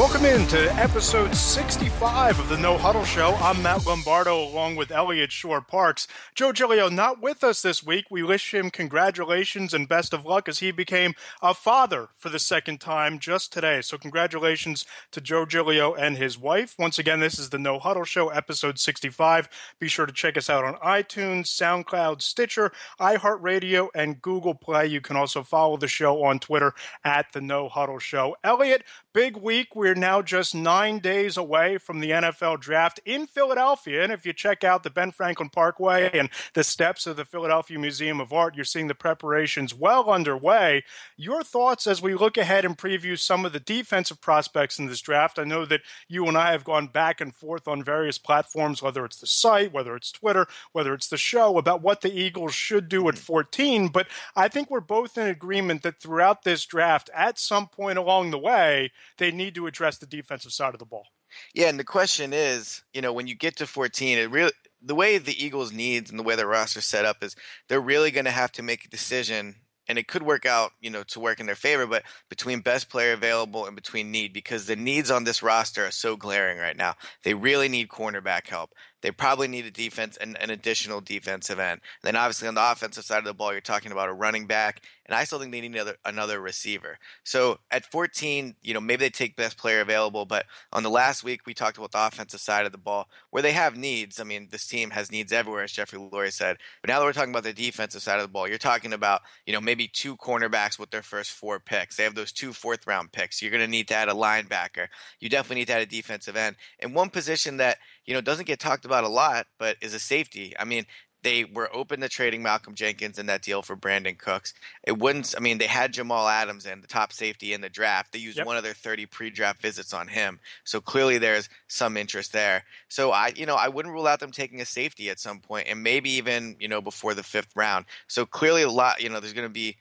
Welcome 0.00 0.24
in 0.24 0.46
to 0.46 0.74
episode 0.76 1.36
65 1.36 2.40
of 2.40 2.48
the 2.48 2.56
No 2.56 2.78
Huddle 2.78 3.04
Show. 3.04 3.34
I'm 3.34 3.62
Matt 3.62 3.84
Lombardo 3.84 4.42
along 4.42 4.76
with 4.76 4.90
Eliot 4.90 5.30
Shorr-Parks. 5.30 6.08
Joe 6.34 6.52
Giglio 6.52 6.88
not 6.88 7.20
with 7.20 7.44
us 7.44 7.60
this 7.60 7.84
week. 7.84 8.06
We 8.10 8.22
wish 8.22 8.54
him 8.54 8.70
congratulations 8.70 9.74
and 9.74 9.86
best 9.86 10.14
of 10.14 10.24
luck 10.24 10.48
as 10.48 10.60
he 10.60 10.70
became 10.70 11.12
a 11.42 11.52
father 11.52 12.08
for 12.16 12.30
the 12.30 12.38
second 12.38 12.80
time 12.80 13.18
just 13.18 13.52
today. 13.52 13.82
So, 13.82 13.98
congratulations 13.98 14.86
to 15.10 15.20
Joe 15.20 15.44
Giglio 15.44 15.92
and 15.92 16.16
his 16.16 16.38
wife. 16.38 16.76
Once 16.78 16.98
again, 16.98 17.20
this 17.20 17.38
is 17.38 17.50
the 17.50 17.58
No 17.58 17.78
Huddle 17.78 18.04
Show, 18.04 18.30
episode 18.30 18.78
65. 18.78 19.50
Be 19.78 19.88
sure 19.88 20.06
to 20.06 20.14
check 20.14 20.38
us 20.38 20.48
out 20.48 20.64
on 20.64 20.76
iTunes, 20.76 21.48
SoundCloud, 21.48 22.22
Stitcher, 22.22 22.72
iHeartRadio, 22.98 23.88
and 23.94 24.22
Google 24.22 24.54
Play. 24.54 24.86
You 24.86 25.02
can 25.02 25.16
also 25.16 25.42
follow 25.42 25.76
the 25.76 25.88
show 25.88 26.24
on 26.24 26.38
Twitter 26.38 26.72
at 27.04 27.26
the 27.34 27.42
No 27.42 27.68
Huddle 27.68 27.98
Show. 27.98 28.34
Eliot, 28.42 28.84
big 29.12 29.36
week. 29.36 29.76
We're 29.76 29.89
now 29.94 30.22
just 30.22 30.54
nine 30.54 30.98
days 30.98 31.36
away 31.36 31.78
from 31.78 32.00
the 32.00 32.10
NFL 32.10 32.60
draft 32.60 33.00
in 33.04 33.26
Philadelphia. 33.26 34.02
And 34.02 34.12
if 34.12 34.24
you 34.24 34.32
check 34.32 34.64
out 34.64 34.82
the 34.82 34.90
Ben 34.90 35.12
Franklin 35.12 35.48
Parkway 35.48 36.10
and 36.12 36.30
the 36.54 36.64
steps 36.64 37.06
of 37.06 37.16
the 37.16 37.24
Philadelphia 37.24 37.78
Museum 37.78 38.20
of 38.20 38.32
Art, 38.32 38.54
you're 38.54 38.64
seeing 38.64 38.88
the 38.88 38.94
preparations 38.94 39.74
well 39.74 40.10
underway. 40.10 40.84
Your 41.16 41.42
thoughts 41.42 41.86
as 41.86 42.02
we 42.02 42.14
look 42.14 42.36
ahead 42.36 42.64
and 42.64 42.76
preview 42.76 43.18
some 43.18 43.44
of 43.44 43.52
the 43.52 43.60
defensive 43.60 44.20
prospects 44.20 44.78
in 44.78 44.86
this 44.86 45.00
draft? 45.00 45.38
I 45.38 45.44
know 45.44 45.64
that 45.66 45.82
you 46.08 46.26
and 46.26 46.36
I 46.36 46.52
have 46.52 46.64
gone 46.64 46.86
back 46.86 47.20
and 47.20 47.34
forth 47.34 47.66
on 47.68 47.82
various 47.82 48.18
platforms, 48.18 48.82
whether 48.82 49.04
it's 49.04 49.20
the 49.20 49.26
site, 49.26 49.72
whether 49.72 49.96
it's 49.96 50.12
Twitter, 50.12 50.46
whether 50.72 50.94
it's 50.94 51.08
the 51.08 51.16
show, 51.16 51.58
about 51.58 51.82
what 51.82 52.00
the 52.00 52.12
Eagles 52.12 52.54
should 52.54 52.88
do 52.88 53.08
at 53.08 53.18
14. 53.18 53.88
But 53.88 54.06
I 54.36 54.48
think 54.48 54.70
we're 54.70 54.80
both 54.80 55.18
in 55.18 55.26
agreement 55.26 55.82
that 55.82 56.00
throughout 56.00 56.42
this 56.42 56.64
draft, 56.66 57.10
at 57.14 57.38
some 57.38 57.66
point 57.66 57.98
along 57.98 58.30
the 58.30 58.38
way, 58.38 58.92
they 59.18 59.30
need 59.30 59.54
to 59.54 59.66
address 59.66 59.79
the 59.80 60.06
defensive 60.06 60.52
side 60.52 60.74
of 60.74 60.78
the 60.78 60.86
ball. 60.86 61.06
Yeah, 61.54 61.68
and 61.68 61.78
the 61.78 61.84
question 61.84 62.32
is, 62.32 62.82
you 62.92 63.00
know, 63.00 63.12
when 63.12 63.26
you 63.26 63.34
get 63.34 63.56
to 63.56 63.66
14, 63.66 64.18
it 64.18 64.30
really 64.30 64.52
the 64.82 64.94
way 64.94 65.18
the 65.18 65.44
Eagles 65.44 65.72
needs 65.72 66.10
and 66.10 66.18
the 66.18 66.22
way 66.22 66.36
their 66.36 66.46
roster 66.46 66.80
set 66.80 67.04
up 67.04 67.22
is 67.22 67.36
they're 67.68 67.80
really 67.80 68.10
going 68.10 68.24
to 68.24 68.30
have 68.30 68.52
to 68.52 68.62
make 68.62 68.84
a 68.84 68.88
decision 68.88 69.56
and 69.88 69.98
it 69.98 70.06
could 70.06 70.22
work 70.22 70.46
out, 70.46 70.70
you 70.80 70.88
know, 70.88 71.02
to 71.02 71.18
work 71.18 71.40
in 71.40 71.46
their 71.46 71.56
favor, 71.56 71.84
but 71.84 72.04
between 72.28 72.60
best 72.60 72.88
player 72.88 73.12
available 73.12 73.66
and 73.66 73.74
between 73.74 74.12
need 74.12 74.32
because 74.32 74.66
the 74.66 74.76
needs 74.76 75.10
on 75.10 75.24
this 75.24 75.42
roster 75.42 75.84
are 75.84 75.90
so 75.90 76.16
glaring 76.16 76.58
right 76.58 76.76
now. 76.76 76.94
They 77.24 77.34
really 77.34 77.68
need 77.68 77.88
cornerback 77.88 78.46
help. 78.46 78.70
They 79.02 79.10
probably 79.10 79.48
need 79.48 79.66
a 79.66 79.70
defense 79.70 80.16
and 80.16 80.36
an 80.40 80.50
additional 80.50 81.00
defensive 81.00 81.58
end. 81.58 81.80
And 82.02 82.02
then 82.02 82.16
obviously 82.16 82.48
on 82.48 82.54
the 82.54 82.70
offensive 82.70 83.04
side 83.04 83.18
of 83.18 83.24
the 83.24 83.34
ball, 83.34 83.52
you're 83.52 83.60
talking 83.60 83.92
about 83.92 84.08
a 84.08 84.12
running 84.12 84.46
back, 84.46 84.82
and 85.06 85.14
I 85.14 85.24
still 85.24 85.38
think 85.38 85.52
they 85.52 85.60
need 85.60 85.74
another 85.74 85.96
another 86.04 86.40
receiver. 86.40 86.98
So 87.24 87.58
at 87.70 87.90
14, 87.90 88.54
you 88.62 88.74
know, 88.74 88.80
maybe 88.80 89.00
they 89.00 89.10
take 89.10 89.36
best 89.36 89.58
player 89.58 89.80
available, 89.80 90.24
but 90.24 90.46
on 90.72 90.82
the 90.82 90.90
last 90.90 91.24
week 91.24 91.46
we 91.46 91.54
talked 91.54 91.78
about 91.78 91.92
the 91.92 92.06
offensive 92.06 92.40
side 92.40 92.66
of 92.66 92.72
the 92.72 92.78
ball 92.78 93.08
where 93.30 93.42
they 93.42 93.52
have 93.52 93.76
needs. 93.76 94.20
I 94.20 94.24
mean, 94.24 94.48
this 94.50 94.66
team 94.66 94.90
has 94.90 95.10
needs 95.10 95.32
everywhere, 95.32 95.64
as 95.64 95.72
Jeffrey 95.72 95.98
Lurie 95.98 96.32
said. 96.32 96.58
But 96.80 96.88
now 96.88 96.98
that 96.98 97.04
we're 97.04 97.12
talking 97.12 97.32
about 97.32 97.42
the 97.42 97.52
defensive 97.52 98.02
side 98.02 98.16
of 98.16 98.22
the 98.22 98.28
ball, 98.28 98.48
you're 98.48 98.58
talking 98.58 98.92
about, 98.92 99.22
you 99.46 99.52
know, 99.52 99.60
maybe 99.60 99.88
two 99.88 100.16
cornerbacks 100.16 100.78
with 100.78 100.90
their 100.90 101.02
first 101.02 101.32
four 101.32 101.58
picks. 101.58 101.96
They 101.96 102.04
have 102.04 102.14
those 102.14 102.32
two 102.32 102.52
fourth 102.52 102.86
round 102.86 103.12
picks. 103.12 103.42
You're 103.42 103.50
going 103.50 103.64
to 103.64 103.68
need 103.68 103.88
to 103.88 103.94
add 103.94 104.08
a 104.08 104.14
linebacker. 104.14 104.88
You 105.18 105.28
definitely 105.28 105.56
need 105.56 105.68
to 105.68 105.74
add 105.74 105.82
a 105.82 105.86
defensive 105.86 106.36
end. 106.36 106.56
And 106.78 106.94
one 106.94 107.10
position 107.10 107.56
that 107.58 107.78
you 108.10 108.14
know, 108.14 108.20
doesn't 108.20 108.46
get 108.46 108.58
talked 108.58 108.84
about 108.84 109.04
a 109.04 109.08
lot, 109.08 109.46
but 109.56 109.76
is 109.80 109.94
a 109.94 110.00
safety. 110.00 110.52
I 110.58 110.64
mean, 110.64 110.84
they 111.22 111.44
were 111.44 111.70
open 111.72 112.00
to 112.00 112.08
trading 112.08 112.42
Malcolm 112.42 112.74
Jenkins 112.74 113.20
in 113.20 113.26
that 113.26 113.40
deal 113.40 113.62
for 113.62 113.76
Brandin 113.76 114.18
Cooks. 114.18 114.52
It 114.82 114.98
wouldn't. 114.98 115.32
I 115.36 115.40
mean, 115.40 115.58
they 115.58 115.68
had 115.68 115.92
Jamal 115.92 116.26
Adams 116.26 116.66
in 116.66 116.80
the 116.80 116.88
top 116.88 117.12
safety 117.12 117.52
in 117.52 117.60
the 117.60 117.68
draft. 117.68 118.10
They 118.10 118.18
used 118.18 118.38
yep. 118.38 118.48
one 118.48 118.56
of 118.56 118.64
their 118.64 118.74
30 118.74 119.06
pre-draft 119.06 119.62
visits 119.62 119.94
on 119.94 120.08
him, 120.08 120.40
so 120.64 120.80
clearly 120.80 121.18
there's 121.18 121.48
some 121.68 121.96
interest 121.96 122.32
there. 122.32 122.64
So 122.88 123.12
I, 123.12 123.30
you 123.36 123.46
know, 123.46 123.54
I 123.54 123.68
wouldn't 123.68 123.94
rule 123.94 124.08
out 124.08 124.18
them 124.18 124.32
taking 124.32 124.60
a 124.60 124.66
safety 124.66 125.08
at 125.08 125.20
some 125.20 125.38
point, 125.38 125.68
and 125.68 125.80
maybe 125.80 126.10
even 126.10 126.56
you 126.58 126.66
know 126.66 126.80
before 126.80 127.14
the 127.14 127.22
fifth 127.22 127.54
round. 127.54 127.84
So 128.08 128.26
clearly, 128.26 128.62
a 128.62 128.68
lot. 128.68 129.00
You 129.00 129.10
know, 129.10 129.20
there's 129.20 129.34
going 129.34 129.46
to 129.46 129.54
be 129.54 129.76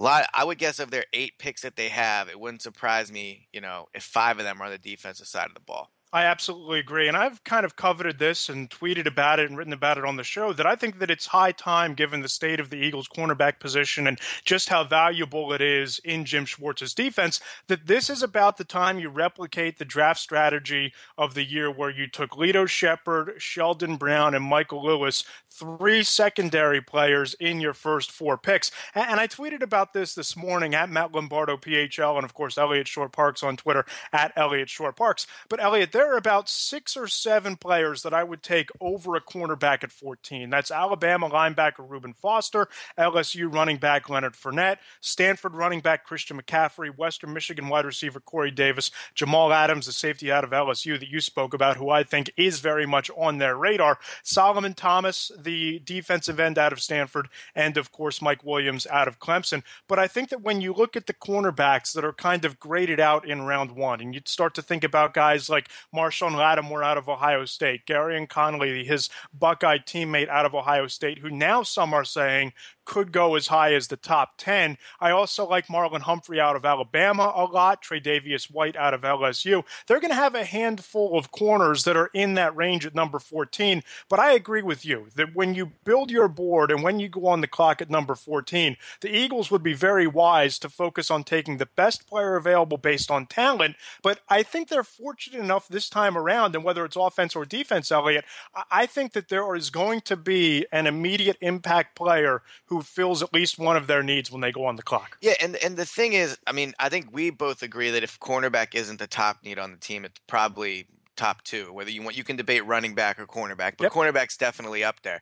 a 0.00 0.02
lot. 0.02 0.28
I 0.34 0.42
would 0.42 0.58
guess 0.58 0.80
of 0.80 0.90
their 0.90 1.04
eight 1.12 1.38
picks 1.38 1.62
that 1.62 1.76
they 1.76 1.90
have, 1.90 2.28
it 2.28 2.40
wouldn't 2.40 2.62
surprise 2.62 3.12
me. 3.12 3.46
You 3.52 3.60
know, 3.60 3.86
if 3.94 4.02
five 4.02 4.40
of 4.40 4.44
them 4.44 4.60
are 4.60 4.64
on 4.64 4.72
the 4.72 4.78
defensive 4.78 5.28
side 5.28 5.46
of 5.46 5.54
the 5.54 5.60
ball. 5.60 5.92
I 6.10 6.24
absolutely 6.24 6.78
agree. 6.78 7.06
And 7.06 7.18
I've 7.18 7.44
kind 7.44 7.66
of 7.66 7.76
coveted 7.76 8.18
this 8.18 8.48
and 8.48 8.70
tweeted 8.70 9.06
about 9.06 9.40
it 9.40 9.50
and 9.50 9.58
written 9.58 9.74
about 9.74 9.98
it 9.98 10.06
on 10.06 10.16
the 10.16 10.24
show 10.24 10.54
that 10.54 10.64
I 10.64 10.74
think 10.74 11.00
that 11.00 11.10
it's 11.10 11.26
high 11.26 11.52
time, 11.52 11.92
given 11.92 12.22
the 12.22 12.30
state 12.30 12.60
of 12.60 12.70
the 12.70 12.76
Eagles' 12.76 13.08
cornerback 13.08 13.60
position 13.60 14.06
and 14.06 14.18
just 14.42 14.70
how 14.70 14.84
valuable 14.84 15.52
it 15.52 15.60
is 15.60 16.00
in 16.04 16.24
Jim 16.24 16.46
Schwartz's 16.46 16.94
defense, 16.94 17.40
that 17.66 17.86
this 17.86 18.08
is 18.08 18.22
about 18.22 18.56
the 18.56 18.64
time 18.64 18.98
you 18.98 19.10
replicate 19.10 19.78
the 19.78 19.84
draft 19.84 20.18
strategy 20.18 20.94
of 21.18 21.34
the 21.34 21.44
year 21.44 21.70
where 21.70 21.90
you 21.90 22.06
took 22.06 22.30
Lito 22.30 22.66
Sheppard, 22.66 23.34
Sheldon 23.36 23.96
Brown, 23.96 24.34
and 24.34 24.44
Michael 24.44 24.82
Lewis, 24.82 25.24
three 25.50 26.02
secondary 26.02 26.80
players 26.80 27.34
in 27.34 27.60
your 27.60 27.74
first 27.74 28.12
four 28.12 28.38
picks. 28.38 28.70
And 28.94 29.20
I 29.20 29.26
tweeted 29.26 29.60
about 29.60 29.92
this 29.92 30.14
this 30.14 30.38
morning 30.38 30.74
at 30.74 30.88
Matt 30.88 31.12
Lombardo 31.12 31.58
PHL 31.58 32.16
and, 32.16 32.24
of 32.24 32.32
course, 32.32 32.56
Eliot 32.56 32.88
Shorr-Parks 32.88 33.42
on 33.42 33.58
Twitter 33.58 33.84
at 34.14 34.32
Eliot 34.36 34.70
Shorr-Parks. 34.70 35.26
But 35.50 35.60
Eliot, 35.60 35.97
there 35.98 36.14
are 36.14 36.16
about 36.16 36.48
six 36.48 36.96
or 36.96 37.08
seven 37.08 37.56
players 37.56 38.04
that 38.04 38.14
I 38.14 38.22
would 38.22 38.40
take 38.40 38.70
over 38.80 39.16
a 39.16 39.20
cornerback 39.20 39.82
at 39.82 39.90
14. 39.90 40.48
That's 40.48 40.70
Alabama 40.70 41.28
linebacker 41.28 41.90
Reuben 41.90 42.12
Foster, 42.12 42.68
LSU 42.96 43.52
running 43.52 43.78
back 43.78 44.08
Leonard 44.08 44.34
Fournette, 44.34 44.76
Stanford 45.00 45.56
running 45.56 45.80
back 45.80 46.04
Christian 46.04 46.40
McCaffrey, 46.40 46.96
Western 46.96 47.32
Michigan 47.32 47.68
wide 47.68 47.84
receiver 47.84 48.20
Corey 48.20 48.52
Davis, 48.52 48.92
Jamal 49.16 49.52
Adams, 49.52 49.86
the 49.86 49.92
safety 49.92 50.30
out 50.30 50.44
of 50.44 50.50
LSU 50.50 51.00
that 51.00 51.08
you 51.08 51.20
spoke 51.20 51.52
about, 51.52 51.76
who 51.76 51.90
I 51.90 52.04
think 52.04 52.30
is 52.36 52.60
very 52.60 52.86
much 52.86 53.10
on 53.16 53.38
their 53.38 53.56
radar, 53.56 53.98
Solomon 54.22 54.74
Thomas, 54.74 55.32
the 55.36 55.80
defensive 55.80 56.38
end 56.38 56.58
out 56.58 56.72
of 56.72 56.80
Stanford, 56.80 57.28
and 57.56 57.76
of 57.76 57.90
course 57.90 58.22
Mike 58.22 58.44
Williams 58.44 58.86
out 58.86 59.08
of 59.08 59.18
Clemson. 59.18 59.64
But 59.88 59.98
I 59.98 60.06
think 60.06 60.28
that 60.28 60.42
when 60.42 60.60
you 60.60 60.72
look 60.72 60.94
at 60.94 61.06
the 61.06 61.12
cornerbacks 61.12 61.92
that 61.94 62.04
are 62.04 62.12
kind 62.12 62.44
of 62.44 62.60
graded 62.60 63.00
out 63.00 63.28
in 63.28 63.42
round 63.42 63.72
one, 63.72 64.00
and 64.00 64.14
you 64.14 64.20
start 64.26 64.54
to 64.54 64.62
think 64.62 64.84
about 64.84 65.12
guys 65.12 65.50
like 65.50 65.68
Marshon 65.94 66.36
Lattimore 66.36 66.82
out 66.82 66.98
of 66.98 67.08
Ohio 67.08 67.44
State, 67.44 67.86
Gareon 67.86 68.28
Conley, 68.28 68.84
his 68.84 69.08
Buckeye 69.32 69.78
teammate 69.78 70.28
out 70.28 70.46
of 70.46 70.54
Ohio 70.54 70.86
State, 70.86 71.18
who 71.18 71.30
now 71.30 71.62
some 71.62 71.94
are 71.94 72.04
saying 72.04 72.52
could 72.88 73.12
go 73.12 73.36
as 73.36 73.48
high 73.48 73.74
as 73.74 73.88
the 73.88 73.96
top 73.96 74.32
10. 74.38 74.78
I 74.98 75.10
also 75.10 75.46
like 75.46 75.66
Marlon 75.66 76.00
Humphrey 76.00 76.40
out 76.40 76.56
of 76.56 76.64
Alabama 76.64 77.30
a 77.36 77.44
lot, 77.44 77.82
Tre'Davious 77.82 78.50
White 78.50 78.76
out 78.76 78.94
of 78.94 79.02
LSU. 79.02 79.62
They're 79.86 80.00
going 80.00 80.10
to 80.10 80.16
have 80.16 80.34
a 80.34 80.44
handful 80.44 81.18
of 81.18 81.30
corners 81.30 81.84
that 81.84 81.98
are 81.98 82.10
in 82.14 82.32
that 82.34 82.56
range 82.56 82.86
at 82.86 82.94
number 82.94 83.18
14. 83.18 83.82
But 84.08 84.20
I 84.20 84.32
agree 84.32 84.62
with 84.62 84.86
you 84.86 85.08
that 85.16 85.34
when 85.34 85.54
you 85.54 85.72
build 85.84 86.10
your 86.10 86.28
board 86.28 86.70
and 86.70 86.82
when 86.82 86.98
you 86.98 87.10
go 87.10 87.26
on 87.26 87.42
the 87.42 87.46
clock 87.46 87.82
at 87.82 87.90
number 87.90 88.14
14, 88.14 88.78
the 89.02 89.14
Eagles 89.14 89.50
would 89.50 89.62
be 89.62 89.74
very 89.74 90.06
wise 90.06 90.58
to 90.60 90.70
focus 90.70 91.10
on 91.10 91.24
taking 91.24 91.58
the 91.58 91.68
best 91.76 92.08
player 92.08 92.36
available 92.36 92.78
based 92.78 93.10
on 93.10 93.26
talent. 93.26 93.76
But 94.02 94.20
I 94.30 94.42
think 94.42 94.68
they're 94.68 94.82
fortunate 94.82 95.40
enough 95.40 95.68
this 95.68 95.90
time 95.90 96.16
around, 96.16 96.54
and 96.54 96.64
whether 96.64 96.86
it's 96.86 96.96
offense 96.96 97.36
or 97.36 97.44
defense, 97.44 97.92
Eliot, 97.92 98.24
I 98.70 98.86
think 98.86 99.12
that 99.12 99.28
there 99.28 99.54
is 99.54 99.68
going 99.68 100.00
to 100.02 100.16
be 100.16 100.64
an 100.72 100.86
immediate 100.86 101.36
impact 101.42 101.94
player 101.94 102.40
who 102.66 102.77
fills 102.82 103.22
at 103.22 103.32
least 103.32 103.58
one 103.58 103.76
of 103.76 103.86
their 103.86 104.02
needs 104.02 104.30
when 104.30 104.40
they 104.40 104.52
go 104.52 104.66
on 104.66 104.76
the 104.76 104.82
clock. 104.82 105.18
Yeah, 105.20 105.34
and 105.40 105.56
and 105.56 105.76
the 105.76 105.86
thing 105.86 106.12
is, 106.12 106.38
I 106.46 106.52
mean, 106.52 106.74
I 106.78 106.88
think 106.88 107.08
we 107.12 107.30
both 107.30 107.62
agree 107.62 107.90
that 107.90 108.02
if 108.02 108.18
cornerback 108.20 108.74
isn't 108.74 108.98
the 108.98 109.06
top 109.06 109.38
need 109.44 109.58
on 109.58 109.70
the 109.70 109.78
team, 109.78 110.04
it's 110.04 110.20
probably 110.26 110.86
top 111.16 111.42
two. 111.42 111.72
Whether 111.72 111.90
you 111.90 112.02
want, 112.02 112.16
you 112.16 112.24
can 112.24 112.36
debate 112.36 112.64
running 112.66 112.94
back 112.94 113.18
or 113.18 113.26
cornerback, 113.26 113.74
but 113.76 113.84
yep. 113.84 113.92
cornerback's 113.92 114.36
definitely 114.36 114.84
up 114.84 115.02
there. 115.02 115.20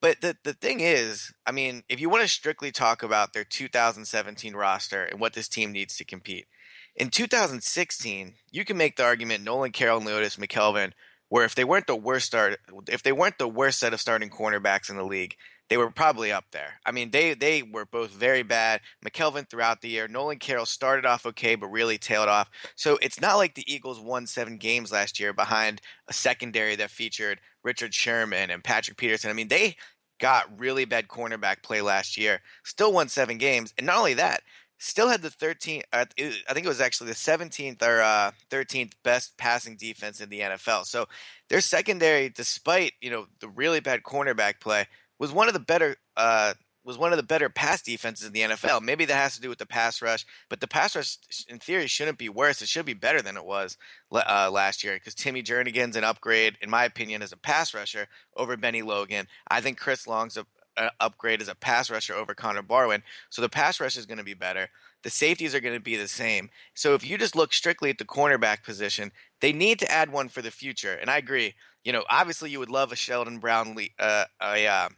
But 0.00 0.20
the 0.20 0.36
the 0.44 0.54
thing 0.54 0.80
is, 0.80 1.32
I 1.46 1.52
mean, 1.52 1.82
if 1.88 2.00
you 2.00 2.08
want 2.08 2.22
to 2.22 2.28
strictly 2.28 2.70
talk 2.70 3.02
about 3.02 3.32
their 3.32 3.44
2017 3.44 4.54
roster 4.54 5.04
and 5.04 5.20
what 5.20 5.32
this 5.32 5.48
team 5.48 5.72
needs 5.72 5.96
to 5.96 6.04
compete, 6.04 6.46
in 6.94 7.10
2016, 7.10 8.34
you 8.50 8.64
can 8.64 8.76
make 8.76 8.96
the 8.96 9.04
argument 9.04 9.44
Nolan 9.44 9.72
Carroll 9.72 10.00
Leodis 10.00 10.38
McKelvin 10.38 10.92
where 11.28 11.44
if 11.44 11.54
they 11.54 11.64
weren't 11.64 11.86
the 11.86 11.96
worst 11.96 12.26
start, 12.26 12.58
if 12.88 13.02
they 13.02 13.12
weren't 13.12 13.38
the 13.38 13.48
worst 13.48 13.78
set 13.78 13.92
of 13.92 14.00
starting 14.00 14.30
cornerbacks 14.30 14.90
in 14.90 14.96
the 14.96 15.04
league, 15.04 15.36
they 15.68 15.76
were 15.76 15.90
probably 15.90 16.32
up 16.32 16.46
there. 16.50 16.80
I 16.86 16.92
mean, 16.92 17.10
they 17.10 17.34
they 17.34 17.62
were 17.62 17.84
both 17.84 18.10
very 18.10 18.42
bad. 18.42 18.80
McKelvin 19.04 19.48
throughout 19.48 19.80
the 19.80 19.88
year. 19.88 20.08
Nolan 20.08 20.38
Carroll 20.38 20.66
started 20.66 21.04
off 21.04 21.26
okay, 21.26 21.54
but 21.54 21.68
really 21.68 21.98
tailed 21.98 22.28
off. 22.28 22.50
So 22.74 22.98
it's 23.02 23.20
not 23.20 23.36
like 23.36 23.54
the 23.54 23.70
Eagles 23.72 24.00
won 24.00 24.26
seven 24.26 24.56
games 24.56 24.92
last 24.92 25.20
year 25.20 25.32
behind 25.32 25.80
a 26.08 26.12
secondary 26.12 26.76
that 26.76 26.90
featured 26.90 27.40
Richard 27.62 27.94
Sherman 27.94 28.50
and 28.50 28.64
Patrick 28.64 28.96
Peterson. 28.96 29.30
I 29.30 29.34
mean, 29.34 29.48
they 29.48 29.76
got 30.20 30.58
really 30.58 30.84
bad 30.84 31.08
cornerback 31.08 31.62
play 31.62 31.80
last 31.80 32.16
year. 32.16 32.40
Still 32.64 32.92
won 32.92 33.08
seven 33.08 33.38
games, 33.38 33.74
and 33.76 33.86
not 33.86 33.98
only 33.98 34.14
that, 34.14 34.42
still 34.78 35.08
had 35.08 35.22
the 35.22 35.28
13th 35.28 35.82
uh, 35.92 36.04
i 36.18 36.54
think 36.54 36.64
it 36.64 36.68
was 36.68 36.80
actually 36.80 37.08
the 37.08 37.14
17th 37.14 37.82
or 37.82 38.00
uh, 38.00 38.30
13th 38.50 38.92
best 39.02 39.36
passing 39.36 39.76
defense 39.76 40.20
in 40.20 40.28
the 40.28 40.38
nfl 40.38 40.84
so 40.84 41.06
their 41.48 41.60
secondary 41.60 42.28
despite 42.28 42.92
you 43.00 43.10
know 43.10 43.26
the 43.40 43.48
really 43.48 43.80
bad 43.80 44.02
cornerback 44.04 44.60
play 44.60 44.86
was 45.18 45.32
one 45.32 45.48
of 45.48 45.54
the 45.54 45.60
better 45.60 45.96
uh, 46.16 46.54
was 46.88 46.96
one 46.96 47.12
of 47.12 47.18
the 47.18 47.22
better 47.22 47.50
pass 47.50 47.82
defenses 47.82 48.26
in 48.26 48.32
the 48.32 48.40
NFL. 48.40 48.80
Maybe 48.80 49.04
that 49.04 49.14
has 49.14 49.34
to 49.34 49.42
do 49.42 49.50
with 49.50 49.58
the 49.58 49.66
pass 49.66 50.00
rush, 50.00 50.24
but 50.48 50.60
the 50.60 50.66
pass 50.66 50.96
rush, 50.96 51.18
in 51.46 51.58
theory, 51.58 51.86
shouldn't 51.86 52.16
be 52.16 52.30
worse. 52.30 52.62
It 52.62 52.68
should 52.68 52.86
be 52.86 52.94
better 52.94 53.20
than 53.20 53.36
it 53.36 53.44
was 53.44 53.76
uh, 54.10 54.48
last 54.50 54.82
year 54.82 54.94
because 54.94 55.14
Timmy 55.14 55.42
Jernigan's 55.42 55.96
an 55.96 56.04
upgrade, 56.04 56.56
in 56.62 56.70
my 56.70 56.84
opinion, 56.84 57.20
as 57.20 57.30
a 57.30 57.36
pass 57.36 57.74
rusher 57.74 58.08
over 58.36 58.56
Bennie 58.56 58.80
Logan. 58.80 59.26
I 59.50 59.60
think 59.60 59.78
Chris 59.78 60.06
Long's 60.06 60.38
a, 60.38 60.46
a 60.78 60.90
upgrade 60.98 61.42
as 61.42 61.48
a 61.48 61.54
pass 61.54 61.90
rusher 61.90 62.14
over 62.14 62.34
Connor 62.34 62.62
Barwin. 62.62 63.02
So 63.28 63.42
the 63.42 63.50
pass 63.50 63.80
rush 63.80 63.98
is 63.98 64.06
going 64.06 64.18
to 64.18 64.24
be 64.24 64.32
better. 64.32 64.70
The 65.02 65.10
safeties 65.10 65.54
are 65.54 65.60
going 65.60 65.76
to 65.76 65.80
be 65.80 65.96
the 65.96 66.08
same. 66.08 66.48
So 66.72 66.94
if 66.94 67.06
you 67.06 67.18
just 67.18 67.36
look 67.36 67.52
strictly 67.52 67.90
at 67.90 67.98
the 67.98 68.06
cornerback 68.06 68.64
position, 68.64 69.12
they 69.42 69.52
need 69.52 69.78
to 69.80 69.92
add 69.92 70.10
one 70.10 70.30
for 70.30 70.40
the 70.40 70.50
future. 70.50 70.94
And 70.94 71.10
I 71.10 71.18
agree. 71.18 71.54
You 71.84 71.92
know, 71.92 72.04
obviously 72.08 72.50
you 72.50 72.60
would 72.60 72.70
love 72.70 72.92
a 72.92 72.96
Sheldon 72.96 73.40
Brown, 73.40 73.76
uh, 73.98 74.24
a 74.42 74.66
uh, 74.66 74.88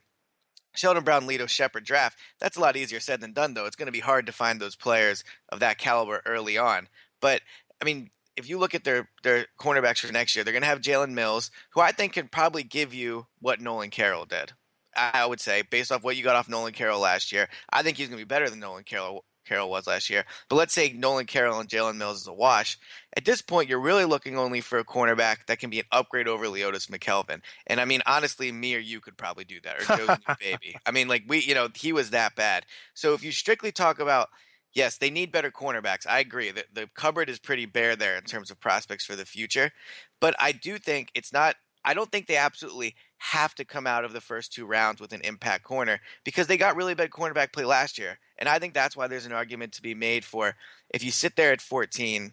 Sheldon 0.75 1.05
Brown, 1.05 1.27
Lito 1.27 1.49
Sheppard 1.49 1.85
draft. 1.85 2.19
That's 2.41 2.57
a 2.57 2.61
lot 2.61 2.77
easier 2.77 3.01
said 3.01 3.21
than 3.21 3.33
done, 3.33 3.55
though. 3.55 3.67
It's 3.67 3.77
going 3.77 3.87
to 3.87 3.93
be 3.93 4.01
hard 4.01 4.27
to 4.27 4.33
find 4.33 4.61
those 4.61 4.77
players 4.77 5.25
of 5.49 5.61
that 5.61 5.79
caliber 5.79 6.23
early 6.27 6.57
on. 6.59 6.89
But 7.21 7.43
I 7.81 7.85
mean, 7.85 8.11
if 8.37 8.49
you 8.49 8.59
look 8.59 8.75
at 8.75 8.85
their 8.85 9.09
their 9.23 9.47
cornerbacks 9.61 9.99
for 9.99 10.13
next 10.13 10.35
year, 10.35 10.45
they're 10.45 10.53
going 10.53 10.63
to 10.63 10.69
have 10.69 10.81
Jalen 10.81 11.11
Mills, 11.11 11.51
who 11.75 11.81
I 11.81 11.93
think 11.93 12.15
can 12.15 12.29
probably 12.29 12.63
give 12.63 12.95
you 12.95 13.27
what 13.41 13.61
Nolan 13.61 13.91
Carroll 13.91 14.25
did. 14.27 14.53
I 14.97 15.25
would 15.25 15.41
say, 15.41 15.63
based 15.63 15.93
off 15.93 16.03
what 16.03 16.17
you 16.17 16.25
got 16.25 16.37
off 16.37 16.49
Nolan 16.49 16.73
Carroll 16.73 17.01
last 17.01 17.31
year, 17.31 17.49
I 17.73 17.83
think 17.83 17.97
he's 17.97 18.09
going 18.09 18.19
to 18.19 18.25
be 18.25 18.29
better 18.29 18.51
than 18.51 18.59
Nolan 18.59 18.85
Carroll 18.85 19.25
Carroll 19.47 19.71
was 19.71 19.87
last 19.87 20.11
year. 20.11 20.25
But 20.49 20.57
let's 20.57 20.73
say 20.73 20.93
Nolan 20.93 21.27
Carroll 21.27 21.61
and 21.61 21.69
Jalen 21.69 21.97
Mills 21.97 22.23
is 22.23 22.27
a 22.27 22.33
wash. 22.33 22.79
At 23.17 23.25
this 23.25 23.43
point, 23.43 23.69
you're 23.69 23.81
really 23.81 24.05
looking 24.05 24.39
only 24.39 24.61
for 24.61 24.79
a 24.79 24.85
cornerback 24.85 25.47
that 25.47 25.59
can 25.59 25.71
be 25.71 25.81
an 25.81 25.87
upgrade 25.93 26.29
over 26.29 26.47
Leodis 26.47 26.91
McKelvin. 26.91 27.41
And 27.67 27.81
I 27.81 27.85
mean, 27.85 28.03
honestly, 28.07 28.53
me 28.53 28.75
or 28.77 28.79
you 28.79 29.01
could 29.01 29.17
probably 29.17 29.45
do 29.45 29.61
that, 29.63 29.81
or 29.81 29.97
Joe's 29.97 30.19
new 30.29 30.35
baby. 30.39 30.77
I 30.87 30.91
mean, 30.91 31.09
like 31.09 31.25
we, 31.27 31.41
you 31.41 31.55
know, 31.55 31.69
he 31.75 31.93
was 31.93 32.11
that 32.11 32.37
bad. 32.37 32.67
So 32.95 33.15
if 33.15 33.25
you 33.25 33.33
strictly 33.33 33.73
talk 33.73 33.99
about 33.99 34.29
yes, 34.75 34.99
they 34.99 35.11
need 35.11 35.33
better 35.33 35.51
cornerbacks. 35.51 36.07
I 36.07 36.21
agree 36.21 36.51
that 36.51 36.67
the 36.73 36.89
cupboard 36.95 37.29
is 37.29 37.39
pretty 37.39 37.67
bare 37.67 37.97
there 37.97 38.17
in 38.17 38.25
terms 38.25 38.51
of 38.51 38.61
prospects 38.61 39.05
for 39.05 39.17
the 39.17 39.27
future. 39.27 39.71
But 40.21 40.35
I 40.39 40.53
do 40.53 40.79
think 40.79 41.11
it's 41.15 41.33
not 41.33 41.57
I 41.85 41.95
don't 41.95 42.11
think 42.11 42.27
they 42.27 42.37
absolutely 42.37 42.95
have 43.19 43.55
to 43.55 43.65
come 43.65 43.87
out 43.87 44.05
of 44.05 44.13
the 44.13 44.21
first 44.21 44.53
two 44.53 44.67
rounds 44.67 45.01
with 45.01 45.13
an 45.13 45.21
impact 45.23 45.65
corner 45.65 46.01
because 46.25 46.47
they 46.47 46.57
got 46.57 46.77
really 46.77 46.95
bad 46.95 47.11
cornerback 47.11 47.53
play 47.53 47.65
last 47.65 47.99
year. 47.99 48.19
And 48.39 48.49
I 48.49 48.59
think 48.59 48.75
that's 48.75 48.97
why 48.97 49.07
there's 49.07 49.27
an 49.27 49.33
argument 49.33 49.73
to 49.75 49.83
be 49.83 49.95
made 49.95 50.25
for 50.25 50.55
if 50.93 51.05
you 51.05 51.11
sit 51.11 51.37
there 51.37 51.53
at 51.53 51.61
14, 51.61 52.33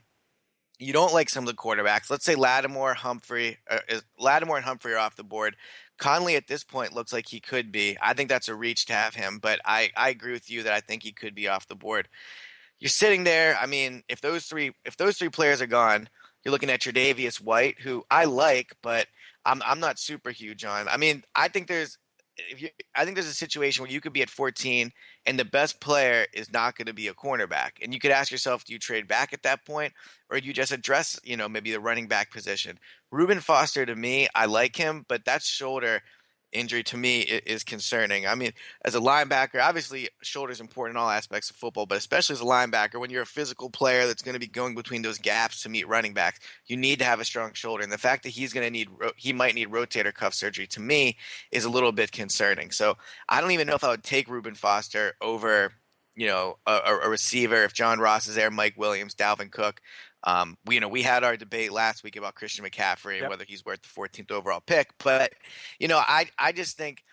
you 0.80 0.94
don't 0.94 1.14
like 1.14 1.30
some 1.30 1.44
of 1.44 1.48
the 1.48 1.62
quarterbacks. 1.62 2.10
Let's 2.10 2.26
say 2.26 2.36
Lattimore, 2.36 2.94
Humphrey, 2.94 3.58
uh, 3.70 3.80
Lattimore 4.20 4.58
and 4.58 4.66
Humphrey 4.66 4.94
are 4.94 5.00
off 5.00 5.16
the 5.16 5.24
board. 5.24 5.56
Conley 5.98 6.36
at 6.36 6.48
this 6.48 6.64
point 6.64 6.94
looks 6.94 7.12
like 7.12 7.28
he 7.28 7.40
could 7.40 7.72
be. 7.72 7.98
I 8.02 8.14
think 8.14 8.30
that's 8.30 8.48
a 8.48 8.56
reach 8.56 8.86
to 8.86 8.94
have 8.94 9.16
him, 9.16 9.40
but 9.42 9.60
I, 9.66 9.90
I 9.98 10.10
agree 10.10 10.34
with 10.34 10.50
you 10.50 10.64
that 10.64 10.74
I 10.74 10.80
think 10.80 11.04
he 11.04 11.12
could 11.12 11.34
be 11.34 11.48
off 11.48 11.68
the 11.68 11.76
board. 11.76 12.08
You're 12.80 12.90
sitting 12.90 13.24
there. 13.24 13.58
I 13.60 13.66
mean, 13.66 14.04
if 14.08 14.22
those 14.22 14.46
three 14.46 14.74
if 14.86 14.98
those 14.98 15.18
three 15.18 15.30
players 15.30 15.62
are 15.62 15.68
gone, 15.68 16.08
you're 16.44 16.52
looking 16.52 16.70
at 16.70 16.86
your 16.86 16.94
Tre'Davious 16.94 17.42
White, 17.42 17.80
who 17.82 18.06
I 18.12 18.26
like, 18.26 18.76
but 18.84 19.08
I'm 19.48 19.62
I'm 19.66 19.80
not 19.80 19.98
super 19.98 20.30
huge 20.30 20.66
on. 20.66 20.88
I 20.88 20.98
mean, 20.98 21.24
I 21.34 21.48
think 21.48 21.68
there's 21.68 21.98
if 22.38 22.62
you, 22.62 22.70
I 22.96 23.04
think 23.04 23.16
there's 23.16 23.28
a 23.28 23.34
situation 23.34 23.82
where 23.82 23.92
you 23.92 24.02
could 24.02 24.14
be 24.14 24.22
at 24.22 24.30
14 24.30 24.92
and 25.26 25.40
the 25.40 25.46
best 25.46 25.82
player 25.82 26.28
is 26.34 26.52
not 26.54 26.76
going 26.78 26.86
to 26.86 26.94
be 26.94 27.08
a 27.08 27.14
cornerback, 27.14 27.72
and 27.82 27.94
you 27.94 28.00
could 28.00 28.12
ask 28.12 28.32
yourself, 28.32 28.64
do 28.64 28.74
you 28.74 28.80
trade 28.80 29.08
back 29.08 29.34
at 29.34 29.42
that 29.44 29.66
point, 29.66 29.94
or 30.30 30.40
do 30.40 30.46
you 30.46 30.54
just 30.54 30.72
address, 30.72 31.20
you 31.24 31.36
know, 31.36 31.50
maybe 31.50 31.72
the 31.72 31.80
running 31.80 32.08
back 32.08 32.32
position? 32.32 32.78
Reuben 33.12 33.40
Foster, 33.40 33.86
to 33.86 33.96
me, 33.96 34.28
I 34.36 34.46
like 34.46 34.76
him, 34.76 35.06
but 35.10 35.26
that 35.26 35.42
shoulder 35.42 36.02
injury 36.58 36.84
to 36.84 36.98
me 36.98 37.20
is 37.22 37.64
concerning. 37.64 38.28
I 38.28 38.36
mean, 38.36 38.52
as 38.84 38.96
a 38.96 39.00
linebacker, 39.00 39.62
obviously 39.62 40.10
shoulder 40.22 40.52
is 40.52 40.60
important 40.60 40.98
in 40.98 41.02
all 41.02 41.10
aspects 41.10 41.50
of 41.50 41.56
football, 41.56 41.86
but 41.86 41.98
especially 41.98 42.34
as 42.34 42.42
a 42.42 42.46
linebacker, 42.46 43.00
when 43.00 43.10
you're 43.10 43.24
a 43.24 43.28
physical 43.28 43.70
player 43.70 44.08
that's 44.08 44.22
going 44.22 44.34
to 44.34 44.40
be 44.40 44.48
going 44.48 44.76
between 44.76 45.02
those 45.02 45.18
gaps 45.18 45.64
to 45.64 45.70
meet 45.70 45.88
running 45.88 46.14
backs, 46.14 46.40
you 46.66 46.78
need 46.78 47.00
to 47.00 47.06
have 47.06 47.20
a 47.20 47.26
strong 47.26 47.54
shoulder. 47.54 47.84
And 47.84 47.92
the 47.92 47.98
fact 47.98 48.24
that 48.24 48.30
he's 48.30 48.54
going 48.54 48.66
to 48.66 48.72
need 48.72 48.90
he 49.16 49.34
might 49.34 49.56
need 49.56 49.70
rotator 49.70 50.14
cuff 50.14 50.34
surgery 50.34 50.68
to 50.68 50.80
me 50.80 51.18
is 51.52 51.66
a 51.66 51.70
little 51.70 51.92
bit 51.92 52.12
concerning. 52.12 52.72
So 52.72 52.98
I 53.30 53.42
don't 53.42 53.52
even 53.52 53.68
know 53.68 53.76
if 53.76 53.84
I 53.84 53.90
would 53.90 54.04
take 54.04 54.28
Reuben 54.28 54.56
Foster 54.56 55.14
over 55.22 55.74
you 56.18 56.28
know 56.28 56.58
a, 56.66 56.98
a 57.04 57.10
receiver 57.10 57.64
if 57.64 57.74
John 57.74 58.00
Ross 58.00 58.28
is 58.28 58.36
there, 58.36 58.52
Mike 58.52 58.74
Williams, 58.76 59.16
Dalvin 59.16 59.52
Cook. 59.52 59.82
Um, 60.24 60.58
we, 60.66 60.76
you 60.76 60.82
know, 60.82 60.88
we 60.88 61.04
had 61.04 61.24
our 61.24 61.38
debate 61.38 61.72
last 61.72 62.04
week 62.04 62.16
about 62.16 62.36
Christian 62.36 62.66
McCaffrey 62.66 63.14
and 63.14 63.22
yep. 63.22 63.30
whether 63.30 63.46
he's 63.48 63.64
worth 63.64 63.82
the 63.82 63.88
14th 63.88 64.32
overall 64.32 64.62
pick. 64.66 64.90
But, 65.04 65.34
you 65.80 65.88
know, 65.88 66.00
I, 66.00 66.28
I 66.40 66.52
just 66.52 66.78
think, 66.78 67.04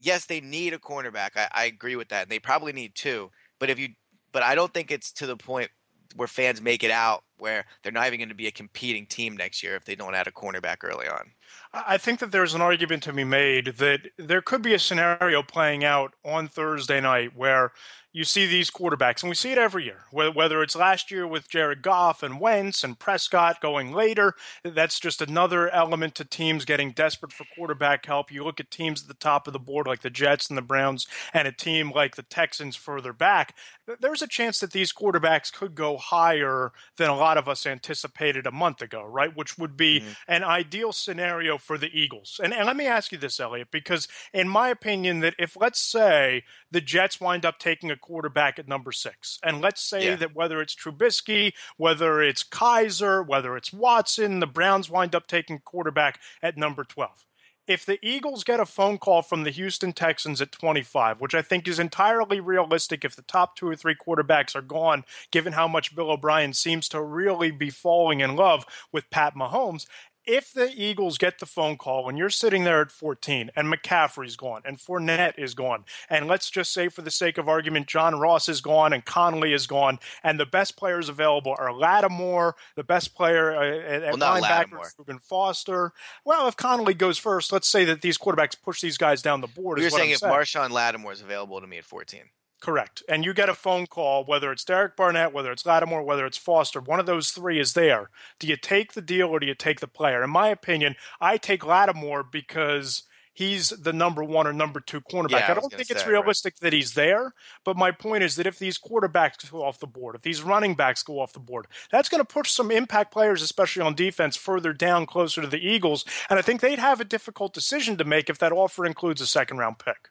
yes, 0.00 0.26
they 0.26 0.40
need 0.40 0.72
a 0.72 0.78
cornerback. 0.78 1.30
I, 1.36 1.48
I 1.52 1.64
agree 1.66 1.96
with 1.96 2.08
that. 2.08 2.22
And 2.22 2.30
they 2.30 2.38
probably 2.38 2.72
need 2.72 2.94
two. 2.94 3.30
But 3.58 3.70
if 3.70 3.78
you, 3.78 3.90
but 4.32 4.42
I 4.42 4.54
don't 4.54 4.72
think 4.72 4.90
it's 4.90 5.12
to 5.12 5.26
the 5.26 5.36
point 5.36 5.70
where 6.14 6.28
fans 6.28 6.62
make 6.62 6.82
it 6.82 6.90
out 6.90 7.24
where 7.38 7.66
they're 7.82 7.92
not 7.92 8.06
even 8.06 8.18
going 8.18 8.28
to 8.30 8.34
be 8.34 8.46
a 8.46 8.52
competing 8.52 9.06
team 9.06 9.36
next 9.36 9.62
year 9.62 9.76
if 9.76 9.84
they 9.84 9.94
don't 9.94 10.14
add 10.14 10.26
a 10.26 10.32
cornerback 10.32 10.78
early 10.82 11.08
on. 11.08 11.30
I 11.72 11.98
think 11.98 12.20
that 12.20 12.32
there's 12.32 12.54
an 12.54 12.60
argument 12.60 13.02
to 13.04 13.12
be 13.12 13.24
made 13.24 13.76
that 13.78 14.08
there 14.16 14.42
could 14.42 14.62
be 14.62 14.74
a 14.74 14.78
scenario 14.78 15.42
playing 15.42 15.84
out 15.84 16.14
on 16.24 16.48
Thursday 16.48 17.00
night 17.00 17.36
where 17.36 17.72
you 18.16 18.24
see 18.24 18.46
these 18.46 18.70
quarterbacks, 18.70 19.22
and 19.22 19.28
we 19.28 19.34
see 19.34 19.52
it 19.52 19.58
every 19.58 19.84
year, 19.84 20.04
whether 20.10 20.62
it's 20.62 20.74
last 20.74 21.10
year 21.10 21.26
with 21.26 21.50
Jared 21.50 21.82
Goff 21.82 22.22
and 22.22 22.40
Wentz 22.40 22.82
and 22.82 22.98
Prescott 22.98 23.60
going 23.60 23.92
later. 23.92 24.32
That's 24.64 24.98
just 24.98 25.20
another 25.20 25.68
element 25.68 26.14
to 26.14 26.24
teams 26.24 26.64
getting 26.64 26.92
desperate 26.92 27.30
for 27.30 27.44
quarterback 27.54 28.06
help. 28.06 28.32
You 28.32 28.42
look 28.42 28.58
at 28.58 28.70
teams 28.70 29.02
at 29.02 29.08
the 29.08 29.12
top 29.12 29.46
of 29.46 29.52
the 29.52 29.58
board 29.58 29.86
like 29.86 30.00
the 30.00 30.08
Jets 30.08 30.48
and 30.48 30.56
the 30.56 30.62
Browns, 30.62 31.06
and 31.34 31.46
a 31.46 31.52
team 31.52 31.92
like 31.94 32.16
the 32.16 32.22
Texans 32.22 32.74
further 32.74 33.12
back. 33.12 33.54
There's 34.00 34.22
a 34.22 34.26
chance 34.26 34.60
that 34.60 34.72
these 34.72 34.94
quarterbacks 34.94 35.52
could 35.52 35.74
go 35.74 35.98
higher 35.98 36.72
than 36.96 37.10
a 37.10 37.16
lot 37.16 37.36
of 37.36 37.50
us 37.50 37.66
anticipated 37.66 38.46
a 38.46 38.50
month 38.50 38.80
ago, 38.80 39.04
right? 39.04 39.36
Which 39.36 39.58
would 39.58 39.76
be 39.76 40.00
mm-hmm. 40.00 40.12
an 40.26 40.42
ideal 40.42 40.92
scenario 40.92 41.35
for 41.58 41.78
the 41.78 41.90
Eagles. 41.92 42.40
And, 42.42 42.52
and 42.52 42.66
let 42.66 42.76
me 42.76 42.86
ask 42.86 43.12
you 43.12 43.18
this, 43.18 43.40
Eliot, 43.40 43.68
because 43.70 44.08
in 44.32 44.48
my 44.48 44.68
opinion, 44.68 45.20
that 45.20 45.34
if 45.38 45.56
let's 45.58 45.80
say 45.80 46.44
the 46.70 46.80
Jets 46.80 47.20
wind 47.20 47.44
up 47.44 47.58
taking 47.58 47.90
a 47.90 47.96
quarterback 47.96 48.58
at 48.58 48.68
number 48.68 48.92
six. 48.92 49.38
And 49.42 49.60
let's 49.60 49.82
say 49.82 50.06
yeah. 50.06 50.16
that 50.16 50.34
whether 50.34 50.60
it's 50.60 50.74
Trubisky, 50.74 51.52
whether 51.76 52.22
it's 52.22 52.44
Kizer, 52.44 53.26
whether 53.26 53.56
it's 53.56 53.72
Watson, 53.72 54.40
the 54.40 54.46
Browns 54.46 54.90
wind 54.90 55.14
up 55.14 55.26
taking 55.26 55.58
quarterback 55.60 56.20
at 56.42 56.56
number 56.56 56.84
12 56.84 57.26
if 57.66 57.84
the 57.84 57.98
Eagles 58.02 58.44
get 58.44 58.60
a 58.60 58.66
phone 58.66 58.98
call 58.98 59.22
from 59.22 59.42
the 59.42 59.50
Houston 59.50 59.92
Texans 59.92 60.40
at 60.40 60.52
25, 60.52 61.20
which 61.20 61.34
I 61.34 61.42
think 61.42 61.66
is 61.66 61.78
entirely 61.78 62.40
realistic 62.40 63.04
if 63.04 63.16
the 63.16 63.22
top 63.22 63.56
two 63.56 63.68
or 63.68 63.76
three 63.76 63.96
quarterbacks 63.96 64.54
are 64.54 64.62
gone, 64.62 65.04
given 65.32 65.52
how 65.52 65.66
much 65.66 65.94
Bill 65.94 66.10
O'Brien 66.10 66.52
seems 66.52 66.88
to 66.90 67.02
really 67.02 67.50
be 67.50 67.70
falling 67.70 68.20
in 68.20 68.36
love 68.36 68.64
with 68.92 69.10
Pat 69.10 69.34
Mahomes, 69.34 69.86
if 70.26 70.52
the 70.52 70.72
Eagles 70.74 71.18
get 71.18 71.38
the 71.38 71.46
phone 71.46 71.76
call 71.76 72.04
when 72.04 72.16
you're 72.16 72.30
sitting 72.30 72.64
there 72.64 72.80
at 72.80 72.90
14 72.90 73.50
and 73.54 73.72
McCaffrey's 73.72 74.36
gone 74.36 74.62
and 74.64 74.78
Fournette 74.78 75.38
is 75.38 75.54
gone, 75.54 75.84
and 76.10 76.26
let's 76.26 76.50
just 76.50 76.72
say 76.72 76.88
for 76.88 77.02
the 77.02 77.10
sake 77.10 77.38
of 77.38 77.48
argument, 77.48 77.86
John 77.86 78.18
Ross 78.18 78.48
is 78.48 78.60
gone 78.60 78.92
and 78.92 79.04
Conley 79.04 79.52
is 79.52 79.66
gone, 79.66 79.98
and 80.22 80.38
the 80.38 80.46
best 80.46 80.76
players 80.76 81.08
available 81.08 81.54
are 81.58 81.72
Lattimore, 81.72 82.56
the 82.74 82.84
best 82.84 83.14
player 83.14 83.56
uh, 83.56 83.78
at 83.78 84.18
well, 84.18 84.40
linebacker, 84.40 84.90
Reuben 84.98 85.18
Foster. 85.18 85.92
Well, 86.24 86.48
if 86.48 86.56
Conley 86.56 86.94
goes 86.94 87.18
first, 87.18 87.52
let's 87.52 87.68
say 87.68 87.84
that 87.84 88.02
these 88.02 88.18
quarterbacks 88.18 88.60
push 88.60 88.80
these 88.80 88.98
guys 88.98 89.22
down 89.22 89.40
the 89.40 89.46
board. 89.46 89.78
You're 89.78 89.90
saying 89.90 90.10
I'm 90.10 90.14
if 90.14 90.18
saying. 90.18 90.32
Marshon 90.32 90.70
Lattimore 90.70 91.12
is 91.12 91.20
available 91.20 91.60
to 91.60 91.66
me 91.66 91.78
at 91.78 91.84
14. 91.84 92.20
Correct. 92.60 93.02
And 93.08 93.24
you 93.24 93.34
get 93.34 93.48
a 93.48 93.54
phone 93.54 93.86
call, 93.86 94.24
whether 94.24 94.50
it's 94.50 94.64
Derek 94.64 94.96
Barnett, 94.96 95.32
whether 95.32 95.52
it's 95.52 95.66
Lattimore, 95.66 96.02
whether 96.02 96.24
it's 96.24 96.38
Foster, 96.38 96.80
one 96.80 96.98
of 96.98 97.06
those 97.06 97.30
three 97.30 97.60
is 97.60 97.74
there. 97.74 98.10
Do 98.38 98.46
you 98.46 98.56
take 98.56 98.94
the 98.94 99.02
deal 99.02 99.28
or 99.28 99.38
do 99.38 99.46
you 99.46 99.54
take 99.54 99.80
the 99.80 99.86
player? 99.86 100.22
In 100.22 100.30
my 100.30 100.48
opinion, 100.48 100.96
I 101.20 101.36
take 101.36 101.66
Lattimore 101.66 102.22
because 102.22 103.02
he's 103.34 103.68
the 103.68 103.92
number 103.92 104.24
one 104.24 104.46
or 104.46 104.52
number 104.54 104.80
two 104.80 105.02
cornerback. 105.02 105.32
Yeah, 105.32 105.46
I, 105.48 105.50
I 105.50 105.54
don't 105.54 105.72
think 105.72 105.90
it's 105.90 106.06
realistic 106.06 106.54
right. 106.54 106.60
that 106.62 106.72
he's 106.72 106.94
there, 106.94 107.34
but 107.62 107.76
my 107.76 107.90
point 107.90 108.24
is 108.24 108.36
that 108.36 108.46
if 108.46 108.58
these 108.58 108.78
quarterbacks 108.78 109.50
go 109.50 109.62
off 109.62 109.78
the 109.78 109.86
board, 109.86 110.16
if 110.16 110.22
these 110.22 110.42
running 110.42 110.74
backs 110.74 111.02
go 111.02 111.20
off 111.20 111.34
the 111.34 111.38
board, 111.38 111.66
that's 111.92 112.08
going 112.08 112.22
to 112.22 112.24
push 112.24 112.50
some 112.50 112.70
impact 112.70 113.12
players, 113.12 113.42
especially 113.42 113.82
on 113.82 113.94
defense, 113.94 114.34
further 114.34 114.72
down 114.72 115.04
closer 115.04 115.42
to 115.42 115.46
the 115.46 115.64
Eagles. 115.64 116.06
And 116.30 116.38
I 116.38 116.42
think 116.42 116.62
they'd 116.62 116.78
have 116.78 117.00
a 117.00 117.04
difficult 117.04 117.52
decision 117.52 117.98
to 117.98 118.04
make 118.04 118.30
if 118.30 118.38
that 118.38 118.52
offer 118.52 118.86
includes 118.86 119.20
a 119.20 119.26
second 119.26 119.58
round 119.58 119.78
pick. 119.78 120.08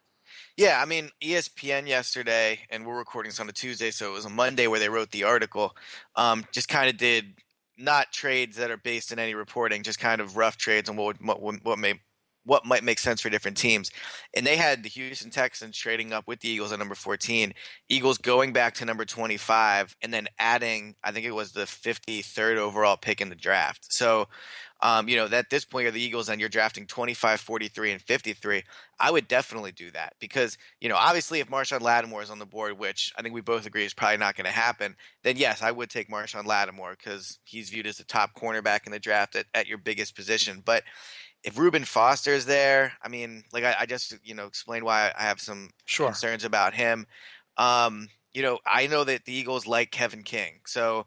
Yeah, 0.56 0.80
I 0.80 0.86
mean, 0.86 1.10
ESPN 1.22 1.86
yesterday, 1.86 2.60
and 2.70 2.86
we're 2.86 2.96
recording 2.96 3.28
this 3.28 3.40
on 3.40 3.48
a 3.48 3.52
Tuesday, 3.52 3.90
so 3.90 4.08
it 4.08 4.12
was 4.14 4.24
a 4.24 4.30
Monday 4.30 4.66
where 4.66 4.80
they 4.80 4.88
wrote 4.88 5.10
the 5.10 5.24
article. 5.24 5.76
Um, 6.14 6.46
just 6.50 6.68
kind 6.68 6.88
of 6.88 6.96
did 6.96 7.34
not 7.76 8.10
trades 8.10 8.56
that 8.56 8.70
are 8.70 8.78
based 8.78 9.12
in 9.12 9.18
any 9.18 9.34
reporting, 9.34 9.82
just 9.82 9.98
kind 9.98 10.18
of 10.18 10.38
rough 10.38 10.56
trades 10.56 10.88
and 10.88 10.96
what 10.96 11.20
would, 11.20 11.40
what, 11.42 11.62
what 11.62 11.78
may 11.78 12.00
what 12.46 12.64
might 12.64 12.84
make 12.84 12.98
sense 12.98 13.20
for 13.20 13.28
different 13.28 13.56
teams. 13.56 13.90
And 14.34 14.46
they 14.46 14.56
had 14.56 14.82
the 14.82 14.88
Houston 14.88 15.30
Texans 15.30 15.76
trading 15.76 16.12
up 16.12 16.26
with 16.26 16.40
the 16.40 16.48
Eagles 16.48 16.72
at 16.72 16.78
number 16.78 16.94
14, 16.94 17.52
Eagles 17.88 18.18
going 18.18 18.52
back 18.52 18.74
to 18.74 18.84
number 18.84 19.04
25, 19.04 19.96
and 20.00 20.14
then 20.14 20.28
adding, 20.38 20.94
I 21.02 21.10
think 21.10 21.26
it 21.26 21.32
was 21.32 21.52
the 21.52 21.64
53rd 21.64 22.56
overall 22.56 22.96
pick 22.96 23.20
in 23.20 23.28
the 23.28 23.34
draft. 23.34 23.92
So, 23.92 24.28
um, 24.82 25.08
you 25.08 25.16
know, 25.16 25.26
at 25.26 25.50
this 25.50 25.64
point, 25.64 25.84
you're 25.84 25.92
the 25.92 26.00
Eagles 26.00 26.28
and 26.28 26.38
you're 26.38 26.50
drafting 26.50 26.86
25, 26.86 27.40
43, 27.40 27.92
and 27.92 28.02
53. 28.02 28.62
I 29.00 29.10
would 29.10 29.26
definitely 29.26 29.72
do 29.72 29.90
that 29.92 30.14
because, 30.20 30.56
you 30.80 30.88
know, 30.88 30.96
obviously 30.96 31.40
if 31.40 31.48
Marshon 31.48 31.80
Lattimore 31.80 32.22
is 32.22 32.30
on 32.30 32.38
the 32.38 32.46
board, 32.46 32.78
which 32.78 33.12
I 33.18 33.22
think 33.22 33.34
we 33.34 33.40
both 33.40 33.66
agree 33.66 33.84
is 33.84 33.94
probably 33.94 34.18
not 34.18 34.36
going 34.36 34.44
to 34.44 34.50
happen, 34.50 34.94
then 35.22 35.36
yes, 35.36 35.62
I 35.62 35.70
would 35.70 35.90
take 35.90 36.10
Marshon 36.10 36.46
Lattimore 36.46 36.96
because 36.96 37.38
he's 37.44 37.70
viewed 37.70 37.86
as 37.86 37.96
the 37.96 38.04
top 38.04 38.34
cornerback 38.34 38.86
in 38.86 38.92
the 38.92 38.98
draft 38.98 39.34
at, 39.34 39.46
at 39.54 39.66
your 39.66 39.78
biggest 39.78 40.14
position. 40.14 40.62
But 40.64 40.84
if 41.46 41.56
Reuben 41.56 41.84
Foster 41.84 42.32
is 42.32 42.44
there, 42.44 42.92
I 43.00 43.08
mean, 43.08 43.44
like 43.52 43.62
I, 43.62 43.76
I, 43.80 43.86
just 43.86 44.18
you 44.24 44.34
know 44.34 44.46
explained 44.46 44.84
why 44.84 45.12
I 45.16 45.22
have 45.22 45.40
some 45.40 45.70
sure. 45.84 46.08
concerns 46.08 46.44
about 46.44 46.74
him. 46.74 47.06
Um, 47.56 48.08
you 48.34 48.42
know, 48.42 48.58
I 48.66 48.88
know 48.88 49.04
that 49.04 49.24
the 49.24 49.32
Eagles 49.32 49.66
like 49.66 49.92
Kevin 49.92 50.24
King, 50.24 50.60
so 50.66 51.06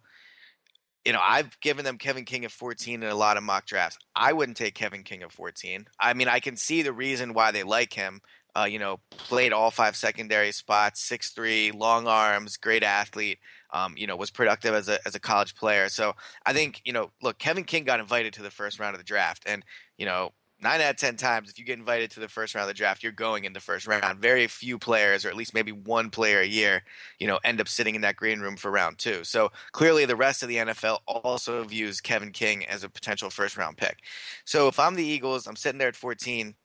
you 1.06 1.12
know 1.12 1.20
I've 1.22 1.60
given 1.60 1.84
them 1.84 1.98
Kevin 1.98 2.24
King 2.24 2.46
at 2.46 2.52
14 2.52 3.04
in 3.04 3.10
a 3.10 3.16
lot 3.16 3.36
of 3.36 3.44
mock 3.44 3.66
drafts. 3.66 4.00
I 4.16 4.32
wouldn't 4.32 4.58
take 4.58 4.76
Kevin 4.76 5.04
King 5.04 5.24
at 5.24 5.34
14. 5.34 5.86
I 6.00 6.14
mean, 6.14 6.30
I 6.30 6.40
can 6.40 6.56
see 6.56 6.82
the 6.84 6.94
reason 6.94 7.34
why 7.34 7.52
they 7.52 7.64
like 7.64 7.94
him. 7.94 8.22
Uh, 8.56 8.66
you 8.66 8.80
know, 8.80 9.00
played 9.12 9.54
all 9.54 9.70
five 9.70 9.96
secondary 9.96 10.54
spots, 10.54 11.04
six 11.04 11.32
three, 11.32 11.72
long 11.72 12.08
arms, 12.08 12.56
great 12.56 12.84
athlete. 12.84 13.40
Um, 13.72 13.94
you 13.96 14.08
know, 14.08 14.16
was 14.16 14.32
productive 14.32 14.74
as 14.74 14.88
a 14.88 15.06
as 15.06 15.16
a 15.16 15.20
college 15.20 15.54
player. 15.54 15.90
So 15.90 16.14
I 16.46 16.54
think 16.54 16.82
you 16.86 16.94
know, 16.94 17.12
look, 17.22 17.38
Kevin 17.38 17.66
King 17.66 17.84
got 17.84 18.00
invited 18.00 18.34
to 18.34 18.42
the 18.42 18.50
first 18.50 18.80
round 18.80 18.96
of 18.96 19.00
the 19.00 19.06
draft, 19.06 19.44
and 19.46 19.64
you 20.00 20.06
know, 20.06 20.32
nine 20.62 20.82
out 20.82 20.92
of 20.92 20.96
ten 20.96 21.18
times, 21.18 21.50
if 21.50 21.60
you 21.60 21.66
get 21.66 21.78
invited 21.78 22.10
to 22.12 22.22
the 22.22 22.30
first 22.30 22.56
round 22.56 22.64
of 22.64 22.68
the 22.70 22.78
draft, 22.78 23.04
you're 23.04 23.12
going 23.12 23.44
in 23.44 23.54
the 23.54 23.60
first 23.60 23.86
round. 23.86 24.20
Very 24.20 24.48
few 24.48 24.80
players, 24.80 25.26
or 25.26 25.30
at 25.30 25.36
least 25.36 25.54
maybe 25.54 25.74
one 25.74 26.10
player 26.10 26.40
a 26.40 26.48
year, 26.48 26.84
you 27.20 27.28
know, 27.28 27.38
end 27.44 27.60
up 27.60 27.68
sitting 27.68 27.96
in 27.96 28.02
that 28.02 28.16
green 28.16 28.40
room 28.40 28.56
for 28.56 28.72
round 28.72 28.98
two. 28.98 29.24
So 29.26 29.52
clearly, 29.74 30.06
the 30.06 30.16
rest 30.16 30.42
of 30.42 30.50
the 30.50 30.56
NFL 30.56 31.00
also 31.06 31.64
views 31.66 32.00
Kevin 32.02 32.32
King 32.32 32.66
as 32.66 32.84
a 32.84 32.90
potential 32.90 33.30
first 33.30 33.58
round 33.58 33.78
pick. 33.78 33.98
So 34.46 34.70
if 34.70 34.80
I'm 34.80 34.96
the 34.96 35.06
Eagles, 35.06 35.48
I'm 35.48 35.58
sitting 35.58 35.80
there 35.80 35.90
at 35.90 35.96
14, 35.96 36.56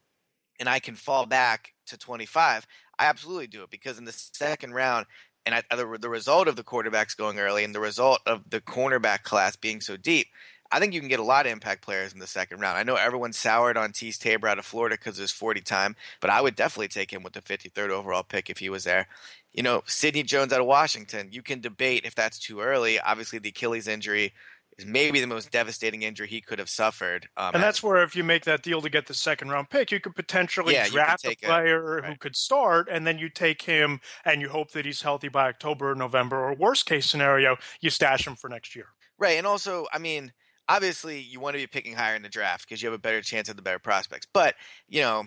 and 0.61 0.69
I 0.69 0.79
can 0.79 0.95
fall 0.95 1.26
back 1.26 1.75
to 1.87 1.99
25. 1.99 2.67
I 2.99 3.07
absolutely 3.07 3.49
do 3.49 3.64
it 3.64 3.71
because 3.71 3.99
in 3.99 4.05
the 4.05 4.12
second 4.12 4.73
round, 4.73 5.07
and 5.47 5.57
I, 5.57 5.62
the, 5.76 5.99
the 6.00 6.09
result 6.09 6.49
of 6.49 6.57
the 6.57 6.62
quarterbacks 6.62 7.17
going 7.17 7.38
early 7.38 7.64
and 7.64 7.75
the 7.75 7.81
result 7.81 8.21
of 8.25 8.49
the 8.49 8.61
cornerback 8.61 9.25
class 9.25 9.57
being 9.57 9.81
so 9.81 9.97
deep, 9.97 10.29
I 10.75 10.81
think 10.81 10.93
you 10.93 10.99
can 10.99 11.09
get 11.09 11.21
a 11.21 11.25
lot 11.25 11.47
of 11.47 11.52
impact 11.52 11.83
players 11.83 12.12
in 12.12 12.19
the 12.19 12.26
second 12.26 12.59
round. 12.59 12.76
I 12.76 12.83
know 12.83 12.97
everyone 12.97 13.33
soured 13.33 13.76
on 13.76 13.93
Teez 13.93 14.19
Tabor 14.19 14.49
out 14.49 14.59
of 14.59 14.66
Florida 14.66 14.97
because 14.97 15.19
of 15.19 15.23
his 15.23 15.31
40 15.31 15.61
time, 15.61 15.95
but 16.21 16.31
I 16.31 16.40
would 16.40 16.57
definitely 16.57 16.88
take 16.88 17.12
him 17.12 17.23
with 17.23 17.33
the 17.33 17.43
53rd 17.43 17.90
overall 17.90 18.25
pick 18.25 18.50
if 18.50 18.59
he 18.59 18.69
was 18.69 18.83
there. 18.83 19.07
You 19.52 19.62
know, 19.62 19.85
Sidney 19.87 20.25
Jones 20.25 20.52
out 20.52 20.61
of 20.61 20.66
Washington, 20.66 21.28
you 21.31 21.43
can 21.43 21.61
debate 21.61 22.04
if 22.04 22.16
that's 22.16 22.40
too 22.40 22.61
early. 22.61 22.99
Obviously, 22.99 23.38
the 23.38 23.50
Achilles 23.50 23.87
injury 23.87 24.33
is 24.76 24.85
maybe 24.85 25.21
the 25.21 25.28
most 25.28 25.52
devastating 25.52 26.02
injury 26.02 26.26
he 26.26 26.40
could 26.40 26.59
have 26.59 26.69
suffered. 26.69 27.28
Um, 27.37 27.52
and 27.54 27.62
that's 27.62 27.81
where 27.81 28.02
if 28.02 28.16
you 28.16 28.25
make 28.25 28.45
that 28.47 28.64
deal 28.64 28.83
to 28.83 28.90
get 28.90 29.07
the 29.07 29.14
second 29.14 29.50
round 29.50 29.71
pick, 29.71 29.93
you 29.93 30.00
could 30.00 30.16
potentially 30.16 30.75
yeah, 30.75 30.88
draft 30.88 31.25
a 31.25 31.37
player 31.37 31.99
a, 31.99 32.02
right. 32.02 32.11
who 32.11 32.16
could 32.19 32.35
start, 32.35 32.88
and 32.90 33.07
then 33.07 33.16
you 33.16 33.28
take 33.28 33.62
him 33.62 34.00
and 34.25 34.40
you 34.40 34.49
hope 34.49 34.73
that 34.73 34.85
he's 34.85 35.02
healthy 35.02 35.28
by 35.28 35.50
October 35.50 35.93
or 35.93 35.95
November, 35.95 36.37
or 36.37 36.52
worst 36.52 36.87
case 36.87 37.07
scenario, 37.07 37.57
you 37.81 37.90
stash 37.90 38.26
him 38.26 38.35
for 38.35 38.49
next 38.49 38.75
year. 38.75 38.87
Right, 39.19 39.38
and 39.38 39.47
also, 39.47 39.87
I 39.93 39.99
mean, 39.99 40.33
obviously 40.68 41.21
you 41.21 41.40
want 41.40 41.54
to 41.54 41.62
be 41.62 41.66
picking 41.66 41.94
higher 41.94 42.14
in 42.14 42.23
the 42.23 42.28
draft 42.28 42.68
because 42.68 42.83
you 42.83 42.88
have 42.88 42.94
a 42.94 43.02
better 43.02 43.23
chance 43.23 43.49
of 43.49 43.56
the 43.56 43.62
better 43.62 43.78
prospects. 43.78 44.26
But 44.33 44.54
you 44.88 45.00
know, 45.00 45.25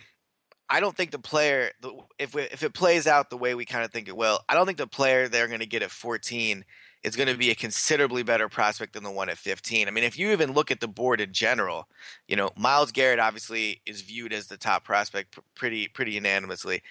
I 0.69 0.79
don't 0.79 0.95
think 0.95 1.11
the 1.11 1.19
player, 1.19 1.71
if 2.19 2.35
we, 2.35 2.43
if 2.43 2.63
it 2.63 2.73
plays 2.73 3.07
out 3.07 3.29
the 3.29 3.37
way 3.37 3.55
we 3.55 3.65
kind 3.65 3.85
of 3.85 3.91
think 3.91 4.07
it 4.07 4.17
will, 4.17 4.39
I 4.49 4.53
don't 4.53 4.65
think 4.65 4.77
the 4.77 4.87
player 4.87 5.27
they're 5.27 5.47
going 5.47 5.61
to 5.61 5.65
get 5.65 5.81
at 5.83 5.91
14 5.91 6.65
is 7.03 7.15
going 7.15 7.29
to 7.29 7.37
be 7.37 7.51
a 7.51 7.55
considerably 7.55 8.23
better 8.23 8.49
prospect 8.49 8.93
than 8.93 9.03
the 9.03 9.11
one 9.11 9.29
at 9.29 9.37
15. 9.37 9.87
I 9.87 9.91
mean, 9.91 10.03
if 10.03 10.19
you 10.19 10.31
even 10.31 10.53
look 10.53 10.71
at 10.71 10.81
the 10.81 10.87
board 10.87 11.21
in 11.21 11.31
general, 11.31 11.87
you 12.27 12.35
know, 12.35 12.49
Myles 12.57 12.91
Garrett 12.91 13.19
obviously 13.19 13.81
is 13.85 14.01
viewed 14.01 14.33
as 14.33 14.47
the 14.47 14.57
top 14.57 14.83
prospect 14.83 15.39
pretty 15.55 15.87
pretty 15.87 16.13
unanimously. 16.13 16.81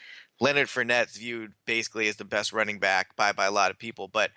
Leonard 0.41 0.69
Fournette's 0.69 1.17
viewed 1.17 1.53
basically 1.67 2.09
as 2.09 2.17
the 2.17 2.25
best 2.25 2.53
running 2.53 2.79
back 2.79 3.15
by 3.17 3.33
by 3.33 3.47
a 3.47 3.51
lot 3.51 3.71
of 3.71 3.79
people, 3.79 4.09
but 4.09 4.31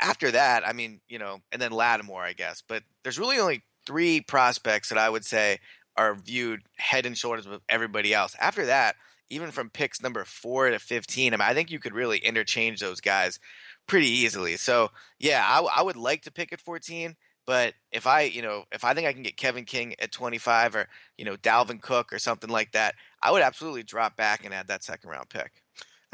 after 0.00 0.30
that, 0.30 0.66
I 0.66 0.72
mean, 0.72 1.00
you 1.08 1.18
know, 1.18 1.40
and 1.52 1.60
then 1.60 1.72
Lattimore, 1.72 2.22
I 2.22 2.32
guess. 2.32 2.62
But 2.66 2.82
there's 3.02 3.18
really 3.18 3.38
only 3.38 3.62
three 3.86 4.20
prospects 4.20 4.88
that 4.88 4.98
I 4.98 5.08
would 5.08 5.24
say 5.24 5.58
are 5.96 6.14
viewed 6.14 6.62
head 6.76 7.06
and 7.06 7.16
shoulders 7.16 7.48
with 7.48 7.62
everybody 7.68 8.12
else. 8.12 8.36
After 8.38 8.66
that, 8.66 8.96
even 9.30 9.50
from 9.50 9.70
picks 9.70 10.02
number 10.02 10.24
four 10.24 10.70
to 10.70 10.78
15, 10.78 11.32
I 11.32 11.36
mean, 11.36 11.40
I 11.40 11.54
think 11.54 11.70
you 11.70 11.78
could 11.78 11.94
really 11.94 12.18
interchange 12.18 12.80
those 12.80 13.00
guys 13.00 13.40
pretty 13.86 14.08
easily. 14.08 14.56
So, 14.56 14.90
yeah, 15.18 15.44
I, 15.46 15.80
I 15.80 15.82
would 15.82 15.96
like 15.96 16.22
to 16.22 16.32
pick 16.32 16.52
at 16.52 16.60
14. 16.60 17.16
But 17.46 17.74
if 17.92 18.08
I, 18.08 18.22
you 18.22 18.42
know, 18.42 18.64
if 18.72 18.84
I 18.84 18.92
think 18.92 19.06
I 19.06 19.12
can 19.12 19.22
get 19.22 19.36
Kevin 19.36 19.64
King 19.64 19.94
at 20.00 20.10
25 20.10 20.74
or, 20.74 20.88
you 21.16 21.24
know, 21.24 21.36
Dalvin 21.36 21.80
Cook 21.80 22.12
or 22.12 22.18
something 22.18 22.50
like 22.50 22.72
that, 22.72 22.96
I 23.22 23.30
would 23.30 23.42
absolutely 23.42 23.84
drop 23.84 24.16
back 24.16 24.44
and 24.44 24.52
add 24.52 24.66
that 24.66 24.82
second 24.82 25.10
round 25.10 25.28
pick. 25.28 25.62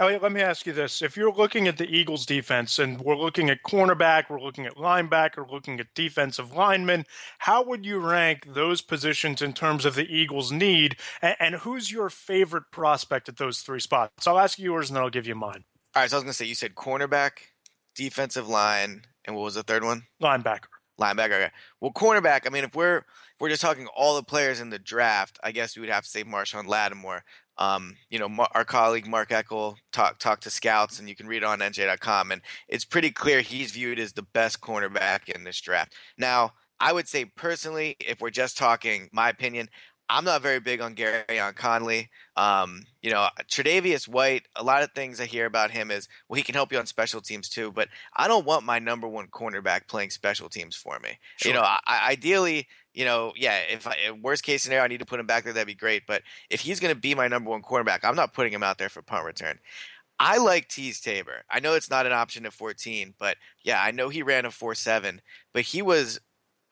Eliot, 0.02 0.21
let 0.21 0.32
me 0.32 0.40
ask 0.40 0.66
you 0.66 0.73
this. 0.73 1.00
If 1.00 1.16
you're 1.16 1.32
looking 1.32 1.68
at 1.68 1.76
the 1.76 1.88
Eagles 1.88 2.26
defense 2.26 2.80
and 2.80 3.00
we're 3.00 3.16
looking 3.16 3.50
at 3.50 3.62
cornerback, 3.62 4.25
we're 4.28 4.40
looking 4.40 4.66
at 4.66 4.75
linebacker, 4.75 5.49
looking 5.49 5.78
at 5.78 5.94
defensive 5.94 6.56
linemen, 6.56 7.06
how 7.38 7.62
would 7.62 7.87
you 7.87 8.00
rank 8.00 8.52
those 8.52 8.82
positions 8.82 9.42
in 9.42 9.52
terms 9.52 9.85
of 9.85 9.94
the 9.94 10.12
Eagles' 10.12 10.50
need? 10.50 10.97
And, 11.23 11.37
and 11.38 11.54
who's 11.54 11.92
your 11.92 12.11
favorite 12.11 12.64
prospect 12.73 13.28
at 13.28 13.37
those 13.37 13.61
three 13.61 13.78
spots? 13.78 14.26
I'll 14.26 14.40
ask 14.40 14.59
you 14.59 14.64
yours 14.73 14.90
and 14.90 14.97
then 14.97 15.04
I'll 15.04 15.09
give 15.09 15.28
you 15.28 15.37
mine. 15.37 15.62
All 15.94 16.02
right. 16.02 16.11
So 16.11 16.16
I 16.16 16.18
was 16.18 16.25
going 16.25 16.32
to 16.32 16.37
say, 16.37 16.47
you 16.47 16.56
said 16.56 16.75
cornerback, 16.75 17.30
defensive 17.94 18.49
line, 18.49 19.02
and 19.25 19.37
what 19.37 19.44
was 19.44 19.54
the 19.54 19.62
third 19.62 19.85
one? 19.85 20.02
Linebacker. 20.21 20.66
Linebacker. 21.00 21.35
Okay. 21.35 21.50
Well, 21.80 21.92
cornerback. 21.92 22.44
I 22.44 22.50
mean, 22.50 22.64
if 22.64 22.75
we're 22.75 22.99
if 22.99 23.04
we're 23.38 23.50
just 23.50 23.62
talking 23.62 23.87
all 23.97 24.16
the 24.16 24.25
players 24.25 24.59
in 24.59 24.71
the 24.71 24.80
draft, 24.80 25.38
I 25.44 25.52
guess 25.52 25.76
we 25.76 25.80
would 25.80 25.90
have 25.90 26.02
to 26.02 26.11
say 26.11 26.25
Marshon 26.25 26.66
Lattimore. 26.66 27.23
Um, 27.59 27.97
you 28.11 28.18
know, 28.18 28.47
our 28.52 28.64
colleague 28.64 29.06
Mark 29.06 29.30
Eckel 29.30 29.76
talked 29.92 30.21
talked 30.21 30.44
to 30.44 30.50
scouts, 30.50 30.99
and 30.99 31.09
you 31.09 31.14
can 31.14 31.26
read 31.26 31.42
it 31.42 31.44
on 31.44 31.61
NJ.com, 31.61 32.32
and 32.32 32.40
it's 32.68 32.85
pretty 32.85 33.11
clear 33.11 33.40
he's 33.40 33.73
viewed 33.73 33.99
as 33.99 34.12
the 34.12 34.23
best 34.23 34.61
cornerback 34.61 35.28
in 35.28 35.44
this 35.44 35.61
draft. 35.61 35.94
Now, 36.16 36.52
I 36.80 36.92
would 36.92 37.09
say 37.09 37.26
personally, 37.26 37.97
if 38.00 38.21
we're 38.21 38.30
just 38.30 38.56
talking 38.56 39.09
my 39.12 39.28
opinion, 39.28 39.68
I'm 40.09 40.25
not 40.25 40.42
very 40.42 40.61
big 40.61 40.80
on 40.80 40.94
Gareon 40.94 41.54
Conley. 41.54 42.11
Um, 42.37 42.85
you 43.00 43.11
know, 43.11 43.28
Tre'Davious 43.50 44.06
White. 44.06 44.47
A 44.56 44.62
lot 44.62 44.82
of 44.82 44.92
things 44.92 45.21
I 45.21 45.25
hear 45.25 45.47
about 45.47 45.71
him 45.71 45.90
is 45.90 46.06
well, 46.28 46.37
he 46.37 46.42
can 46.42 46.54
help 46.54 46.71
you 46.71 46.78
on 46.78 46.87
special 46.87 47.21
teams 47.23 47.49
too. 47.49 47.73
But 47.73 47.88
I 48.14 48.28
don't 48.28 48.44
want 48.44 48.64
my 48.64 48.78
number 48.78 49.09
one 49.09 49.28
cornerback 49.28 49.88
playing 49.88 50.11
special 50.11 50.49
teams 50.49 50.76
for 50.76 50.99
me. 50.99 51.18
Sure. 51.37 51.50
You 51.50 51.59
know, 51.59 51.64
I, 51.64 52.11
ideally, 52.11 52.66
you 52.94 53.04
know, 53.04 53.32
yeah, 53.37 53.58
if 53.70 53.87
I, 53.87 53.96
worst 54.22 54.42
case 54.42 54.62
scenario, 54.62 54.84
I 54.84 54.88
need 54.88 55.00
to 55.00 55.06
put 55.06 55.20
him 55.20 55.26
back 55.26 55.44
there, 55.44 55.52
that'd 55.52 55.66
be 55.66 55.75
great. 55.75 56.02
But 56.06 56.22
if 56.50 56.61
he's 56.61 56.80
going 56.80 56.94
to 56.94 57.00
be 57.00 57.14
my 57.14 57.28
number 57.28 57.50
one 57.50 57.62
cornerback, 57.62 58.00
I'm 58.02 58.16
not 58.16 58.34
putting 58.34 58.52
him 58.52 58.62
out 58.62 58.78
there 58.78 58.88
for 58.88 59.02
punt 59.02 59.25
return. 59.25 59.58
I 60.18 60.38
like 60.38 60.68
Teez 60.68 61.02
Tabor. 61.02 61.42
I 61.50 61.61
know 61.61 61.75
it's 61.75 61.90
not 61.90 62.06
an 62.06 62.12
option 62.12 62.46
at 62.46 62.52
14, 62.52 63.14
but 63.18 63.37
yeah, 63.64 63.82
I 63.82 63.90
know 63.90 64.08
he 64.08 64.22
ran 64.22 64.44
a 64.44 64.50
4.7, 64.50 65.18
but 65.52 65.62
he 65.62 65.82
was 65.82 66.20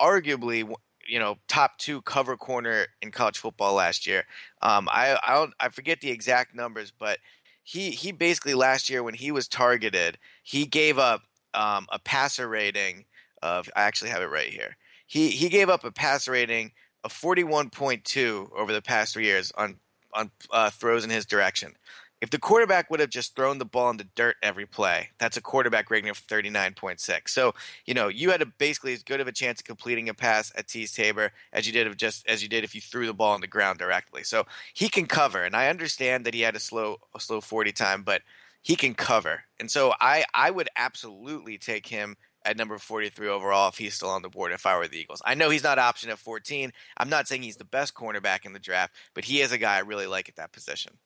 arguably 0.01 0.73
you 1.11 1.19
know 1.19 1.37
top 1.49 1.77
two 1.79 2.01
cover 2.03 2.37
corner 2.37 2.87
in 3.03 3.11
college 3.11 3.39
football 3.39 3.75
last 3.75 4.07
year. 4.07 4.25
Um, 4.63 4.89
I 4.91 5.19
I 5.27 5.35
don't 5.35 5.53
I 5.61 5.69
forget 5.69 6.01
the 6.01 6.11
exact 6.11 6.55
numbers, 6.55 6.93
but 6.97 7.19
he 7.65 7.91
he 7.91 8.13
basically 8.13 8.55
last 8.55 8.89
year 8.89 9.03
when 9.03 9.15
he 9.15 9.33
was 9.33 9.49
targeted, 9.49 10.19
he 10.43 10.67
gave 10.67 10.99
up 10.99 11.23
um, 11.55 11.87
a 11.91 11.99
passer 11.99 12.49
rating 12.49 13.05
of 13.43 13.69
I 13.75 13.83
actually 13.83 14.11
have 14.11 14.23
it 14.23 14.27
right 14.27 14.49
here 14.51 14.77
he 15.11 15.31
he 15.31 15.49
gave 15.49 15.69
up 15.69 15.83
a 15.83 15.91
pass 15.91 16.29
rating 16.29 16.71
of 17.03 17.13
41.2 17.13 18.53
over 18.57 18.73
the 18.73 18.81
past 18.81 19.15
three 19.15 19.25
years 19.25 19.51
on 19.57 19.77
on 20.15 20.31
uh, 20.53 20.71
throws 20.71 21.03
in 21.03 21.11
his 21.11 21.27
direction. 21.27 21.75
If 22.21 22.31
the 22.31 22.39
quarterback 22.39 22.91
would 22.91 23.01
have 23.01 23.11
just 23.11 23.35
thrown 23.35 23.59
the 23.59 23.65
ball 23.65 23.91
in 23.91 23.97
the 23.97 24.07
dirt 24.15 24.37
every 24.41 24.67
play, 24.67 25.11
that's 25.19 25.37
a 25.37 25.41
quarterback 25.41 25.91
rating 25.91 26.11
of 26.11 26.19
39.6. 26.19 27.29
So, 27.29 27.55
you 27.87 27.95
know, 27.95 28.09
you 28.09 28.31
had 28.31 28.43
a, 28.43 28.47
basically 28.47 28.93
as 28.93 29.03
good 29.03 29.21
of 29.21 29.27
a 29.27 29.33
chance 29.33 29.61
of 29.61 29.65
completing 29.65 30.11
a 30.11 30.15
pass 30.15 30.53
at 30.55 30.67
Teez 30.67 30.95
Tabor 30.95 31.33
as 31.55 31.67
you 31.67 31.73
did 31.73 31.87
of 31.87 31.97
just 31.97 32.29
as 32.29 32.43
you 32.43 32.49
did 32.49 32.63
if 32.63 32.75
you 32.75 32.81
threw 32.81 33.07
the 33.07 33.15
ball 33.15 33.33
on 33.35 33.41
the 33.41 33.47
ground 33.49 33.79
directly. 33.81 34.23
So 34.23 34.47
he 34.75 34.89
can 34.89 35.07
cover, 35.07 35.43
and 35.43 35.57
I 35.57 35.71
understand 35.71 36.25
that 36.27 36.35
he 36.35 36.43
had 36.43 36.55
a 36.55 36.61
slow 36.61 36.99
a 37.17 37.21
slow 37.21 37.41
40 37.41 37.73
time, 37.73 38.03
but 38.05 38.23
he 38.63 38.77
can 38.77 38.95
cover. 38.95 39.43
And 39.59 39.69
so 39.69 39.93
I 40.01 40.25
I 40.35 40.53
would 40.53 40.69
absolutely 40.77 41.59
take 41.59 41.87
him 41.87 42.17
at 42.45 42.57
number 42.57 42.79
43 42.79 43.29
overall 43.29 43.69
if 43.69 43.79
he's 43.79 43.95
still 43.95 44.09
on 44.11 44.23
the 44.23 44.29
board 44.29 44.53
if 44.53 44.67
I 44.67 44.77
were 44.77 44.89
the 44.89 44.99
Eagles. 44.99 45.23
I 45.25 45.35
know 45.35 45.51
he's 45.51 45.65
not 45.65 45.79
option 45.79 46.11
at 46.11 46.19
14. 46.19 46.73
I'm 46.97 47.11
not 47.11 47.29
saying 47.29 47.43
he's 47.43 47.57
the 47.57 47.65
best 47.65 47.95
cornerback 47.95 48.45
in 48.45 48.53
the 48.53 48.59
draft, 48.59 48.95
but 49.15 49.25
he 49.25 49.41
is 49.41 49.53
a 49.53 49.59
guy 49.59 49.77
I 49.77 49.81
really 49.81 50.07
like 50.07 50.29
at 50.29 50.37
that 50.37 50.53
position. 50.53 50.99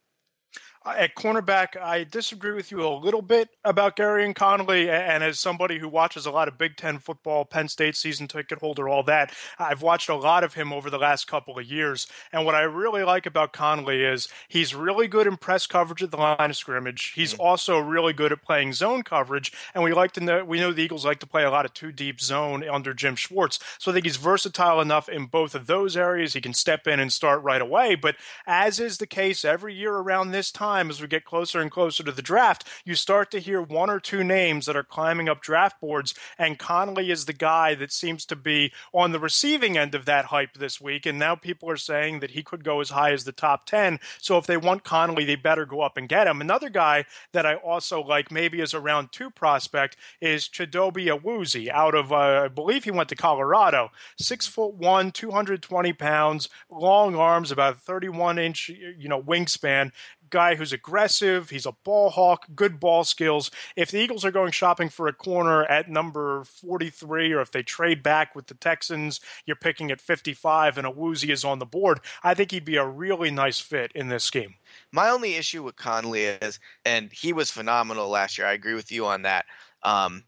At 0.86 1.14
cornerback, 1.14 1.80
I 1.80 2.04
disagree 2.04 2.52
with 2.52 2.70
you 2.70 2.86
a 2.86 2.92
little 2.92 3.22
bit 3.22 3.48
about 3.64 3.96
Gareon 3.96 4.34
Conley. 4.34 4.90
And 4.90 5.24
as 5.24 5.40
somebody 5.40 5.78
who 5.78 5.88
watches 5.88 6.26
a 6.26 6.30
lot 6.30 6.46
of 6.46 6.58
Big 6.58 6.76
Ten 6.76 6.98
football, 6.98 7.46
Penn 7.46 7.68
State 7.68 7.96
season 7.96 8.28
ticket 8.28 8.58
holder, 8.58 8.86
all 8.86 9.02
that, 9.04 9.32
I've 9.58 9.80
watched 9.80 10.10
a 10.10 10.14
lot 10.14 10.44
of 10.44 10.52
him 10.52 10.74
over 10.74 10.90
the 10.90 10.98
last 10.98 11.26
couple 11.26 11.58
of 11.58 11.64
years. 11.64 12.06
And 12.34 12.44
what 12.44 12.54
I 12.54 12.62
really 12.64 13.02
like 13.02 13.24
about 13.24 13.54
Conley 13.54 14.04
is 14.04 14.28
he's 14.46 14.74
really 14.74 15.08
good 15.08 15.26
in 15.26 15.38
press 15.38 15.66
coverage 15.66 16.02
at 16.02 16.10
the 16.10 16.18
line 16.18 16.50
of 16.50 16.56
scrimmage. 16.56 17.12
He's 17.14 17.32
mm-hmm. 17.32 17.40
also 17.40 17.78
really 17.78 18.12
good 18.12 18.30
at 18.30 18.42
playing 18.42 18.74
zone 18.74 19.04
coverage. 19.04 19.54
And 19.74 19.82
we 19.82 19.94
like 19.94 20.12
to 20.12 20.20
know, 20.20 20.44
we 20.44 20.60
know 20.60 20.74
the 20.74 20.82
Eagles 20.82 21.06
like 21.06 21.20
to 21.20 21.26
play 21.26 21.44
a 21.44 21.50
lot 21.50 21.64
of 21.64 21.72
two 21.72 21.92
deep 21.92 22.20
zone 22.20 22.62
under 22.68 22.92
Jim 22.92 23.16
Schwartz. 23.16 23.58
So 23.78 23.90
I 23.90 23.94
think 23.94 24.04
he's 24.04 24.18
versatile 24.18 24.82
enough 24.82 25.08
in 25.08 25.26
both 25.26 25.54
of 25.54 25.66
those 25.66 25.96
areas. 25.96 26.34
He 26.34 26.42
can 26.42 26.52
step 26.52 26.86
in 26.86 27.00
and 27.00 27.10
start 27.10 27.42
right 27.42 27.62
away. 27.62 27.94
But 27.94 28.16
as 28.46 28.78
is 28.78 28.98
the 28.98 29.06
case 29.06 29.46
every 29.46 29.74
year 29.74 29.94
around 29.94 30.32
this 30.32 30.52
time, 30.52 30.73
time 30.74 30.90
as 30.90 31.00
we 31.00 31.06
get 31.06 31.24
closer 31.24 31.60
and 31.60 31.70
closer 31.70 32.02
to 32.02 32.10
the 32.10 32.22
draft, 32.22 32.66
you 32.84 32.96
start 32.96 33.30
to 33.30 33.38
hear 33.38 33.62
one 33.62 33.88
or 33.88 34.00
two 34.00 34.24
names 34.24 34.66
that 34.66 34.76
are 34.76 34.82
climbing 34.82 35.28
up 35.28 35.40
draft 35.40 35.80
boards. 35.80 36.14
And 36.36 36.58
Conley 36.58 37.12
is 37.12 37.26
the 37.26 37.32
guy 37.32 37.76
that 37.76 37.92
seems 37.92 38.24
to 38.26 38.36
be 38.36 38.72
on 38.92 39.12
the 39.12 39.20
receiving 39.20 39.78
end 39.78 39.94
of 39.94 40.04
that 40.06 40.26
hype 40.26 40.54
this 40.54 40.80
week. 40.80 41.06
And 41.06 41.16
now 41.16 41.36
people 41.36 41.70
are 41.70 41.76
saying 41.76 42.20
that 42.20 42.32
he 42.32 42.42
could 42.42 42.64
go 42.64 42.80
as 42.80 42.90
high 42.90 43.12
as 43.12 43.22
the 43.22 43.30
top 43.30 43.66
10. 43.66 44.00
So 44.18 44.36
if 44.36 44.46
they 44.46 44.56
want 44.56 44.82
Conley, 44.82 45.24
they 45.24 45.36
better 45.36 45.64
go 45.64 45.80
up 45.80 45.96
and 45.96 46.08
get 46.08 46.26
him. 46.26 46.40
Another 46.40 46.70
guy 46.70 47.04
that 47.32 47.46
I 47.46 47.54
also 47.54 48.02
like, 48.02 48.32
maybe 48.32 48.60
as 48.60 48.74
a 48.74 48.80
round 48.80 49.12
two 49.12 49.30
prospect, 49.30 49.96
is 50.20 50.48
Chidobe 50.48 51.06
Awuzie 51.06 51.68
out 51.68 51.94
of, 51.94 52.12
uh, 52.12 52.42
I 52.44 52.48
believe 52.48 52.82
he 52.82 52.90
went 52.90 53.10
to 53.10 53.16
Colorado. 53.16 53.90
Six 54.18 54.48
foot 54.48 54.74
one, 54.74 55.12
220 55.12 55.92
pounds, 55.92 56.48
long 56.68 57.14
arms, 57.14 57.52
about 57.52 57.80
31 57.80 58.40
inch, 58.40 58.68
you 58.68 59.08
know, 59.08 59.22
wingspan 59.22 59.92
guy 60.34 60.56
who's 60.56 60.72
aggressive. 60.72 61.50
He's 61.50 61.64
a 61.64 61.76
ball 61.84 62.10
hawk, 62.10 62.48
good 62.56 62.80
ball 62.80 63.04
skills. 63.04 63.52
If 63.76 63.92
the 63.92 64.00
Eagles 64.00 64.24
are 64.24 64.32
going 64.32 64.50
shopping 64.50 64.88
for 64.88 65.06
a 65.06 65.12
corner 65.12 65.62
at 65.66 65.88
number 65.88 66.42
43, 66.42 67.32
or 67.32 67.40
if 67.40 67.52
they 67.52 67.62
trade 67.62 68.02
back 68.02 68.34
with 68.34 68.48
the 68.48 68.54
Texans, 68.54 69.20
you're 69.46 69.54
picking 69.54 69.92
at 69.92 70.00
55 70.00 70.76
and 70.76 70.88
Awuzie 70.88 71.30
is 71.30 71.44
on 71.44 71.60
the 71.60 71.64
board, 71.64 72.00
I 72.24 72.34
think 72.34 72.50
he'd 72.50 72.64
be 72.64 72.74
a 72.74 72.84
really 72.84 73.30
nice 73.30 73.60
fit 73.60 73.92
in 73.94 74.08
this 74.08 74.24
scheme. 74.24 74.56
My 74.90 75.08
only 75.08 75.36
issue 75.36 75.62
with 75.62 75.76
Conley 75.76 76.24
is, 76.24 76.58
and 76.84 77.12
he 77.12 77.32
was 77.32 77.52
phenomenal 77.52 78.08
last 78.08 78.36
year. 78.36 78.48
I 78.48 78.54
agree 78.54 78.74
with 78.74 78.90
you 78.90 79.06
on 79.06 79.22
that. 79.22 79.46
Um, 79.84 80.24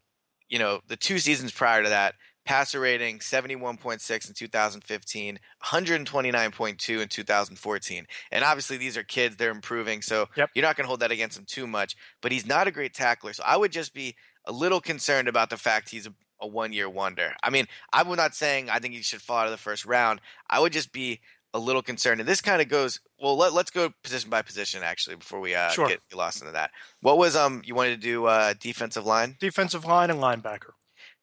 you 0.47 0.57
know, 0.57 0.79
the 0.87 0.95
two 0.95 1.19
seasons 1.19 1.51
prior 1.51 1.83
to 1.83 1.89
that, 1.89 2.15
passer 2.47 2.79
rating 2.79 3.19
71.6 3.19 4.27
in 4.27 4.33
2015, 4.33 5.39
129.2 5.63 7.01
in 7.01 7.07
2014. 7.09 8.07
And 8.31 8.43
obviously, 8.43 8.77
these 8.77 8.95
are 8.95 9.03
kids, 9.03 9.35
they're 9.35 9.51
improving. 9.51 10.01
So 10.01 10.27
yep. 10.37 10.49
you're 10.55 10.63
not 10.63 10.77
going 10.77 10.85
to 10.85 10.87
hold 10.87 11.01
that 11.01 11.11
against 11.11 11.37
him 11.37 11.45
too 11.45 11.67
much. 11.67 11.97
But 12.21 12.31
he's 12.31 12.45
not 12.45 12.67
a 12.67 12.71
great 12.71 12.93
tackler. 12.93 13.33
So 13.33 13.43
I 13.45 13.57
would 13.57 13.73
just 13.73 13.93
be 13.93 14.15
a 14.45 14.51
little 14.51 14.79
concerned 14.79 15.27
about 15.27 15.49
the 15.49 15.57
fact 15.57 15.89
he's 15.89 16.07
a, 16.07 16.13
a 16.41 16.47
one 16.47 16.71
year 16.71 16.89
wonder. 16.89 17.33
I 17.43 17.49
mean, 17.49 17.65
I'm 17.91 18.07
not 18.15 18.33
saying 18.33 18.69
I 18.69 18.79
think 18.79 18.93
he 18.93 19.01
should 19.01 19.21
fall 19.21 19.39
out 19.39 19.47
of 19.47 19.51
the 19.51 19.57
first 19.57 19.85
round. 19.85 20.21
I 20.49 20.61
would 20.61 20.71
just 20.71 20.93
be 20.93 21.19
a 21.53 21.59
little 21.59 21.81
concerned. 21.81 22.21
And 22.21 22.29
this 22.29 22.39
kind 22.39 22.61
of 22.61 22.69
goes 22.69 23.01
well. 23.19 23.35
Let, 23.35 23.53
us 23.53 23.69
go 23.71 23.91
position 24.03 24.29
by 24.29 24.41
position 24.41 24.83
actually 24.83 25.17
before 25.17 25.41
we 25.41 25.53
uh, 25.53 25.69
sure. 25.69 25.87
get, 25.87 25.99
get, 26.09 26.17
lost 26.17 26.41
into 26.41 26.53
that. 26.53 26.71
What 27.01 27.17
was 27.17 27.35
um 27.35 27.61
you 27.65 27.75
wanted 27.75 28.01
to 28.01 28.07
do 28.07 28.25
uh, 28.25 28.53
defensive 28.59 29.05
line? 29.05 29.35
Defensive 29.39 29.83
line 29.83 30.09
and 30.09 30.21
linebacker. 30.21 30.71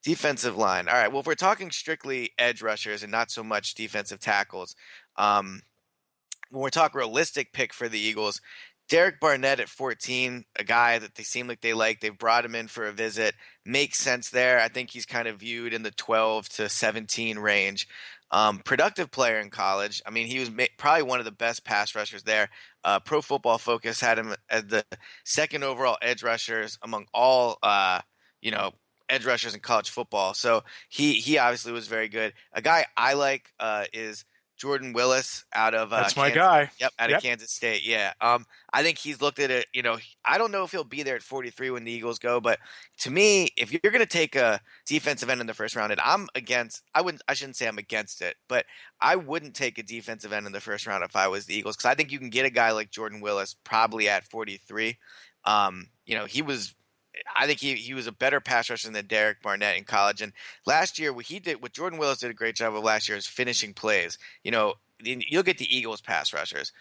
Defensive 0.04 0.56
line. 0.56 0.86
All 0.86 0.94
right. 0.94 1.10
Well, 1.10 1.20
if 1.20 1.26
we're 1.26 1.34
talking 1.34 1.70
strictly 1.70 2.32
edge 2.38 2.60
rushers 2.60 3.02
and 3.02 3.10
not 3.10 3.30
so 3.30 3.42
much 3.42 3.74
defensive 3.74 4.20
tackles, 4.20 4.76
um, 5.16 5.62
when 6.50 6.62
we 6.62 6.70
talk 6.70 6.94
realistic 6.94 7.52
pick 7.52 7.72
for 7.72 7.88
the 7.88 7.98
Eagles, 7.98 8.40
Derek 8.88 9.18
Barnett 9.18 9.60
at 9.60 9.68
14, 9.68 10.44
a 10.56 10.64
guy 10.64 10.98
that 10.98 11.14
they 11.14 11.22
seem 11.22 11.48
like 11.48 11.62
they 11.62 11.72
like. 11.72 12.00
They've 12.00 12.16
brought 12.16 12.44
him 12.44 12.54
in 12.54 12.68
for 12.68 12.86
a 12.86 12.92
visit. 12.92 13.34
Makes 13.64 13.98
sense 13.98 14.28
there. 14.28 14.60
I 14.60 14.68
think 14.68 14.90
he's 14.90 15.06
kind 15.06 15.26
of 15.26 15.40
viewed 15.40 15.72
in 15.72 15.82
the 15.82 15.90
12 15.90 16.48
to 16.50 16.68
17 16.68 17.38
range. 17.38 17.88
Um, 18.30 18.58
productive 18.58 19.10
player 19.10 19.38
in 19.38 19.48
college. 19.48 20.02
I 20.04 20.10
mean, 20.10 20.26
he 20.26 20.38
was 20.38 20.50
ma- 20.50 20.64
probably 20.76 21.04
one 21.04 21.18
of 21.18 21.24
the 21.24 21.32
best 21.32 21.64
pass 21.64 21.94
rushers 21.94 22.24
there. 22.24 22.50
Uh, 22.82 23.00
Pro 23.00 23.22
Football 23.22 23.58
Focus 23.58 24.00
had 24.00 24.18
him 24.18 24.34
as 24.50 24.64
the 24.64 24.84
second 25.24 25.64
overall 25.64 25.96
edge 26.02 26.22
rushers 26.22 26.78
among 26.82 27.06
all, 27.14 27.58
uh, 27.62 28.00
you 28.42 28.50
know, 28.50 28.72
edge 29.08 29.24
rushers 29.24 29.54
in 29.54 29.60
college 29.60 29.90
football. 29.90 30.34
So 30.34 30.62
he 30.88 31.14
he 31.14 31.38
obviously 31.38 31.72
was 31.72 31.86
very 31.86 32.08
good. 32.08 32.32
A 32.52 32.62
guy 32.62 32.86
I 32.96 33.14
like 33.14 33.52
uh, 33.60 33.84
is 33.92 34.24
Jordan 34.56 34.92
Willis 34.92 35.44
out 35.52 35.74
of 35.74 35.92
uh, 35.92 36.02
that's 36.02 36.16
my 36.16 36.30
Kansas, 36.30 36.42
guy. 36.42 36.70
Yep, 36.78 36.92
out 36.98 37.10
yep. 37.10 37.18
of 37.18 37.22
Kansas 37.22 37.50
State. 37.50 37.84
Yeah. 37.84 38.12
Um, 38.20 38.46
I 38.72 38.82
think 38.82 38.98
he's 38.98 39.20
looked 39.20 39.40
at 39.40 39.50
it. 39.50 39.66
You 39.72 39.82
know, 39.82 39.98
I 40.24 40.38
don't 40.38 40.52
know 40.52 40.62
if 40.62 40.70
he'll 40.70 40.84
be 40.84 41.02
there 41.02 41.16
at 41.16 41.22
43 41.22 41.70
when 41.70 41.84
the 41.84 41.92
Eagles 41.92 42.18
go, 42.18 42.40
but 42.40 42.58
to 43.00 43.10
me, 43.10 43.48
if 43.56 43.72
you're 43.72 43.92
going 43.92 43.98
to 43.98 44.06
take 44.06 44.36
a 44.36 44.60
defensive 44.86 45.28
end 45.28 45.40
in 45.40 45.46
the 45.46 45.54
first 45.54 45.74
round, 45.74 45.92
and 45.92 46.00
I'm 46.00 46.28
against, 46.34 46.82
I 46.94 47.02
wouldn't, 47.02 47.22
I 47.28 47.34
shouldn't 47.34 47.56
say 47.56 47.66
I'm 47.66 47.78
against 47.78 48.22
it, 48.22 48.36
but 48.48 48.64
I 49.00 49.16
wouldn't 49.16 49.54
take 49.54 49.78
a 49.78 49.82
defensive 49.82 50.32
end 50.32 50.46
in 50.46 50.52
the 50.52 50.60
first 50.60 50.86
round 50.86 51.02
if 51.02 51.16
I 51.16 51.28
was 51.28 51.46
the 51.46 51.54
Eagles 51.54 51.76
because 51.76 51.90
I 51.90 51.94
think 51.94 52.12
you 52.12 52.18
can 52.18 52.30
get 52.30 52.46
a 52.46 52.50
guy 52.50 52.70
like 52.72 52.90
Jordan 52.90 53.20
Willis 53.20 53.56
probably 53.64 54.08
at 54.08 54.28
43. 54.28 54.96
Um, 55.44 55.88
you 56.06 56.16
know, 56.16 56.26
he 56.26 56.42
was 56.42 56.74
I 57.36 57.46
think 57.46 57.60
he, 57.60 57.74
he 57.74 57.94
was 57.94 58.06
a 58.06 58.12
better 58.12 58.40
pass 58.40 58.70
rusher 58.70 58.90
than 58.90 59.06
Derek 59.06 59.42
Barnett 59.42 59.76
in 59.76 59.84
college. 59.84 60.20
And 60.20 60.32
last 60.66 60.98
year, 60.98 61.12
what 61.12 61.26
he 61.26 61.38
did, 61.38 61.62
what 61.62 61.72
Jordan 61.72 61.98
Willis 61.98 62.18
did 62.18 62.30
a 62.30 62.34
great 62.34 62.56
job 62.56 62.74
of 62.74 62.82
last 62.82 63.08
year 63.08 63.16
is 63.16 63.26
finishing 63.26 63.74
plays. 63.74 64.18
You 64.42 64.50
know, 64.50 64.74
you'll 65.00 65.42
get 65.42 65.58
the 65.58 65.76
Eagles 65.76 66.00
pass 66.00 66.32
rushers. 66.32 66.72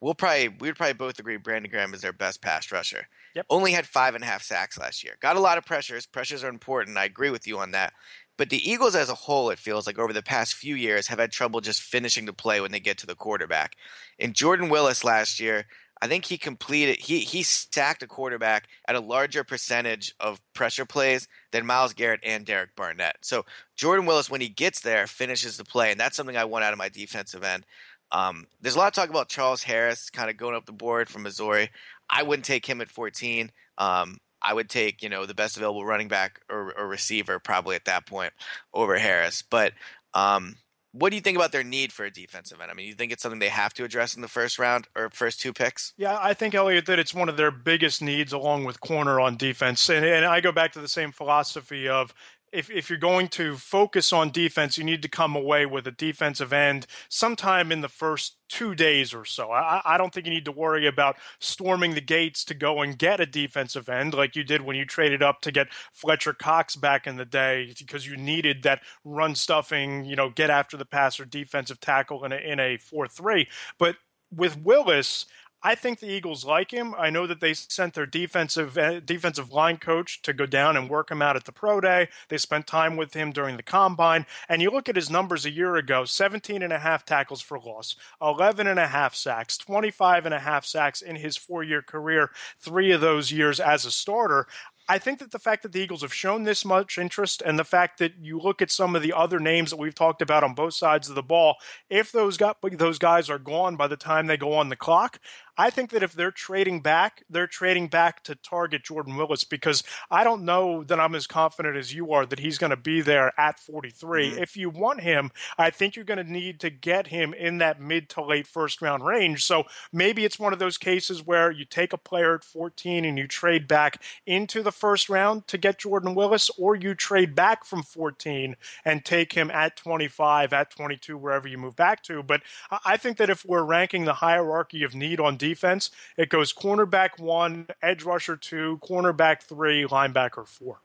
We'll 0.00 0.14
probably 0.14 0.48
we 0.48 0.68
would 0.68 0.76
probably 0.76 0.94
both 0.94 1.18
agree 1.18 1.36
Brandon 1.36 1.70
Graham 1.70 1.94
is 1.94 2.00
their 2.00 2.12
best 2.12 2.42
pass 2.42 2.72
rusher. 2.72 3.06
Yep. 3.36 3.46
Only 3.48 3.72
had 3.72 3.86
five 3.86 4.14
and 4.14 4.24
a 4.24 4.26
half 4.26 4.42
sacks 4.42 4.76
last 4.76 5.04
year. 5.04 5.16
Got 5.20 5.36
a 5.36 5.40
lot 5.40 5.58
of 5.58 5.64
pressures. 5.64 6.06
Pressures 6.06 6.42
are 6.42 6.48
important. 6.48 6.98
I 6.98 7.04
agree 7.04 7.30
with 7.30 7.46
you 7.46 7.58
on 7.58 7.70
that. 7.70 7.92
But 8.36 8.50
the 8.50 8.68
Eagles 8.68 8.96
as 8.96 9.10
a 9.10 9.14
whole, 9.14 9.50
it 9.50 9.58
feels 9.58 9.86
like 9.86 9.98
over 9.98 10.12
the 10.12 10.22
past 10.22 10.54
few 10.54 10.74
years, 10.74 11.06
have 11.06 11.18
had 11.18 11.30
trouble 11.30 11.60
just 11.60 11.82
finishing 11.82 12.24
the 12.24 12.32
play 12.32 12.60
when 12.60 12.72
they 12.72 12.80
get 12.80 12.98
to 12.98 13.06
the 13.06 13.14
quarterback. 13.14 13.76
And 14.18 14.34
Jordan 14.34 14.68
Willis 14.68 15.04
last 15.04 15.38
year 15.38 15.66
I 16.02 16.08
think 16.08 16.24
he 16.24 16.36
completed 16.36 16.98
he 16.98 17.20
he 17.20 17.44
stacked 17.44 18.02
a 18.02 18.08
quarterback 18.08 18.66
at 18.88 18.96
a 18.96 19.00
larger 19.00 19.44
percentage 19.44 20.12
of 20.18 20.40
pressure 20.52 20.84
plays 20.84 21.28
than 21.52 21.64
Myles 21.64 21.92
Garrett 21.92 22.18
and 22.24 22.44
Derek 22.44 22.74
Barnett. 22.74 23.18
So 23.20 23.44
Jordan 23.76 24.04
Willis, 24.04 24.28
when 24.28 24.40
he 24.40 24.48
gets 24.48 24.80
there, 24.80 25.06
finishes 25.06 25.56
the 25.56 25.64
play, 25.64 25.92
and 25.92 26.00
that's 26.00 26.16
something 26.16 26.36
I 26.36 26.44
want 26.44 26.64
out 26.64 26.72
of 26.72 26.78
my 26.78 26.88
defensive 26.88 27.44
end. 27.44 27.64
Um, 28.10 28.48
there's 28.60 28.74
a 28.74 28.78
lot 28.78 28.88
of 28.88 28.94
talk 28.94 29.10
about 29.10 29.28
Charles 29.28 29.62
Harris 29.62 30.10
kind 30.10 30.28
of 30.28 30.36
going 30.36 30.56
up 30.56 30.66
the 30.66 30.72
board 30.72 31.08
from 31.08 31.22
Missouri. 31.22 31.70
I 32.10 32.24
wouldn't 32.24 32.46
take 32.46 32.66
him 32.66 32.80
at 32.80 32.90
14. 32.90 33.52
Um, 33.78 34.18
I 34.42 34.54
would 34.54 34.68
take 34.68 35.04
you 35.04 35.08
know 35.08 35.24
the 35.24 35.34
best 35.34 35.56
available 35.56 35.84
running 35.84 36.08
back 36.08 36.40
or, 36.50 36.76
or 36.76 36.88
receiver 36.88 37.38
probably 37.38 37.76
at 37.76 37.84
that 37.84 38.06
point 38.06 38.32
over 38.74 38.98
Harris. 38.98 39.44
But 39.48 39.72
um, 40.14 40.56
what 40.92 41.10
do 41.10 41.16
you 41.16 41.22
think 41.22 41.36
about 41.36 41.52
their 41.52 41.64
need 41.64 41.92
for 41.92 42.04
a 42.04 42.10
defensive 42.10 42.60
end? 42.60 42.70
I 42.70 42.74
mean, 42.74 42.86
you 42.86 42.94
think 42.94 43.12
it's 43.12 43.22
something 43.22 43.38
they 43.38 43.48
have 43.48 43.72
to 43.74 43.84
address 43.84 44.14
in 44.14 44.22
the 44.22 44.28
first 44.28 44.58
round 44.58 44.88
or 44.94 45.08
first 45.10 45.40
two 45.40 45.52
picks? 45.52 45.94
Yeah, 45.96 46.18
I 46.20 46.34
think 46.34 46.54
Eliot 46.54 46.86
that 46.86 46.98
it's 46.98 47.14
one 47.14 47.28
of 47.28 47.36
their 47.36 47.50
biggest 47.50 48.02
needs, 48.02 48.32
along 48.32 48.64
with 48.64 48.80
corner 48.80 49.18
on 49.18 49.36
defense. 49.36 49.88
And, 49.88 50.04
and 50.04 50.24
I 50.26 50.40
go 50.40 50.52
back 50.52 50.72
to 50.72 50.80
the 50.80 50.88
same 50.88 51.10
philosophy 51.10 51.88
of 51.88 52.12
if, 52.52 52.70
if 52.70 52.90
you're 52.90 52.98
going 52.98 53.28
to 53.28 53.56
focus 53.56 54.12
on 54.12 54.30
defense, 54.30 54.76
you 54.76 54.84
need 54.84 55.02
to 55.02 55.08
come 55.08 55.34
away 55.34 55.64
with 55.64 55.86
a 55.86 55.90
defensive 55.90 56.52
end 56.52 56.86
sometime 57.08 57.72
in 57.72 57.80
the 57.80 57.88
first 57.88 58.36
two 58.48 58.74
days 58.74 59.14
or 59.14 59.24
so. 59.24 59.50
I, 59.50 59.80
I 59.84 59.98
don't 59.98 60.12
think 60.12 60.26
you 60.26 60.32
need 60.32 60.44
to 60.44 60.52
worry 60.52 60.86
about 60.86 61.16
storming 61.40 61.94
the 61.94 62.00
gates 62.02 62.44
to 62.44 62.54
go 62.54 62.82
and 62.82 62.98
get 62.98 63.20
a 63.20 63.26
defensive 63.26 63.88
end 63.88 64.12
like 64.12 64.36
you 64.36 64.44
did 64.44 64.60
when 64.60 64.76
you 64.76 64.84
traded 64.84 65.22
up 65.22 65.40
to 65.42 65.50
get 65.50 65.72
Fletcher 65.92 66.34
Cox 66.34 66.76
back 66.76 67.06
in 67.06 67.16
the 67.16 67.24
day 67.24 67.72
because 67.78 68.06
you 68.06 68.16
needed 68.16 68.62
that 68.64 68.82
run 69.04 69.34
stuffing, 69.34 70.04
you 70.04 70.14
know, 70.14 70.28
get 70.28 70.50
after 70.50 70.76
the 70.76 70.84
passer 70.84 71.24
defensive 71.24 71.80
tackle 71.80 72.24
in 72.24 72.32
a, 72.32 72.36
in 72.36 72.60
a 72.60 72.76
4 72.76 73.08
3. 73.08 73.48
But 73.78 73.96
with 74.34 74.58
Willis, 74.58 75.26
I 75.64 75.76
think 75.76 76.00
the 76.00 76.10
Eagles 76.10 76.44
like 76.44 76.72
him. 76.72 76.92
I 76.98 77.10
know 77.10 77.26
that 77.28 77.40
they 77.40 77.54
sent 77.54 77.94
their 77.94 78.06
defensive 78.06 78.76
uh, 78.76 78.98
defensive 78.98 79.52
line 79.52 79.76
coach 79.76 80.20
to 80.22 80.32
go 80.32 80.44
down 80.44 80.76
and 80.76 80.90
work 80.90 81.10
him 81.10 81.22
out 81.22 81.36
at 81.36 81.44
the 81.44 81.52
pro 81.52 81.80
day. 81.80 82.08
They 82.28 82.38
spent 82.38 82.66
time 82.66 82.96
with 82.96 83.14
him 83.14 83.30
during 83.30 83.56
the 83.56 83.62
combine. 83.62 84.26
And 84.48 84.60
you 84.60 84.70
look 84.70 84.88
at 84.88 84.96
his 84.96 85.10
numbers 85.10 85.46
a 85.46 85.50
year 85.50 85.76
ago, 85.76 86.04
17 86.04 86.62
and 86.62 86.72
a 86.72 86.80
half 86.80 87.04
tackles 87.04 87.40
for 87.40 87.60
loss, 87.60 87.94
11 88.20 88.66
and 88.66 88.80
a 88.80 88.88
half 88.88 89.14
sacks, 89.14 89.56
25 89.56 90.26
and 90.26 90.34
a 90.34 90.40
half 90.40 90.64
sacks 90.64 91.00
in 91.00 91.16
his 91.16 91.36
four-year 91.36 91.82
career, 91.82 92.30
3 92.58 92.90
of 92.92 93.00
those 93.00 93.30
years 93.30 93.60
as 93.60 93.84
a 93.84 93.90
starter. 93.90 94.48
I 94.88 94.98
think 94.98 95.20
that 95.20 95.30
the 95.30 95.38
fact 95.38 95.62
that 95.62 95.72
the 95.72 95.80
Eagles 95.80 96.02
have 96.02 96.12
shown 96.12 96.42
this 96.42 96.64
much 96.64 96.98
interest 96.98 97.40
and 97.40 97.58
the 97.58 97.64
fact 97.64 97.98
that 97.98 98.12
you 98.20 98.38
look 98.38 98.60
at 98.60 98.70
some 98.70 98.96
of 98.96 99.02
the 99.02 99.12
other 99.12 99.38
names 99.38 99.70
that 99.70 99.78
we've 99.78 99.94
talked 99.94 100.20
about 100.20 100.42
on 100.42 100.54
both 100.54 100.74
sides 100.74 101.08
of 101.08 101.14
the 101.14 101.22
ball, 101.22 101.56
if 101.88 102.10
those 102.10 102.36
got 102.36 102.58
those 102.62 102.98
guys 102.98 103.30
are 103.30 103.38
gone 103.38 103.76
by 103.76 103.86
the 103.86 103.96
time 103.96 104.26
they 104.26 104.36
go 104.36 104.52
on 104.54 104.68
the 104.68 104.76
clock, 104.76 105.20
I 105.56 105.70
think 105.70 105.90
that 105.90 106.02
if 106.02 106.12
they're 106.12 106.30
trading 106.30 106.80
back, 106.80 107.24
they're 107.28 107.46
trading 107.46 107.88
back 107.88 108.22
to 108.24 108.34
target 108.34 108.84
Jordan 108.84 109.16
Willis 109.16 109.44
because 109.44 109.82
I 110.10 110.24
don't 110.24 110.44
know 110.44 110.82
that 110.84 110.98
I'm 110.98 111.14
as 111.14 111.26
confident 111.26 111.76
as 111.76 111.92
you 111.92 112.12
are 112.12 112.24
that 112.26 112.38
he's 112.38 112.58
going 112.58 112.70
to 112.70 112.76
be 112.76 113.02
there 113.02 113.32
at 113.38 113.60
43. 113.60 114.30
Mm-hmm. 114.30 114.42
If 114.42 114.56
you 114.56 114.70
want 114.70 115.00
him, 115.00 115.30
I 115.58 115.70
think 115.70 115.94
you're 115.94 116.04
going 116.04 116.24
to 116.24 116.30
need 116.30 116.60
to 116.60 116.70
get 116.70 117.08
him 117.08 117.34
in 117.34 117.58
that 117.58 117.80
mid 117.80 118.08
to 118.10 118.24
late 118.24 118.46
first 118.46 118.80
round 118.80 119.04
range. 119.04 119.44
So 119.44 119.64
maybe 119.92 120.24
it's 120.24 120.38
one 120.38 120.52
of 120.52 120.58
those 120.58 120.78
cases 120.78 121.24
where 121.24 121.50
you 121.50 121.64
take 121.64 121.92
a 121.92 121.98
player 121.98 122.34
at 122.34 122.44
14 122.44 123.04
and 123.04 123.18
you 123.18 123.26
trade 123.26 123.68
back 123.68 124.02
into 124.26 124.62
the 124.62 124.72
first 124.72 125.10
round 125.10 125.46
to 125.48 125.58
get 125.58 125.78
Jordan 125.78 126.14
Willis, 126.14 126.50
or 126.58 126.74
you 126.74 126.94
trade 126.94 127.34
back 127.34 127.64
from 127.64 127.82
14 127.82 128.56
and 128.84 129.04
take 129.04 129.34
him 129.34 129.50
at 129.50 129.76
25, 129.76 130.52
at 130.52 130.70
22, 130.70 131.16
wherever 131.16 131.46
you 131.46 131.58
move 131.58 131.76
back 131.76 132.02
to. 132.04 132.22
But 132.22 132.42
I 132.84 132.96
think 132.96 133.18
that 133.18 133.30
if 133.30 133.44
we're 133.44 133.64
ranking 133.64 134.04
the 134.04 134.14
hierarchy 134.14 134.82
of 134.82 134.94
need 134.94 135.20
on 135.20 135.36
defense, 135.46 135.90
it 136.16 136.28
goes 136.28 136.52
cornerback 136.52 137.18
one, 137.18 137.66
edge 137.82 138.04
rusher 138.04 138.36
two, 138.36 138.78
cornerback 138.82 139.42
three, 139.42 139.84
linebacker 139.84 140.46
four. 140.46 140.80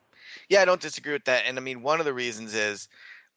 Yeah, 0.49 0.61
I 0.61 0.65
don't 0.65 0.81
disagree 0.81 1.13
with 1.13 1.25
that. 1.25 1.43
And 1.45 1.57
I 1.57 1.61
mean, 1.61 1.81
one 1.81 1.99
of 1.99 2.05
the 2.05 2.13
reasons 2.13 2.53
is 2.53 2.87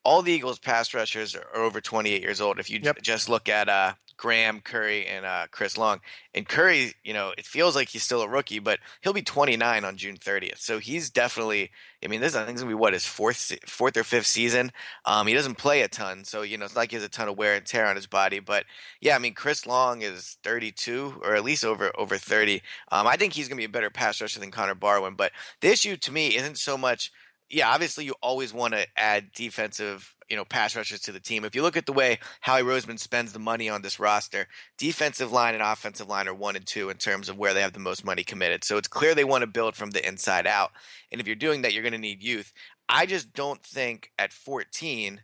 all 0.02 0.22
the 0.22 0.32
Eagles 0.32 0.58
pass 0.58 0.94
rushers 0.94 1.36
are 1.36 1.54
over 1.54 1.80
28 1.80 2.22
years 2.22 2.40
old. 2.40 2.58
If 2.58 2.70
you 2.70 2.80
yep. 2.82 3.02
just 3.02 3.28
look 3.28 3.48
at 3.48 3.68
uh, 3.68 3.92
Graham, 4.20 4.60
Curry, 4.60 5.06
and 5.06 5.24
uh, 5.24 5.46
Chris 5.50 5.78
Long, 5.78 6.00
and 6.34 6.46
Curry, 6.46 6.92
you 7.02 7.14
know, 7.14 7.32
it 7.38 7.46
feels 7.46 7.74
like 7.74 7.88
he's 7.88 8.02
still 8.02 8.20
a 8.20 8.28
rookie, 8.28 8.58
but 8.58 8.78
he'll 9.00 9.14
be 9.14 9.22
29 9.22 9.82
on 9.82 9.96
June 9.96 10.18
30th. 10.18 10.58
So 10.58 10.78
he's 10.78 11.08
definitely. 11.08 11.70
I 12.04 12.08
mean, 12.08 12.20
this 12.20 12.34
I 12.34 12.44
think 12.44 12.56
is 12.56 12.62
gonna 12.62 12.70
be 12.70 12.78
what 12.78 12.92
his 12.92 13.06
fourth, 13.06 13.50
fourth 13.66 13.96
or 13.96 14.04
fifth 14.04 14.26
season. 14.26 14.72
Um, 15.06 15.26
he 15.26 15.32
doesn't 15.32 15.56
play 15.56 15.80
a 15.80 15.88
ton, 15.88 16.24
so 16.24 16.42
you 16.42 16.58
know 16.58 16.66
it's 16.66 16.76
like 16.76 16.90
he 16.90 16.96
has 16.96 17.04
a 17.04 17.08
ton 17.08 17.28
of 17.28 17.38
wear 17.38 17.54
and 17.54 17.64
tear 17.64 17.86
on 17.86 17.96
his 17.96 18.06
body. 18.06 18.40
But 18.40 18.66
yeah, 19.00 19.16
I 19.16 19.18
mean, 19.18 19.32
Chris 19.32 19.66
Long 19.66 20.02
is 20.02 20.36
32 20.44 21.22
or 21.24 21.34
at 21.34 21.44
least 21.44 21.64
over 21.64 21.90
over 21.98 22.18
30. 22.18 22.60
Um, 22.92 23.06
I 23.06 23.16
think 23.16 23.32
he's 23.32 23.48
gonna 23.48 23.56
be 23.56 23.64
a 23.64 23.70
better 23.70 23.90
pass 23.90 24.20
rusher 24.20 24.38
than 24.38 24.50
Connor 24.50 24.74
Barwin. 24.74 25.16
But 25.16 25.32
the 25.62 25.70
issue 25.70 25.96
to 25.96 26.12
me 26.12 26.36
isn't 26.36 26.58
so 26.58 26.76
much 26.76 27.10
yeah, 27.50 27.68
obviously 27.68 28.04
you 28.04 28.14
always 28.22 28.54
want 28.54 28.74
to 28.74 28.86
add 28.96 29.32
defensive, 29.32 30.14
you 30.30 30.36
know, 30.36 30.44
pass 30.44 30.76
rushers 30.76 31.00
to 31.00 31.12
the 31.12 31.20
team. 31.20 31.44
If 31.44 31.54
you 31.54 31.62
look 31.62 31.76
at 31.76 31.86
the 31.86 31.92
way 31.92 32.20
Howie 32.40 32.62
Roseman 32.62 32.98
spends 32.98 33.32
the 33.32 33.38
money 33.40 33.68
on 33.68 33.82
this 33.82 33.98
roster, 33.98 34.46
defensive 34.78 35.32
line 35.32 35.54
and 35.54 35.62
offensive 35.62 36.08
line 36.08 36.28
are 36.28 36.34
one 36.34 36.56
and 36.56 36.66
two 36.66 36.88
in 36.88 36.96
terms 36.96 37.28
of 37.28 37.36
where 37.36 37.52
they 37.52 37.60
have 37.60 37.72
the 37.72 37.80
most 37.80 38.04
money 38.04 38.22
committed. 38.22 38.62
So 38.64 38.76
it's 38.76 38.88
clear 38.88 39.14
they 39.14 39.24
want 39.24 39.42
to 39.42 39.48
build 39.48 39.74
from 39.74 39.90
the 39.90 40.06
inside 40.06 40.46
out. 40.46 40.70
And 41.10 41.20
if 41.20 41.26
you're 41.26 41.36
doing 41.36 41.62
that, 41.62 41.74
you're 41.74 41.82
going 41.82 41.92
to 41.92 41.98
need 41.98 42.22
youth. 42.22 42.52
I 42.88 43.06
just 43.06 43.32
don't 43.34 43.62
think 43.62 44.10
at 44.18 44.32
14 44.32 45.20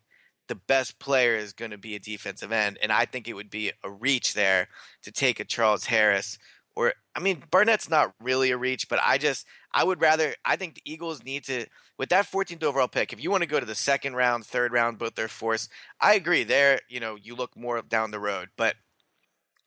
the 0.48 0.54
best 0.54 1.00
player 1.00 1.34
is 1.34 1.52
going 1.52 1.72
to 1.72 1.78
be 1.78 1.96
a 1.96 2.00
defensive 2.00 2.52
end, 2.52 2.78
and 2.80 2.92
I 2.92 3.04
think 3.04 3.26
it 3.26 3.32
would 3.32 3.50
be 3.50 3.72
a 3.82 3.90
reach 3.90 4.32
there 4.34 4.68
to 5.02 5.10
take 5.10 5.40
a 5.40 5.44
Charles 5.44 5.86
Harris 5.86 6.38
or 6.76 6.92
I 7.14 7.20
mean 7.20 7.42
Barnett's 7.50 7.90
not 7.90 8.14
really 8.20 8.50
a 8.50 8.58
reach, 8.58 8.88
but 8.88 9.00
I 9.02 9.18
just 9.18 9.46
I 9.76 9.84
would 9.84 10.00
rather 10.00 10.34
I 10.42 10.56
think 10.56 10.76
the 10.76 10.90
Eagles 10.90 11.22
need 11.22 11.44
to 11.44 11.66
with 11.98 12.08
that 12.08 12.26
14th 12.26 12.64
overall 12.64 12.88
pick. 12.88 13.12
If 13.12 13.22
you 13.22 13.30
want 13.30 13.42
to 13.42 13.48
go 13.48 13.60
to 13.60 13.66
the 13.66 13.74
second 13.74 14.14
round, 14.14 14.46
third 14.46 14.72
round, 14.72 14.98
both 14.98 15.14
their 15.14 15.28
fourths, 15.28 15.68
I 16.00 16.14
agree. 16.14 16.44
There, 16.44 16.80
you 16.88 16.98
know, 16.98 17.16
you 17.16 17.36
look 17.36 17.54
more 17.54 17.82
down 17.82 18.10
the 18.10 18.18
road, 18.18 18.48
but 18.56 18.74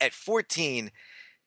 at 0.01 0.13
14, 0.13 0.89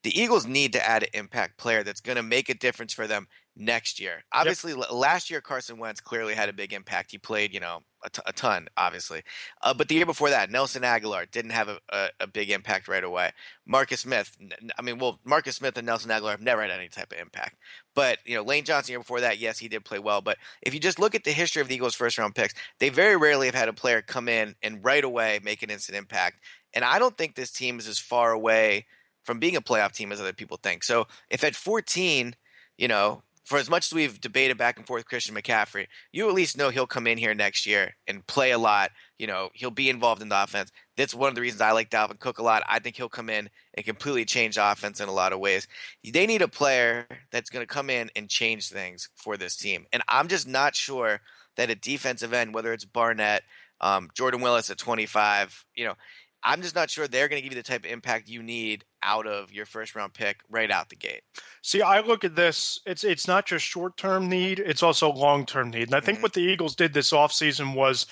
the 0.03 0.17
Eagles 0.17 0.47
need 0.47 0.71
to 0.73 0.87
add 0.87 1.03
an 1.03 1.09
impact 1.13 1.57
player 1.57 1.83
that's 1.83 1.99
going 1.99 2.15
to 2.15 2.23
make 2.23 2.47
a 2.47 2.53
difference 2.53 2.93
for 2.93 3.05
them 3.05 3.27
next 3.55 3.99
year. 3.99 4.23
Obviously, 4.31 4.73
yep. 4.73 4.91
last 4.91 5.29
year 5.29 5.41
Carson 5.41 5.77
Wentz 5.77 6.01
clearly 6.01 6.33
had 6.33 6.49
a 6.49 6.53
big 6.53 6.73
impact. 6.73 7.11
He 7.11 7.17
played, 7.17 7.53
you 7.53 7.59
know, 7.59 7.81
a, 8.03 8.09
t- 8.09 8.21
a 8.25 8.33
ton, 8.33 8.67
obviously. 8.75 9.21
Uh, 9.61 9.73
but 9.73 9.87
the 9.87 9.95
year 9.95 10.05
before 10.05 10.29
that, 10.29 10.51
Nelson 10.51 10.81
Agholor 10.81 11.29
didn't 11.29 11.51
have 11.51 11.69
a, 11.69 11.79
a, 11.89 12.09
a, 12.21 12.27
big 12.27 12.49
impact 12.49 12.87
right 12.87 13.03
away. 13.03 13.31
Marcus 13.65 14.01
Smith, 14.01 14.35
I 14.77 14.81
mean, 14.81 14.97
well, 14.97 15.19
Marcus 15.23 15.55
Smith 15.55 15.77
and 15.77 15.85
Nelson 15.85 16.09
Agholor 16.09 16.31
have 16.31 16.41
never 16.41 16.61
had 16.61 16.71
any 16.71 16.89
type 16.89 17.11
of 17.11 17.19
impact. 17.19 17.57
But 17.95 18.19
you 18.25 18.35
know, 18.35 18.43
Lane 18.43 18.65
Johnson 18.65 18.93
year 18.93 18.99
before 18.99 19.21
that, 19.21 19.39
yes, 19.39 19.59
he 19.59 19.67
did 19.67 19.85
play 19.85 19.99
well. 19.99 20.21
But 20.21 20.37
if 20.61 20.73
you 20.73 20.79
just 20.79 20.99
look 20.99 21.15
at 21.15 21.23
the 21.23 21.31
history 21.31 21.61
of 21.61 21.67
the 21.67 21.75
Eagles' 21.75 21.95
first 21.95 22.17
round 22.17 22.35
picks, 22.35 22.55
they 22.79 22.89
very 22.89 23.15
rarely 23.15 23.45
have 23.47 23.55
had 23.55 23.69
a 23.69 23.73
player 23.73 24.01
come 24.01 24.27
in 24.27 24.55
and 24.63 24.83
right 24.83 25.03
away 25.03 25.39
make 25.43 25.61
an 25.63 25.69
instant 25.69 25.97
impact. 25.97 26.39
And 26.73 26.83
I 26.83 26.97
don't 26.97 27.17
think 27.17 27.35
this 27.35 27.51
team 27.51 27.77
is 27.79 27.87
as 27.87 27.99
far 27.99 28.31
away 28.31 28.85
from 29.23 29.39
being 29.39 29.55
a 29.55 29.61
playoff 29.61 29.93
team 29.93 30.11
as 30.11 30.19
other 30.19 30.33
people 30.33 30.57
think. 30.61 30.83
So 30.83 31.07
if 31.29 31.43
at 31.43 31.55
14, 31.55 32.35
you 32.77 32.87
know, 32.87 33.23
for 33.43 33.57
as 33.57 33.69
much 33.69 33.87
as 33.87 33.93
we've 33.93 34.21
debated 34.21 34.57
back 34.57 34.77
and 34.77 34.87
forth 34.87 35.05
Christian 35.05 35.35
McCaffrey, 35.35 35.87
you 36.11 36.27
at 36.29 36.33
least 36.33 36.57
know 36.57 36.69
he'll 36.69 36.87
come 36.87 37.07
in 37.07 37.17
here 37.17 37.33
next 37.33 37.65
year 37.65 37.93
and 38.07 38.25
play 38.25 38.51
a 38.51 38.57
lot. 38.57 38.91
You 39.19 39.27
know, 39.27 39.49
he'll 39.53 39.69
be 39.69 39.89
involved 39.89 40.21
in 40.21 40.29
the 40.29 40.41
offense. 40.41 40.71
That's 40.95 41.13
one 41.13 41.29
of 41.29 41.35
the 41.35 41.41
reasons 41.41 41.61
I 41.61 41.71
like 41.71 41.89
Dalvin 41.89 42.19
Cook 42.19 42.39
a 42.39 42.43
lot. 42.43 42.63
I 42.67 42.79
think 42.79 42.95
he'll 42.95 43.09
come 43.09 43.29
in 43.29 43.49
and 43.73 43.85
completely 43.85 44.23
change 44.23 44.57
offense 44.59 45.01
in 45.01 45.09
a 45.09 45.13
lot 45.13 45.33
of 45.33 45.39
ways. 45.39 45.67
They 46.03 46.25
need 46.25 46.41
a 46.41 46.47
player 46.47 47.05
that's 47.31 47.49
going 47.49 47.65
to 47.65 47.73
come 47.73 47.89
in 47.89 48.09
and 48.15 48.29
change 48.29 48.69
things 48.69 49.09
for 49.15 49.35
this 49.35 49.57
team. 49.57 49.85
And 49.91 50.03
I'm 50.07 50.29
just 50.29 50.47
not 50.47 50.75
sure 50.75 51.19
that 51.57 51.69
a 51.69 51.75
defensive 51.75 52.33
end, 52.33 52.53
whether 52.53 52.71
it's 52.71 52.85
Barnett, 52.85 53.43
um, 53.81 54.09
Jordan 54.13 54.39
Willis 54.39 54.69
at 54.69 54.77
25, 54.77 55.65
you 55.75 55.85
know, 55.85 55.95
I'm 56.43 56.61
just 56.61 56.75
not 56.75 56.89
sure 56.89 57.07
they're 57.07 57.29
going 57.29 57.41
to 57.41 57.43
give 57.43 57.53
you 57.55 57.61
the 57.61 57.67
type 57.67 57.85
of 57.85 57.91
impact 57.91 58.27
you 58.27 58.43
need 58.43 58.83
out 59.01 59.27
of 59.27 59.51
your 59.51 59.65
first 59.65 59.95
round 59.95 60.13
pick 60.13 60.41
right 60.49 60.69
out 60.69 60.89
the 60.89 60.95
gate. 60.95 61.21
See, 61.61 61.81
I 61.81 62.01
look 62.01 62.23
at 62.23 62.35
this, 62.35 62.79
it's 62.85 63.03
it's 63.03 63.27
not 63.27 63.45
just 63.45 63.65
short 63.65 63.97
term 63.97 64.29
need, 64.29 64.59
it's 64.59 64.83
also 64.83 65.11
long 65.11 65.45
term 65.45 65.71
need. 65.71 65.87
And 65.87 65.95
I 65.95 65.99
think 65.99 66.17
mm-hmm. 66.17 66.23
what 66.23 66.33
the 66.33 66.41
Eagles 66.41 66.75
did 66.75 66.93
this 66.93 67.11
offseason 67.11 67.75
was 67.75 68.05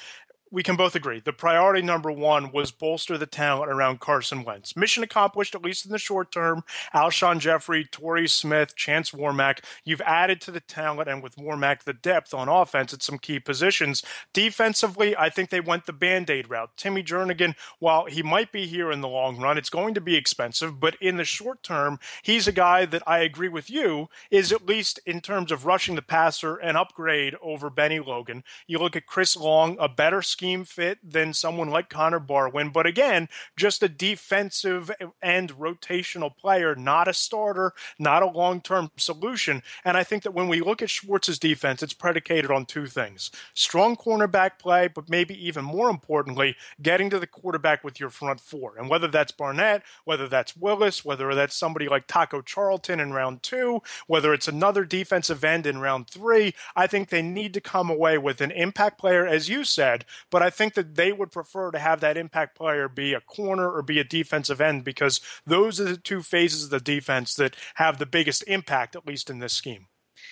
we 0.52 0.64
can 0.64 0.76
both 0.76 0.96
agree 0.96 1.20
the 1.20 1.34
priority 1.34 1.82
number 1.82 2.12
one 2.12 2.52
was 2.52 2.72
bolster 2.72 3.18
the 3.18 3.26
talent 3.26 3.72
around 3.72 4.00
Carson 4.00 4.44
Wentz. 4.44 4.76
Mission 4.76 5.04
accomplished, 5.04 5.56
at 5.56 5.64
least 5.64 5.86
in 5.86 5.92
the 5.92 5.98
short 5.98 6.32
term. 6.32 6.64
Alshon 6.94 7.40
Jeffery, 7.40 7.86
Torrey 7.86 8.28
Smith, 8.28 8.76
Chance 8.76 9.12
Warmack. 9.12 9.64
You've 9.84 10.02
added 10.02 10.42
to 10.42 10.52
the 10.52 10.60
talent 10.60 11.10
and 11.10 11.24
with 11.24 11.38
Warmack 11.38 11.84
the 11.84 11.94
depth 11.94 12.34
on 12.34 12.50
offense 12.50 12.94
at 12.94 13.02
some 13.02 13.18
key 13.18 13.40
positions. 13.40 14.04
Defensively, 14.34 15.16
I 15.16 15.30
think 15.30 15.50
they 15.50 15.62
went 15.62 15.86
the 15.86 15.94
band 15.94 16.30
aid 16.30 16.50
route. 16.50 16.72
Timmy 16.76 17.04
Jernigan, 17.04 17.56
while 17.80 18.06
he 18.06 18.22
might 18.22 18.52
be 18.52 18.68
here 18.68 18.92
in 18.92 19.02
the 19.02 19.08
long 19.08 19.38
run, 19.38 19.58
it's 19.58 19.70
going 19.70 19.94
to 19.94 20.02
be 20.02 20.16
expensive, 20.16 20.80
but 20.80 20.96
in 21.02 21.18
the 21.18 21.24
short 21.24 21.64
term, 21.64 22.00
he's 22.22 22.48
a 22.48 22.52
guy 22.52 22.86
that 22.86 23.04
I 23.08 23.20
agree 23.20 23.50
with 23.50 23.70
you 23.70 24.10
is 24.30 24.52
at 24.52 24.66
least 24.66 25.00
in 25.06 25.22
terms 25.22 25.52
of 25.52 25.66
rushing 25.66 25.96
the 25.96 26.02
passer 26.02 26.58
an 26.58 26.76
upgrade 26.76 27.36
over 27.42 27.70
Bennie 27.70 28.00
Logan. 28.00 28.44
You 28.68 28.80
look 28.80 28.96
at 28.96 29.06
Chris 29.06 29.38
Long, 29.38 29.78
a 29.80 29.88
better 29.88 30.22
scheme 30.41 30.65
fit 30.65 30.97
than 31.04 31.32
someone 31.34 31.69
like 31.69 31.88
Connor 31.88 32.19
Barwin. 32.19 32.73
But 32.73 32.88
again, 32.88 33.30
just 33.56 33.84
a 33.84 33.88
defensive 33.88 34.89
and 35.21 35.51
rotational 35.51 36.36
player, 36.36 36.73
not 36.73 37.08
a 37.08 37.13
starter, 37.13 37.73
not 37.99 38.23
a 38.23 38.25
long 38.25 38.60
term 38.60 38.89
solution. 38.97 39.62
And 39.86 39.95
I 39.95 40.04
think 40.04 40.23
that 40.23 40.34
when 40.34 40.47
we 40.47 40.62
look 40.62 40.82
at 40.82 40.89
Schwartz's 40.89 41.38
defense, 41.38 41.84
it's 41.84 41.93
predicated 41.93 42.49
on 42.49 42.65
two 42.65 42.88
things 42.88 43.30
strong 43.54 43.95
cornerback 43.95 44.58
play, 44.58 44.88
but 44.88 45.12
maybe 45.12 45.36
even 45.47 45.63
more 45.63 45.91
importantly, 45.91 46.56
getting 46.82 47.12
to 47.12 47.19
the 47.19 47.27
quarterback 47.27 47.84
with 47.84 47.99
your 47.99 48.10
front 48.10 48.39
four. 48.39 48.73
And 48.80 48.89
whether 48.89 49.08
that's 49.08 49.32
Barnett, 49.32 49.84
whether 50.06 50.27
that's 50.27 50.58
Willis, 50.58 51.06
whether 51.06 51.36
that's 51.36 51.56
somebody 51.56 51.88
like 51.88 52.08
Taco 52.08 52.41
Charlton 52.41 52.99
in 52.99 53.13
round 53.13 53.43
two, 53.43 53.84
whether 54.08 54.34
it's 54.34 54.47
another 54.47 54.86
defensive 54.86 55.43
end 55.43 55.67
in 55.67 55.77
round 55.77 56.10
three, 56.10 56.56
I 56.75 56.88
think 56.88 57.10
they 57.10 57.21
need 57.21 57.54
to 57.54 57.62
come 57.62 57.91
away 57.91 58.17
with 58.17 58.41
an 58.41 58.49
impact 58.49 58.97
player, 58.97 59.27
as 59.27 59.47
you 59.47 59.63
said, 59.63 60.04
but 60.32 60.41
I 60.41 60.50
think 60.50 60.74
that 60.74 60.96
they 60.96 61.12
would 61.12 61.32
prefer 61.32 61.70
to 61.72 61.80
have 61.80 62.00
that 62.00 62.17
impact 62.17 62.58
player 62.58 62.89
be 62.89 63.13
a 63.13 63.22
corner 63.22 63.70
or 63.70 63.84
be 63.84 64.00
a 64.00 64.04
defensive 64.04 64.62
end 64.62 64.84
because 64.84 65.22
those 65.46 65.80
are 65.80 65.86
the 65.86 65.98
two 65.98 66.24
phases 66.24 66.65
of 66.65 66.70
the 66.72 66.80
defense 66.80 67.36
that 67.36 67.56
have 67.76 68.00
the 68.00 68.06
biggest 68.06 68.44
impact, 68.48 68.96
at 68.96 69.06
least 69.06 69.30
in 69.30 69.39
this 69.39 69.54
scheme. 69.54 69.88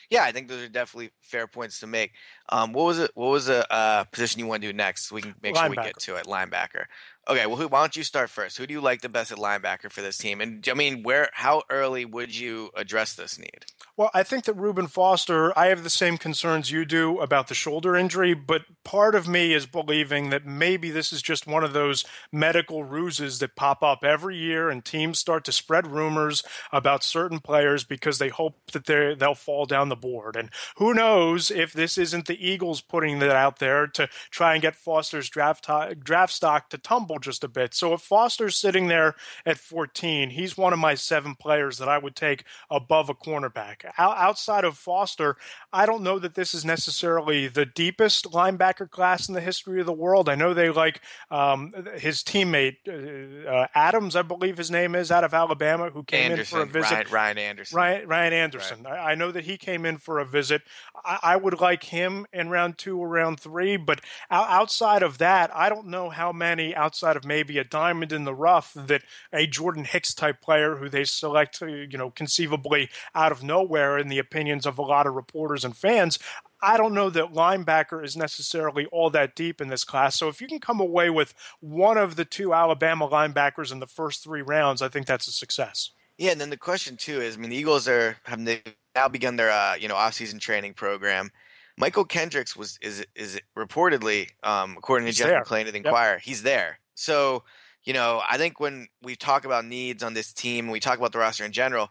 Yeah, 0.10 0.24
I 0.24 0.32
think 0.32 0.48
those 0.48 0.64
are 0.64 0.70
definitely 0.70 1.12
fair 1.22 1.48
points 1.48 1.80
to 1.80 1.88
make. 1.88 2.12
Um, 2.52 2.74
what 2.74 2.86
was 2.86 3.00
it? 3.00 3.12
What 3.14 3.30
was 3.30 3.48
a 3.48 3.72
uh, 3.72 4.04
position 4.06 4.40
you 4.40 4.48
want 4.48 4.62
to 4.62 4.68
do 4.68 4.74
next? 4.74 5.12
We 5.12 5.22
can 5.22 5.36
make 5.42 5.56
linebacker. 5.56 5.60
sure 5.60 5.70
we 5.70 5.76
get 5.76 6.00
to 6.00 6.16
it. 6.16 6.26
Linebacker. 6.26 6.86
Okay, 7.28 7.46
well, 7.46 7.58
who, 7.58 7.68
why 7.68 7.82
don't 7.82 7.96
you 7.96 8.04
start 8.04 8.32
first? 8.32 8.58
Who 8.58 8.66
do 8.66 8.74
you 8.74 8.82
like 8.82 9.02
the 9.02 9.10
best 9.10 9.32
at 9.32 9.38
linebacker 9.38 9.92
for 9.92 10.02
this 10.02 10.18
team? 10.18 10.42
And 10.42 10.68
I 10.68 10.74
mean, 10.74 11.04
where, 11.04 11.30
how 11.34 11.62
early 11.70 12.04
would 12.04 12.36
you 12.36 12.72
address 12.76 13.14
this 13.14 13.38
need? 13.38 13.66
Well, 13.96 14.10
I 14.16 14.24
think 14.24 14.46
that 14.46 14.56
Reuben 14.56 14.88
Foster, 14.88 15.58
I 15.58 15.68
have 15.68 15.84
the 15.84 15.92
same 15.92 16.18
concerns 16.18 16.72
you 16.72 16.86
do 16.86 17.20
about 17.20 17.48
the 17.48 17.54
shoulder 17.54 17.96
injury, 17.96 18.34
but 18.34 18.64
part 18.84 19.14
of 19.14 19.28
me 19.28 19.54
is 19.54 19.68
believing 19.68 20.32
that 20.32 20.48
maybe 20.48 20.90
this 20.90 21.14
is 21.14 21.22
just 21.22 21.46
one 21.46 21.64
of 21.64 21.74
those 21.74 22.04
medical 22.32 22.84
ruses 22.84 23.38
that 23.40 23.56
pop 23.56 23.84
up 23.84 24.04
every 24.04 24.38
year, 24.38 24.72
and 24.72 24.84
teams 24.84 25.20
start 25.20 25.46
to 25.46 25.52
spread 25.52 25.86
rumors 25.86 26.42
about 26.72 27.04
certain 27.04 27.40
players 27.40 27.84
because 27.84 28.18
they 28.18 28.30
hope 28.30 28.56
that 28.72 28.86
they 28.86 29.14
they'll 29.14 29.36
fall 29.36 29.66
down 29.66 29.90
the 29.90 29.96
board. 29.96 30.36
And 30.36 30.50
who 30.78 30.96
knows 30.96 31.52
if 31.52 31.74
this 31.74 31.98
isn't 31.98 32.26
the 32.26 32.39
the 32.39 32.39
Eagles 32.40 32.82
putting 32.82 33.20
that 33.20 33.36
out 33.36 33.60
there 33.60 33.88
to 33.88 34.08
try 34.32 34.54
and 34.54 34.62
get 34.62 34.76
Foster's 34.76 35.30
draft 35.30 35.68
draft 36.04 36.34
stock 36.34 36.70
to 36.70 36.78
tumble 36.78 37.20
just 37.20 37.44
a 37.44 37.48
bit. 37.48 37.74
So 37.74 37.94
if 37.94 38.02
Foster's 38.02 38.56
sitting 38.56 38.88
there 38.88 39.16
at 39.46 39.58
14, 39.58 40.32
he's 40.32 40.58
one 40.58 40.74
of 40.74 40.80
my 40.80 40.96
seven 40.96 41.36
players 41.36 41.78
that 41.78 41.90
I 41.90 41.98
would 41.98 42.16
take 42.16 42.44
above 42.70 43.10
a 43.10 43.14
cornerback. 43.14 43.86
outside 43.98 44.64
of 44.64 44.78
Foster, 44.78 45.36
I 45.72 45.86
don't 45.86 46.04
know 46.04 46.20
that 46.20 46.36
this 46.36 46.54
is 46.54 46.66
necessarily 46.66 47.48
the 47.48 47.66
deepest 47.66 48.26
linebacker 48.26 48.90
class 48.90 49.28
in 49.28 49.36
the 49.36 49.42
history 49.42 49.80
of 49.80 49.86
the 49.86 49.94
world. 49.94 50.30
I 50.30 50.36
know 50.36 50.54
they 50.54 50.70
like 50.70 51.02
um, 51.32 51.74
his 51.98 52.24
teammate 52.24 52.78
uh, 52.88 53.50
uh 53.50 53.68
Adams, 53.76 54.16
I 54.16 54.22
believe 54.22 54.58
his 54.58 54.72
name 54.72 54.96
is, 54.96 55.12
out 55.12 55.24
of 55.24 55.34
Alabama, 55.34 55.90
who 55.90 56.04
came 56.04 56.32
Anderson, 56.32 56.62
in 56.62 56.68
for 56.68 56.70
a 56.70 56.82
visit. 56.82 57.12
Ryan, 57.12 57.12
Ryan 57.12 57.38
Anderson. 57.38 57.78
Ryan, 57.78 58.08
Ryan 58.08 58.34
Anderson. 58.34 58.84
Right. 58.84 58.94
I, 58.94 59.12
I, 59.12 59.16
know 59.16 59.32
that 59.32 59.46
he 59.46 59.58
came 59.58 59.86
in 59.86 59.98
for 59.98 60.20
a 60.20 60.26
visit. 60.26 60.62
I, 61.04 61.20
I, 61.24 61.36
would 61.36 61.60
like 61.60 61.84
him 61.84 62.26
in 62.34 62.50
round 62.50 62.78
two 62.78 62.98
or 62.98 63.08
round 63.08 63.40
three, 63.40 63.78
but 63.78 64.02
outside 64.30 65.04
of 65.04 65.18
that, 65.18 65.56
I 65.56 65.70
don't 65.70 65.88
know 65.88 66.10
how 66.10 66.32
many 66.32 66.76
outside 66.76 67.16
of 67.16 67.26
maybe 67.26 67.58
a 67.58 67.64
diamond 67.64 68.12
in 68.12 68.24
the 68.24 68.34
rough 68.34 68.74
that 68.76 69.04
a 69.34 69.48
Jordan 69.48 69.84
Hicks 69.84 70.14
type 70.14 70.42
player 70.42 70.76
who 70.76 70.90
they 70.90 71.04
select, 71.04 71.62
you 71.62 71.98
know, 71.98 72.10
conceivably 72.12 72.90
out 73.16 73.32
of 73.32 73.44
nowhere 73.44 73.98
in 73.98 74.10
the 74.10 74.20
opinions 74.20 74.66
of 74.66 74.78
a 74.78 74.84
lot 74.84 75.08
of 75.08 75.16
reporters 75.16 75.66
and 75.66 75.76
fans. 75.76 76.20
I 76.62 76.78
don't 76.78 76.94
know 76.94 77.10
that 77.10 77.34
linebacker 77.34 78.04
is 78.04 78.18
necessarily 78.18 78.86
all 78.88 79.10
that 79.12 79.36
deep 79.36 79.62
in 79.62 79.70
this 79.70 79.86
class. 79.86 80.18
So 80.18 80.28
if 80.28 80.42
you 80.42 80.48
can 80.48 80.60
come 80.60 80.80
away 80.80 81.10
with 81.10 81.34
one 81.62 81.98
of 81.98 82.16
the 82.16 82.26
two 82.26 82.54
Alabama 82.54 83.08
linebackers 83.08 83.72
in 83.72 83.80
the 83.80 83.88
first 83.88 84.24
three 84.24 84.42
rounds, 84.42 84.82
I 84.82 84.90
think 84.90 85.08
that's 85.08 85.28
a 85.28 85.32
success. 85.32 85.92
Yeah, 86.18 86.32
and 86.32 86.42
then 86.42 86.50
the 86.50 86.58
question 86.58 86.98
too 86.98 87.22
is, 87.22 87.38
I 87.38 87.40
mean, 87.40 87.50
the 87.50 87.56
Eagles 87.56 87.88
are 87.88 88.18
have 88.24 88.40
now 88.40 89.08
begun 89.08 89.38
their 89.38 89.52
uh, 89.52 89.76
you 89.76 89.88
know 89.88 89.96
offseason 89.96 90.40
training 90.40 90.74
program. 90.74 91.32
Mychal 91.80 92.08
Kendricks 92.08 92.56
was 92.56 92.78
is 92.82 93.06
is 93.16 93.40
reportedly, 93.58 94.30
um, 94.44 94.76
according 94.78 95.08
to 95.08 95.14
Jeff. 95.14 95.48
McLane 95.48 95.66
of 95.66 95.72
the 95.72 95.78
Inquirer, 95.78 96.14
yep. 96.14 96.22
he's 96.22 96.44
there. 96.44 96.80
So 96.96 97.44
you 97.84 97.94
know, 97.94 98.22
I 98.30 98.38
think 98.38 98.60
when 98.60 98.88
we 99.02 99.16
talk 99.16 99.46
about 99.46 99.66
needs 99.66 100.04
on 100.04 100.14
this 100.14 100.34
team, 100.34 100.66
when 100.66 100.74
we 100.74 100.80
talk 100.80 100.98
about 100.98 101.14
the 101.14 101.20
roster 101.20 101.46
in 101.46 101.52
general, 101.52 101.90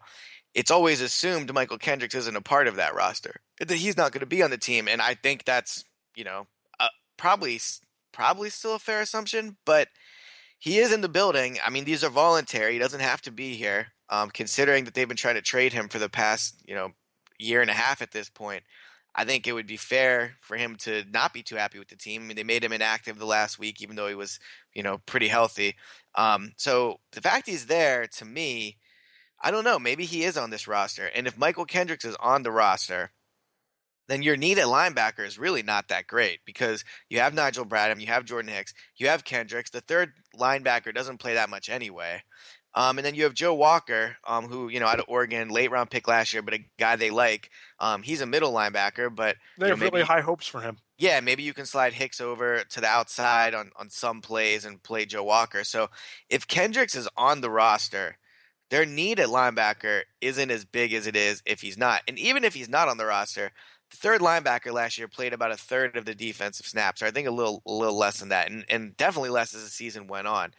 it's 0.54 0.70
always 0.70 1.00
assumed 1.00 1.48
Mychal 1.52 1.80
Kendricks 1.80 2.14
isn't 2.14 2.36
a 2.36 2.42
part 2.42 2.68
of 2.68 2.76
that 2.76 2.94
roster. 2.94 3.40
That 3.58 3.70
he's 3.70 3.96
not 3.96 4.12
going 4.12 4.20
to 4.20 4.26
be 4.26 4.42
on 4.42 4.50
the 4.50 4.58
team, 4.58 4.88
and 4.88 5.00
I 5.00 5.14
think 5.14 5.44
that's 5.44 5.84
you 6.14 6.24
know 6.24 6.46
uh, 6.78 6.88
probably 7.16 7.60
probably 8.12 8.50
still 8.50 8.74
a 8.74 8.78
fair 8.78 9.00
assumption, 9.00 9.56
but 9.64 9.88
he 10.58 10.78
is 10.78 10.92
in 10.92 11.00
the 11.00 11.08
building. 11.08 11.58
I 11.64 11.70
mean, 11.70 11.84
these 11.84 12.04
are 12.04 12.10
voluntary. 12.10 12.74
He 12.74 12.78
doesn't 12.78 13.00
have 13.00 13.22
to 13.22 13.30
be 13.30 13.54
here. 13.54 13.88
Um, 14.10 14.30
considering 14.30 14.84
that 14.84 14.94
they've 14.94 15.06
been 15.06 15.18
trying 15.18 15.34
to 15.34 15.42
trade 15.42 15.74
him 15.74 15.88
for 15.88 15.98
the 15.98 16.08
past 16.08 16.62
you 16.66 16.74
know 16.74 16.92
year 17.38 17.62
and 17.62 17.70
a 17.70 17.74
half 17.74 18.02
at 18.02 18.10
this 18.10 18.28
point. 18.28 18.62
I 19.14 19.24
think 19.24 19.46
it 19.46 19.52
would 19.52 19.66
be 19.66 19.76
fair 19.76 20.36
for 20.40 20.56
him 20.56 20.76
to 20.76 21.04
not 21.10 21.32
be 21.32 21.42
too 21.42 21.56
happy 21.56 21.78
with 21.78 21.88
the 21.88 21.96
team. 21.96 22.22
I 22.22 22.26
mean, 22.26 22.36
they 22.36 22.44
made 22.44 22.62
him 22.62 22.72
inactive 22.72 23.18
the 23.18 23.26
last 23.26 23.58
week, 23.58 23.82
even 23.82 23.96
though 23.96 24.08
he 24.08 24.14
was, 24.14 24.38
you 24.74 24.82
know, 24.82 24.98
pretty 25.06 25.28
healthy. 25.28 25.74
Um, 26.14 26.52
so 26.56 27.00
the 27.12 27.20
fact 27.20 27.48
he's 27.48 27.66
there, 27.66 28.06
to 28.18 28.24
me, 28.24 28.76
I 29.40 29.50
don't 29.50 29.64
know. 29.64 29.78
Maybe 29.78 30.04
he 30.04 30.24
is 30.24 30.36
on 30.36 30.50
this 30.50 30.68
roster. 30.68 31.06
And 31.06 31.26
if 31.26 31.36
Mychal 31.36 31.66
Kendricks 31.66 32.04
is 32.04 32.16
on 32.20 32.42
the 32.42 32.52
roster, 32.52 33.12
then 34.08 34.22
your 34.22 34.36
need 34.36 34.58
at 34.58 34.66
linebacker 34.66 35.24
is 35.24 35.38
really 35.38 35.62
not 35.62 35.88
that 35.88 36.06
great 36.06 36.40
because 36.44 36.82
you 37.10 37.20
have 37.20 37.34
Nigel 37.34 37.66
Bradham, 37.66 38.00
you 38.00 38.06
have 38.06 38.24
Jordan 38.24 38.50
Hicks, 38.50 38.72
you 38.96 39.08
have 39.08 39.22
Kendricks. 39.22 39.70
The 39.70 39.82
third 39.82 40.12
linebacker 40.34 40.94
doesn't 40.94 41.18
play 41.18 41.34
that 41.34 41.50
much 41.50 41.68
anyway. 41.68 42.22
Um, 42.78 42.96
and 42.96 43.04
then 43.04 43.16
you 43.16 43.24
have 43.24 43.34
Joe 43.34 43.54
Walker, 43.54 44.16
um, 44.24 44.44
who 44.44 44.68
you 44.68 44.78
know 44.78 44.86
out 44.86 45.00
of 45.00 45.06
Oregon, 45.08 45.48
late 45.48 45.72
round 45.72 45.90
pick 45.90 46.06
last 46.06 46.32
year, 46.32 46.42
but 46.42 46.54
a 46.54 46.64
guy 46.78 46.94
they 46.94 47.10
like. 47.10 47.50
Um, 47.80 48.04
he's 48.04 48.20
a 48.20 48.26
middle 48.26 48.52
linebacker, 48.52 49.12
but 49.12 49.34
they 49.58 49.66
have 49.68 49.80
know, 49.80 49.86
really 49.86 50.02
high 50.02 50.20
hopes 50.20 50.46
for 50.46 50.60
him. 50.60 50.78
Yeah, 50.96 51.18
maybe 51.18 51.42
you 51.42 51.52
can 51.52 51.66
slide 51.66 51.92
Hicks 51.92 52.20
over 52.20 52.62
to 52.62 52.80
the 52.80 52.86
outside 52.86 53.52
on 53.52 53.72
on 53.74 53.90
some 53.90 54.20
plays 54.20 54.64
and 54.64 54.80
play 54.80 55.06
Joe 55.06 55.24
Walker. 55.24 55.64
So 55.64 55.90
if 56.30 56.46
Kendricks 56.46 56.94
is 56.94 57.08
on 57.16 57.40
the 57.40 57.50
roster, 57.50 58.16
their 58.70 58.86
need 58.86 59.18
at 59.18 59.26
linebacker 59.26 60.02
isn't 60.20 60.50
as 60.50 60.64
big 60.64 60.92
as 60.94 61.08
it 61.08 61.16
is 61.16 61.42
if 61.44 61.60
he's 61.62 61.76
not. 61.76 62.02
And 62.06 62.16
even 62.16 62.44
if 62.44 62.54
he's 62.54 62.68
not 62.68 62.86
on 62.86 62.96
the 62.96 63.06
roster, 63.06 63.50
the 63.90 63.96
third 63.96 64.20
linebacker 64.20 64.72
last 64.72 64.98
year 64.98 65.08
played 65.08 65.32
about 65.32 65.50
a 65.50 65.56
third 65.56 65.96
of 65.96 66.04
the 66.04 66.14
defensive 66.14 66.66
snaps, 66.66 67.02
or 67.02 67.06
I 67.06 67.10
think 67.10 67.26
a 67.26 67.32
little 67.32 67.60
a 67.66 67.72
little 67.72 67.98
less 67.98 68.20
than 68.20 68.28
that, 68.28 68.52
and, 68.52 68.64
and 68.68 68.96
definitely 68.96 69.30
less 69.30 69.52
as 69.52 69.64
the 69.64 69.68
season 69.68 70.06
went 70.06 70.28
on. 70.28 70.52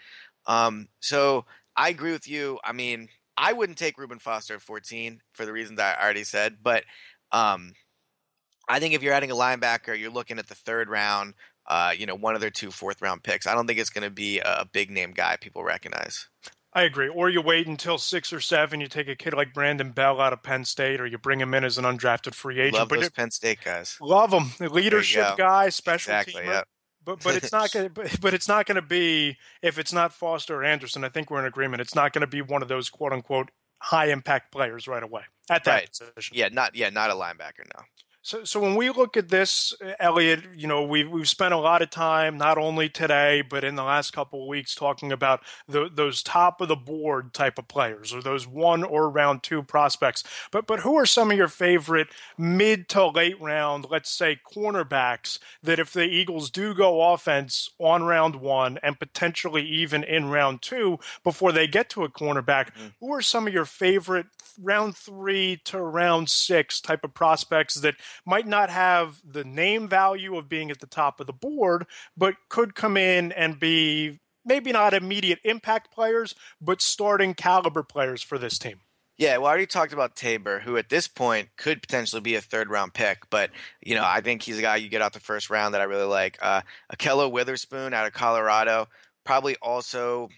Um, 0.47 0.87
so 0.99 1.45
I 1.79 1.87
agree 1.87 2.11
with 2.11 2.27
you. 2.27 2.59
I 2.61 2.73
mean, 2.73 3.07
I 3.37 3.53
wouldn't 3.53 3.77
take 3.77 3.97
Reuben 3.97 4.19
Foster 4.19 4.55
at 4.55 4.61
14 4.61 5.21
for 5.31 5.45
the 5.45 5.53
reasons 5.53 5.79
I 5.79 5.95
already 5.95 6.25
said, 6.25 6.57
but 6.61 6.83
um, 7.31 7.71
I 8.67 8.81
think 8.81 8.93
if 8.93 9.01
you're 9.01 9.13
adding 9.13 9.31
a 9.31 9.35
linebacker, 9.35 9.97
you're 9.97 10.11
looking 10.11 10.39
at 10.39 10.47
the 10.47 10.55
third 10.55 10.89
round. 10.89 11.35
Uh, 11.65 11.93
you 11.97 12.05
know, 12.05 12.15
one 12.15 12.35
of 12.35 12.41
their 12.41 12.49
two 12.49 12.69
fourth 12.69 13.01
round 13.01 13.23
picks. 13.23 13.47
I 13.47 13.53
don't 13.53 13.65
think 13.65 13.79
it's 13.79 13.91
going 13.91 14.03
to 14.03 14.09
be 14.09 14.39
a 14.39 14.67
big 14.73 14.91
name 14.91 15.11
guy 15.11 15.37
people 15.39 15.63
recognize. 15.63 16.27
I 16.73 16.83
agree. 16.83 17.07
Or 17.07 17.29
you 17.29 17.41
wait 17.41 17.67
until 17.67 17.97
six 17.97 18.33
or 18.33 18.41
seven. 18.41 18.81
You 18.81 18.87
take 18.87 19.07
a 19.07 19.15
kid 19.15 19.33
like 19.33 19.53
Brandon 19.53 19.91
Bell 19.91 20.19
out 20.19 20.33
of 20.33 20.43
Penn 20.43 20.65
State, 20.65 20.99
or 20.99 21.05
you 21.05 21.17
bring 21.17 21.39
him 21.39 21.53
in 21.53 21.63
as 21.63 21.77
an 21.77 21.85
undrafted 21.85 22.33
free 22.33 22.59
agent. 22.59 22.75
Love 22.75 22.89
but 22.89 22.95
those 22.97 23.07
it, 23.07 23.15
Penn 23.15 23.31
State 23.31 23.59
guys. 23.63 23.97
Love 24.01 24.31
them. 24.31 24.51
Leadership 24.59 25.37
guy, 25.37 25.69
special 25.69 26.13
exactly, 26.13 26.43
teamer. 26.43 26.53
Yep. 26.53 26.67
But 27.03 27.23
but 27.23 27.35
it's 27.35 27.51
not 27.51 27.71
going 27.71 27.89
to 27.93 28.17
but 28.19 28.33
it's 28.33 28.47
not 28.47 28.65
going 28.65 28.75
to 28.75 28.81
be 28.81 29.37
if 29.61 29.77
it's 29.79 29.93
not 29.93 30.13
Foster 30.13 30.55
or 30.55 30.63
Anderson. 30.63 31.03
I 31.03 31.09
think 31.09 31.29
we're 31.31 31.39
in 31.39 31.45
agreement. 31.45 31.81
It's 31.81 31.95
not 31.95 32.13
going 32.13 32.21
to 32.21 32.27
be 32.27 32.41
one 32.41 32.61
of 32.61 32.67
those 32.67 32.89
quote 32.89 33.13
unquote 33.13 33.49
high 33.79 34.07
impact 34.07 34.51
players 34.51 34.87
right 34.87 35.03
away 35.03 35.23
at 35.49 35.63
that 35.63 35.73
right. 35.73 35.89
position. 35.89 36.37
Yeah, 36.37 36.49
not 36.51 36.75
yeah, 36.75 36.89
not 36.89 37.09
a 37.09 37.13
linebacker. 37.13 37.65
No. 37.75 37.83
So, 38.21 38.43
so 38.43 38.59
when 38.59 38.75
we 38.75 38.89
look 38.89 39.15
at 39.15 39.29
this, 39.29 39.73
Eliot, 39.97 40.41
you 40.55 40.67
know, 40.67 40.83
we've 40.83 41.09
we've 41.09 41.29
spent 41.29 41.53
a 41.53 41.57
lot 41.57 41.81
of 41.81 41.89
time, 41.89 42.37
not 42.37 42.57
only 42.57 42.89
today 42.89 43.41
but 43.41 43.63
in 43.63 43.75
the 43.75 43.83
last 43.83 44.11
couple 44.11 44.41
of 44.41 44.47
weeks, 44.47 44.75
talking 44.75 45.13
about 45.13 45.41
the, 45.67 45.89
those 45.93 46.21
top 46.21 46.59
of 46.59 46.67
the 46.67 46.75
board 46.75 47.33
type 47.33 47.57
of 47.57 47.69
players, 47.69 48.13
or 48.13 48.21
those 48.21 48.45
one 48.45 48.83
or 48.83 49.09
round 49.09 49.41
two 49.41 49.63
prospects. 49.63 50.23
But 50.51 50.67
but 50.67 50.81
who 50.81 50.97
are 50.97 51.05
some 51.05 51.31
of 51.31 51.37
your 51.37 51.47
favorite 51.47 52.09
mid 52.37 52.89
to 52.89 53.07
late 53.07 53.39
round, 53.39 53.87
let's 53.89 54.11
say, 54.11 54.37
cornerbacks 54.53 55.39
that 55.63 55.79
if 55.79 55.93
the 55.93 56.03
Eagles 56.03 56.49
do 56.49 56.73
go 56.73 57.13
offense 57.13 57.69
on 57.79 58.03
round 58.03 58.35
one 58.35 58.79
and 58.83 58.99
potentially 58.99 59.65
even 59.65 60.03
in 60.03 60.29
round 60.29 60.61
two 60.61 60.99
before 61.23 61.53
they 61.53 61.67
get 61.67 61.89
to 61.91 62.03
a 62.03 62.09
cornerback, 62.09 62.73
mm-hmm. 62.73 62.87
who 62.99 63.13
are 63.13 63.21
some 63.21 63.47
of 63.47 63.53
your 63.53 63.65
favorite 63.65 64.25
round 64.61 64.95
three 64.95 65.61
to 65.63 65.81
round 65.81 66.29
six 66.29 66.81
type 66.81 67.05
of 67.05 67.13
prospects 67.13 67.75
that 67.75 67.95
might 68.25 68.47
not 68.47 68.69
have 68.69 69.21
the 69.23 69.43
name 69.43 69.87
value 69.87 70.37
of 70.37 70.49
being 70.49 70.71
at 70.71 70.79
the 70.79 70.87
top 70.87 71.19
of 71.19 71.27
the 71.27 71.33
board, 71.33 71.85
but 72.15 72.35
could 72.49 72.75
come 72.75 72.97
in 72.97 73.31
and 73.31 73.59
be 73.59 74.19
maybe 74.45 74.71
not 74.71 74.93
immediate 74.93 75.39
impact 75.43 75.91
players, 75.93 76.35
but 76.59 76.81
starting 76.81 77.33
caliber 77.33 77.83
players 77.83 78.21
for 78.21 78.37
this 78.37 78.57
team. 78.57 78.81
Yeah, 79.17 79.35
well, 79.35 79.47
I 79.47 79.49
already 79.49 79.65
talked 79.65 79.91
about 79.91 80.15
Tabor, 80.15 80.59
who 80.59 80.77
at 80.77 80.87
this 80.87 81.09
point 81.09 81.49
could 81.57 81.81
potentially 81.81 82.21
be 82.21 82.35
a 82.35 82.41
third 82.41 82.69
round 82.69 82.93
pick, 82.93 83.29
but 83.29 83.51
you 83.81 83.93
know, 83.95 84.03
I 84.05 84.21
think 84.21 84.41
he's 84.41 84.57
a 84.57 84.61
guy 84.61 84.77
you 84.77 84.87
get 84.87 85.01
out 85.01 85.11
the 85.11 85.19
first 85.19 85.49
round 85.49 85.73
that 85.73 85.81
I 85.81 85.85
really 85.85 86.05
like. 86.05 86.37
Uh, 86.41 86.61
Ahkello 86.95 87.29
Witherspoon 87.29 87.93
out 87.93 88.07
of 88.07 88.13
Colorado, 88.13 88.87
probably 89.25 89.57
also. 89.61 90.29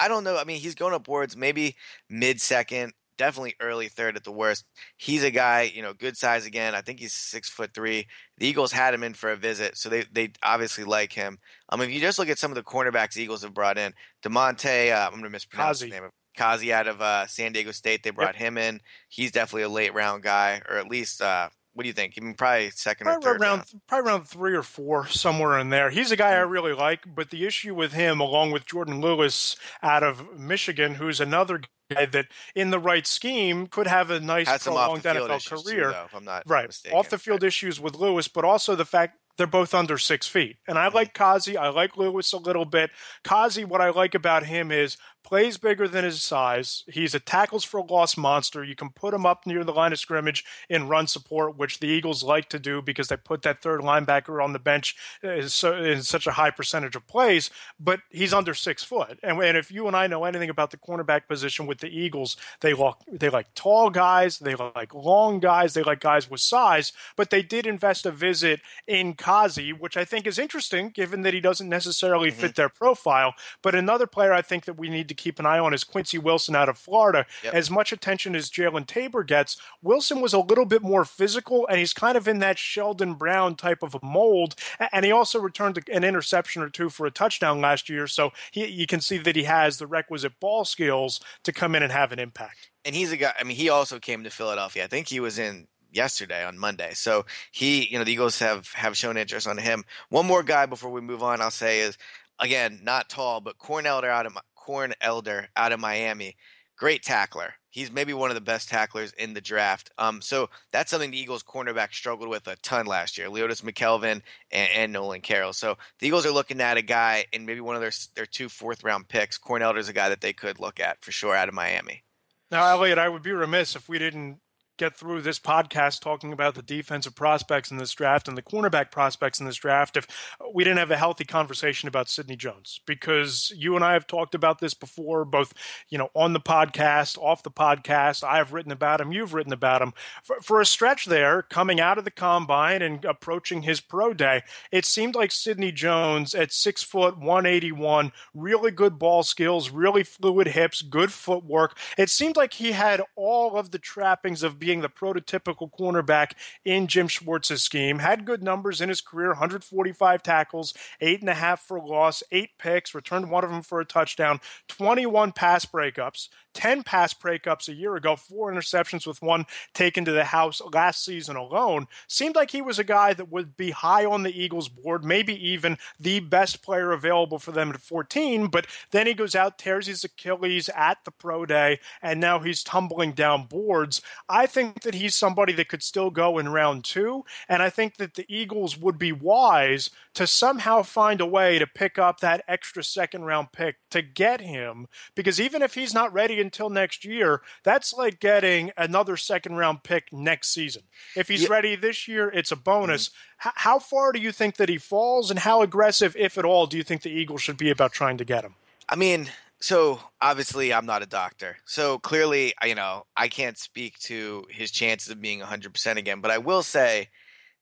I 0.00 0.08
don't 0.08 0.24
know. 0.24 0.36
I 0.36 0.42
mean, 0.42 0.58
he's 0.58 0.74
going 0.74 0.92
up 0.92 1.04
boards, 1.04 1.36
maybe 1.36 1.76
mid 2.10 2.40
second, 2.40 2.94
definitely 3.18 3.54
early 3.60 3.88
third 3.88 4.16
at 4.16 4.24
the 4.24 4.32
worst. 4.32 4.64
He's 4.96 5.22
a 5.22 5.30
guy, 5.30 5.70
you 5.74 5.82
know, 5.82 5.92
good 5.92 6.16
size 6.16 6.46
again. 6.46 6.74
I 6.74 6.80
think 6.80 7.00
he's 7.00 7.12
six 7.12 7.50
foot 7.50 7.74
three. 7.74 8.06
The 8.38 8.46
Eagles 8.46 8.72
had 8.72 8.94
him 8.94 9.02
in 9.02 9.12
for 9.12 9.30
a 9.30 9.36
visit, 9.36 9.76
so 9.76 9.90
they 9.90 10.04
they 10.10 10.32
obviously 10.42 10.84
like 10.84 11.12
him. 11.12 11.38
Um, 11.68 11.82
if 11.82 11.90
you 11.90 12.00
just 12.00 12.18
look 12.18 12.30
at 12.30 12.38
some 12.38 12.50
of 12.50 12.54
the 12.54 12.62
cornerbacks 12.62 13.14
the 13.14 13.22
Eagles 13.22 13.42
have 13.42 13.52
brought 13.52 13.76
in, 13.76 13.92
Damontae, 14.22 14.94
uh, 14.94 15.04
I'm 15.04 15.10
going 15.10 15.24
to 15.24 15.30
mispronounce 15.30 15.78
Kazee. 15.78 15.84
his 15.84 15.92
name. 15.92 16.10
Kazee 16.38 16.70
out 16.70 16.86
of 16.86 17.02
uh, 17.02 17.26
San 17.26 17.52
Diego 17.52 17.72
State, 17.72 18.04
they 18.04 18.10
brought 18.10 18.34
yep. 18.34 18.42
him 18.42 18.58
in. 18.58 18.80
He's 19.08 19.32
definitely 19.32 19.62
a 19.62 19.68
late 19.68 19.92
round 19.92 20.22
guy, 20.22 20.62
or 20.68 20.76
at 20.76 20.86
least 20.86 21.20
uh, 21.20 21.48
what 21.78 21.84
do 21.84 21.88
you 21.90 21.94
think? 21.94 22.14
I 22.20 22.24
mean, 22.24 22.34
probably 22.34 22.70
second 22.70 23.04
probably 23.04 23.24
or 23.24 23.32
third 23.34 23.40
round, 23.40 23.58
round. 23.58 23.80
Probably 23.86 24.10
around 24.10 24.24
three 24.24 24.56
or 24.56 24.64
four, 24.64 25.06
somewhere 25.06 25.56
in 25.60 25.70
there. 25.70 25.90
He's 25.90 26.10
a 26.10 26.16
guy. 26.16 26.32
I 26.32 26.38
really 26.38 26.72
like, 26.72 27.04
but 27.14 27.30
the 27.30 27.46
issue 27.46 27.72
with 27.72 27.92
him, 27.92 28.18
along 28.18 28.50
with 28.50 28.66
Jourdan 28.66 29.00
Lewis 29.00 29.54
out 29.80 30.02
of 30.02 30.36
Michigan, 30.36 30.96
who's 30.96 31.20
another 31.20 31.60
guy 31.88 32.06
that, 32.06 32.26
in 32.56 32.70
the 32.70 32.80
right 32.80 33.06
scheme, 33.06 33.68
could 33.68 33.86
have 33.86 34.10
a 34.10 34.18
nice 34.18 34.64
prolonged 34.64 35.04
NFL 35.04 35.48
career. 35.48 35.84
Too, 35.84 35.92
though, 35.92 36.04
if 36.06 36.14
I'm 36.16 36.24
not 36.24 36.42
right, 36.48 36.66
mistaken. 36.66 36.98
off 36.98 37.10
the 37.10 37.18
field 37.18 37.44
issues 37.44 37.80
with 37.80 37.94
Lewis, 37.94 38.26
but 38.26 38.44
also 38.44 38.74
the 38.74 38.84
fact 38.84 39.16
they're 39.36 39.46
both 39.46 39.72
under 39.72 39.98
six 39.98 40.26
feet. 40.26 40.56
And 40.66 40.76
I 40.76 40.86
mm-hmm. 40.86 40.96
like 40.96 41.14
Kazee. 41.14 41.56
I 41.56 41.68
like 41.68 41.96
Lewis 41.96 42.32
a 42.32 42.38
little 42.38 42.64
bit. 42.64 42.90
Kazee, 43.22 43.64
what 43.64 43.80
I 43.80 43.90
like 43.90 44.16
about 44.16 44.44
him 44.44 44.72
is 44.72 44.96
plays 45.28 45.58
bigger 45.58 45.86
than 45.86 46.06
his 46.06 46.22
size. 46.22 46.84
He's 46.88 47.14
a 47.14 47.20
tackles 47.20 47.62
for 47.62 47.76
a 47.76 47.82
loss 47.82 48.16
monster. 48.16 48.64
You 48.64 48.74
can 48.74 48.88
put 48.88 49.12
him 49.12 49.26
up 49.26 49.46
near 49.46 49.62
the 49.62 49.74
line 49.74 49.92
of 49.92 49.98
scrimmage 49.98 50.42
in 50.70 50.88
run 50.88 51.06
support, 51.06 51.58
which 51.58 51.80
the 51.80 51.86
Eagles 51.86 52.22
like 52.22 52.48
to 52.48 52.58
do 52.58 52.80
because 52.80 53.08
they 53.08 53.18
put 53.18 53.42
that 53.42 53.60
third 53.60 53.82
linebacker 53.82 54.42
on 54.42 54.54
the 54.54 54.58
bench 54.58 54.96
in 55.22 56.02
such 56.02 56.26
a 56.26 56.32
high 56.32 56.50
percentage 56.50 56.96
of 56.96 57.06
plays. 57.06 57.50
But 57.78 58.00
he's 58.08 58.32
under 58.32 58.54
six 58.54 58.82
foot, 58.82 59.18
and, 59.22 59.38
and 59.42 59.58
if 59.58 59.70
you 59.70 59.86
and 59.86 59.94
I 59.94 60.06
know 60.06 60.24
anything 60.24 60.48
about 60.48 60.70
the 60.70 60.78
cornerback 60.78 61.28
position 61.28 61.66
with 61.66 61.80
the 61.80 61.88
Eagles, 61.88 62.38
they 62.62 62.72
like 62.72 62.94
they 63.12 63.28
like 63.28 63.52
tall 63.54 63.90
guys, 63.90 64.38
they 64.38 64.54
like 64.54 64.94
long 64.94 65.40
guys, 65.40 65.74
they 65.74 65.82
like 65.82 66.00
guys 66.00 66.30
with 66.30 66.40
size. 66.40 66.94
But 67.16 67.28
they 67.28 67.42
did 67.42 67.66
invest 67.66 68.06
a 68.06 68.10
visit 68.10 68.60
in 68.86 69.12
Kazee, 69.12 69.78
which 69.78 69.98
I 69.98 70.06
think 70.06 70.26
is 70.26 70.38
interesting, 70.38 70.88
given 70.88 71.20
that 71.22 71.34
he 71.34 71.40
doesn't 71.40 71.68
necessarily 71.68 72.30
mm-hmm. 72.30 72.40
fit 72.40 72.54
their 72.54 72.70
profile. 72.70 73.34
But 73.60 73.74
another 73.74 74.06
player 74.06 74.32
I 74.32 74.40
think 74.40 74.64
that 74.64 74.78
we 74.78 74.88
need 74.88 75.08
to 75.08 75.17
keep 75.18 75.38
an 75.38 75.46
eye 75.46 75.58
on 75.58 75.74
is 75.74 75.84
Quincy 75.84 76.16
Wilson 76.16 76.56
out 76.56 76.68
of 76.68 76.78
Florida. 76.78 77.26
Yep. 77.44 77.54
As 77.54 77.70
much 77.70 77.92
attention 77.92 78.34
as 78.34 78.50
Jalen 78.50 78.86
Tabor 78.86 79.22
gets, 79.24 79.60
Wilson 79.82 80.20
was 80.20 80.32
a 80.32 80.38
little 80.38 80.64
bit 80.64 80.82
more 80.82 81.04
physical, 81.04 81.66
and 81.66 81.78
he's 81.78 81.92
kind 81.92 82.16
of 82.16 82.26
in 82.26 82.38
that 82.38 82.58
Sheldon 82.58 83.14
Brown 83.14 83.54
type 83.54 83.82
of 83.82 83.94
a 83.94 84.00
mold. 84.02 84.54
And 84.92 85.04
he 85.04 85.12
also 85.12 85.38
returned 85.38 85.78
an 85.92 86.04
interception 86.04 86.62
or 86.62 86.70
two 86.70 86.88
for 86.88 87.06
a 87.06 87.10
touchdown 87.10 87.60
last 87.60 87.88
year, 87.88 88.06
so 88.06 88.30
he, 88.50 88.66
you 88.66 88.86
can 88.86 89.00
see 89.00 89.18
that 89.18 89.36
he 89.36 89.44
has 89.44 89.78
the 89.78 89.86
requisite 89.86 90.40
ball 90.40 90.64
skills 90.64 91.20
to 91.44 91.52
come 91.52 91.74
in 91.74 91.82
and 91.82 91.92
have 91.92 92.12
an 92.12 92.18
impact. 92.18 92.70
And 92.84 92.94
he's 92.94 93.12
a 93.12 93.16
guy. 93.16 93.34
I 93.38 93.44
mean, 93.44 93.56
he 93.56 93.68
also 93.68 93.98
came 93.98 94.24
to 94.24 94.30
Philadelphia. 94.30 94.84
I 94.84 94.86
think 94.86 95.08
he 95.08 95.20
was 95.20 95.38
in 95.38 95.66
yesterday 95.92 96.44
on 96.44 96.58
Monday. 96.58 96.92
So 96.94 97.26
he, 97.50 97.86
you 97.86 97.98
know, 97.98 98.04
the 98.04 98.12
Eagles 98.12 98.38
have 98.38 98.72
have 98.72 98.96
shown 98.96 99.16
interest 99.16 99.46
on 99.46 99.58
him. 99.58 99.84
One 100.08 100.26
more 100.26 100.42
guy 100.42 100.66
before 100.66 100.90
we 100.90 101.00
move 101.00 101.22
on, 101.22 101.40
I'll 101.40 101.50
say 101.50 101.80
is 101.80 101.98
again 102.38 102.80
not 102.82 103.08
tall, 103.08 103.40
but 103.40 103.58
Cornell 103.58 104.04
out 104.04 104.26
of 104.26 104.38
Corn 104.68 104.92
Elder 105.00 105.48
out 105.56 105.72
of 105.72 105.80
Miami, 105.80 106.36
great 106.76 107.02
tackler. 107.02 107.54
He's 107.70 107.90
maybe 107.90 108.12
one 108.12 108.30
of 108.30 108.34
the 108.34 108.42
best 108.42 108.68
tacklers 108.68 109.14
in 109.14 109.32
the 109.32 109.40
draft. 109.40 109.90
Um, 109.96 110.20
so 110.20 110.50
that's 110.72 110.90
something 110.90 111.10
the 111.10 111.18
Eagles 111.18 111.42
cornerback 111.42 111.94
struggled 111.94 112.28
with 112.28 112.46
a 112.48 112.56
ton 112.56 112.84
last 112.84 113.16
year. 113.16 113.28
Leodis 113.28 113.62
McKelvin 113.62 114.20
and, 114.50 114.70
and 114.74 114.92
Nolan 114.92 115.22
Carroll. 115.22 115.54
So 115.54 115.78
the 116.00 116.06
Eagles 116.06 116.26
are 116.26 116.32
looking 116.32 116.60
at 116.60 116.76
a 116.76 116.82
guy 116.82 117.24
in 117.32 117.46
maybe 117.46 117.62
one 117.62 117.76
of 117.76 117.80
their 117.80 117.92
their 118.14 118.26
two 118.26 118.50
fourth 118.50 118.84
round 118.84 119.08
picks. 119.08 119.38
Corn 119.38 119.62
Elder 119.62 119.78
is 119.78 119.88
a 119.88 119.94
guy 119.94 120.10
that 120.10 120.20
they 120.20 120.34
could 120.34 120.60
look 120.60 120.80
at 120.80 121.02
for 121.02 121.12
sure 121.12 121.34
out 121.34 121.48
of 121.48 121.54
Miami. 121.54 122.02
Now, 122.50 122.66
Eliot, 122.66 122.98
I 122.98 123.08
would 123.08 123.22
be 123.22 123.32
remiss 123.32 123.74
if 123.74 123.88
we 123.88 123.98
didn't 123.98 124.38
get 124.78 124.96
through 124.96 125.20
this 125.20 125.38
podcast 125.38 126.00
talking 126.00 126.32
about 126.32 126.54
the 126.54 126.62
defensive 126.62 127.14
prospects 127.14 127.70
in 127.70 127.76
this 127.76 127.92
draft 127.92 128.28
and 128.28 128.38
the 128.38 128.42
cornerback 128.42 128.90
prospects 128.90 129.40
in 129.40 129.46
this 129.46 129.56
draft 129.56 129.96
if 129.96 130.06
we 130.54 130.64
didn't 130.64 130.78
have 130.78 130.90
a 130.90 130.96
healthy 130.96 131.24
conversation 131.24 131.88
about 131.88 132.08
Sidney 132.08 132.36
Jones. 132.36 132.80
Because 132.86 133.52
you 133.54 133.74
and 133.74 133.84
I 133.84 133.92
have 133.92 134.06
talked 134.06 134.34
about 134.34 134.60
this 134.60 134.74
before 134.74 135.24
both 135.24 135.52
you 135.88 135.98
know 135.98 136.10
on 136.14 136.32
the 136.32 136.40
podcast 136.40 137.18
off 137.18 137.42
the 137.42 137.50
podcast. 137.50 138.22
I 138.22 138.36
have 138.36 138.52
written 138.52 138.72
about 138.72 139.00
him 139.00 139.12
you've 139.12 139.34
written 139.34 139.52
about 139.52 139.82
him. 139.82 139.92
For, 140.22 140.36
for 140.40 140.60
a 140.60 140.66
stretch 140.66 141.06
there 141.06 141.42
coming 141.42 141.80
out 141.80 141.98
of 141.98 142.04
the 142.04 142.10
combine 142.10 142.80
and 142.80 143.04
approaching 143.04 143.62
his 143.62 143.80
pro 143.80 144.14
day 144.14 144.42
it 144.70 144.84
seemed 144.84 145.16
like 145.16 145.32
Sidney 145.32 145.72
Jones 145.72 146.34
at 146.34 146.52
6 146.52 146.82
foot 146.84 147.18
181 147.18 148.12
really 148.32 148.70
good 148.70 148.98
ball 148.98 149.24
skills 149.24 149.70
really 149.70 150.04
fluid 150.04 150.46
hips 150.46 150.82
good 150.82 151.12
footwork. 151.12 151.76
It 151.96 152.10
seemed 152.10 152.36
like 152.36 152.52
he 152.52 152.72
had 152.72 153.02
all 153.16 153.56
of 153.56 153.72
the 153.72 153.78
trappings 153.78 154.42
of 154.42 154.58
being 154.58 154.67
being 154.68 154.82
the 154.82 154.88
prototypical 154.90 155.70
cornerback 155.72 156.32
in 156.62 156.86
Jim 156.88 157.08
Schwartz's 157.08 157.62
scheme. 157.62 158.00
Had 158.00 158.26
good 158.26 158.42
numbers 158.42 158.82
in 158.82 158.90
his 158.90 159.00
career 159.00 159.28
145 159.28 160.22
tackles, 160.22 160.74
eight 161.00 161.22
and 161.22 161.30
a 161.30 161.34
half 161.34 161.60
for 161.60 161.80
loss, 161.80 162.22
eight 162.32 162.50
picks, 162.58 162.94
returned 162.94 163.30
one 163.30 163.44
of 163.44 163.50
them 163.50 163.62
for 163.62 163.80
a 163.80 163.86
touchdown, 163.86 164.40
21 164.68 165.32
pass 165.32 165.64
breakups, 165.64 166.28
10 166.58 166.82
pass 166.82 167.14
breakups 167.14 167.68
a 167.68 167.72
year 167.72 167.94
ago, 167.94 168.16
four 168.16 168.52
interceptions 168.52 169.06
with 169.06 169.22
one 169.22 169.46
taken 169.74 170.04
to 170.04 170.10
the 170.10 170.24
house 170.24 170.60
last 170.72 171.04
season 171.04 171.36
alone. 171.36 171.86
Seemed 172.08 172.34
like 172.34 172.50
he 172.50 172.60
was 172.60 172.80
a 172.80 172.84
guy 172.84 173.12
that 173.14 173.30
would 173.30 173.56
be 173.56 173.70
high 173.70 174.04
on 174.04 174.24
the 174.24 174.36
Eagles 174.36 174.68
board, 174.68 175.04
maybe 175.04 175.34
even 175.48 175.78
the 176.00 176.18
best 176.18 176.60
player 176.60 176.90
available 176.90 177.38
for 177.38 177.52
them 177.52 177.70
at 177.70 177.80
14. 177.80 178.48
But 178.48 178.66
then 178.90 179.06
he 179.06 179.14
goes 179.14 179.36
out, 179.36 179.56
tears 179.56 179.86
his 179.86 180.02
Achilles 180.02 180.68
at 180.70 180.98
the 181.04 181.12
pro 181.12 181.46
day, 181.46 181.78
and 182.02 182.18
now 182.18 182.40
he's 182.40 182.64
tumbling 182.64 183.12
down 183.12 183.46
boards. 183.46 184.02
I 184.28 184.46
think 184.46 184.82
that 184.82 184.96
he's 184.96 185.14
somebody 185.14 185.52
that 185.52 185.68
could 185.68 185.84
still 185.84 186.10
go 186.10 186.38
in 186.38 186.48
round 186.48 186.82
two. 186.82 187.24
And 187.48 187.62
I 187.62 187.70
think 187.70 187.98
that 187.98 188.14
the 188.14 188.26
Eagles 188.28 188.76
would 188.76 188.98
be 188.98 189.12
wise 189.12 189.90
to 190.14 190.26
somehow 190.26 190.82
find 190.82 191.20
a 191.20 191.26
way 191.26 191.60
to 191.60 191.68
pick 191.68 192.00
up 192.00 192.18
that 192.18 192.42
extra 192.48 192.82
second 192.82 193.26
round 193.26 193.52
pick 193.52 193.76
to 193.90 194.02
get 194.02 194.40
him. 194.40 194.88
Because 195.14 195.40
even 195.40 195.62
if 195.62 195.74
he's 195.74 195.94
not 195.94 196.12
ready 196.12 196.47
until 196.48 196.70
next 196.70 197.04
year, 197.04 197.42
that's 197.62 197.92
like 197.92 198.20
getting 198.20 198.72
another 198.78 199.18
second 199.18 199.56
round 199.56 199.82
pick 199.82 200.10
next 200.12 200.48
season. 200.48 200.82
If 201.14 201.28
he's 201.28 201.42
yeah. 201.42 201.50
ready 201.50 201.76
this 201.76 202.08
year, 202.08 202.30
it's 202.30 202.50
a 202.50 202.56
bonus. 202.56 203.08
Mm-hmm. 203.08 203.48
H- 203.48 203.54
how 203.56 203.78
far 203.78 204.12
do 204.12 204.18
you 204.18 204.32
think 204.32 204.56
that 204.56 204.70
he 204.70 204.78
falls, 204.78 205.30
and 205.30 205.38
how 205.38 205.60
aggressive, 205.60 206.16
if 206.16 206.38
at 206.38 206.46
all, 206.46 206.66
do 206.66 206.78
you 206.78 206.82
think 206.82 207.02
the 207.02 207.10
Eagles 207.10 207.42
should 207.42 207.58
be 207.58 207.68
about 207.68 207.92
trying 207.92 208.16
to 208.16 208.24
get 208.24 208.44
him? 208.44 208.54
I 208.88 208.96
mean, 208.96 209.28
so 209.60 210.00
obviously 210.22 210.72
I'm 210.72 210.86
not 210.86 211.02
a 211.02 211.06
doctor. 211.06 211.58
So 211.66 211.98
clearly, 211.98 212.54
you 212.64 212.74
know, 212.74 213.04
I 213.14 213.28
can't 213.28 213.58
speak 213.58 213.98
to 214.00 214.46
his 214.48 214.70
chances 214.70 215.10
of 215.10 215.20
being 215.20 215.40
100% 215.40 215.96
again, 215.96 216.20
but 216.22 216.30
I 216.30 216.38
will 216.38 216.62
say 216.62 217.10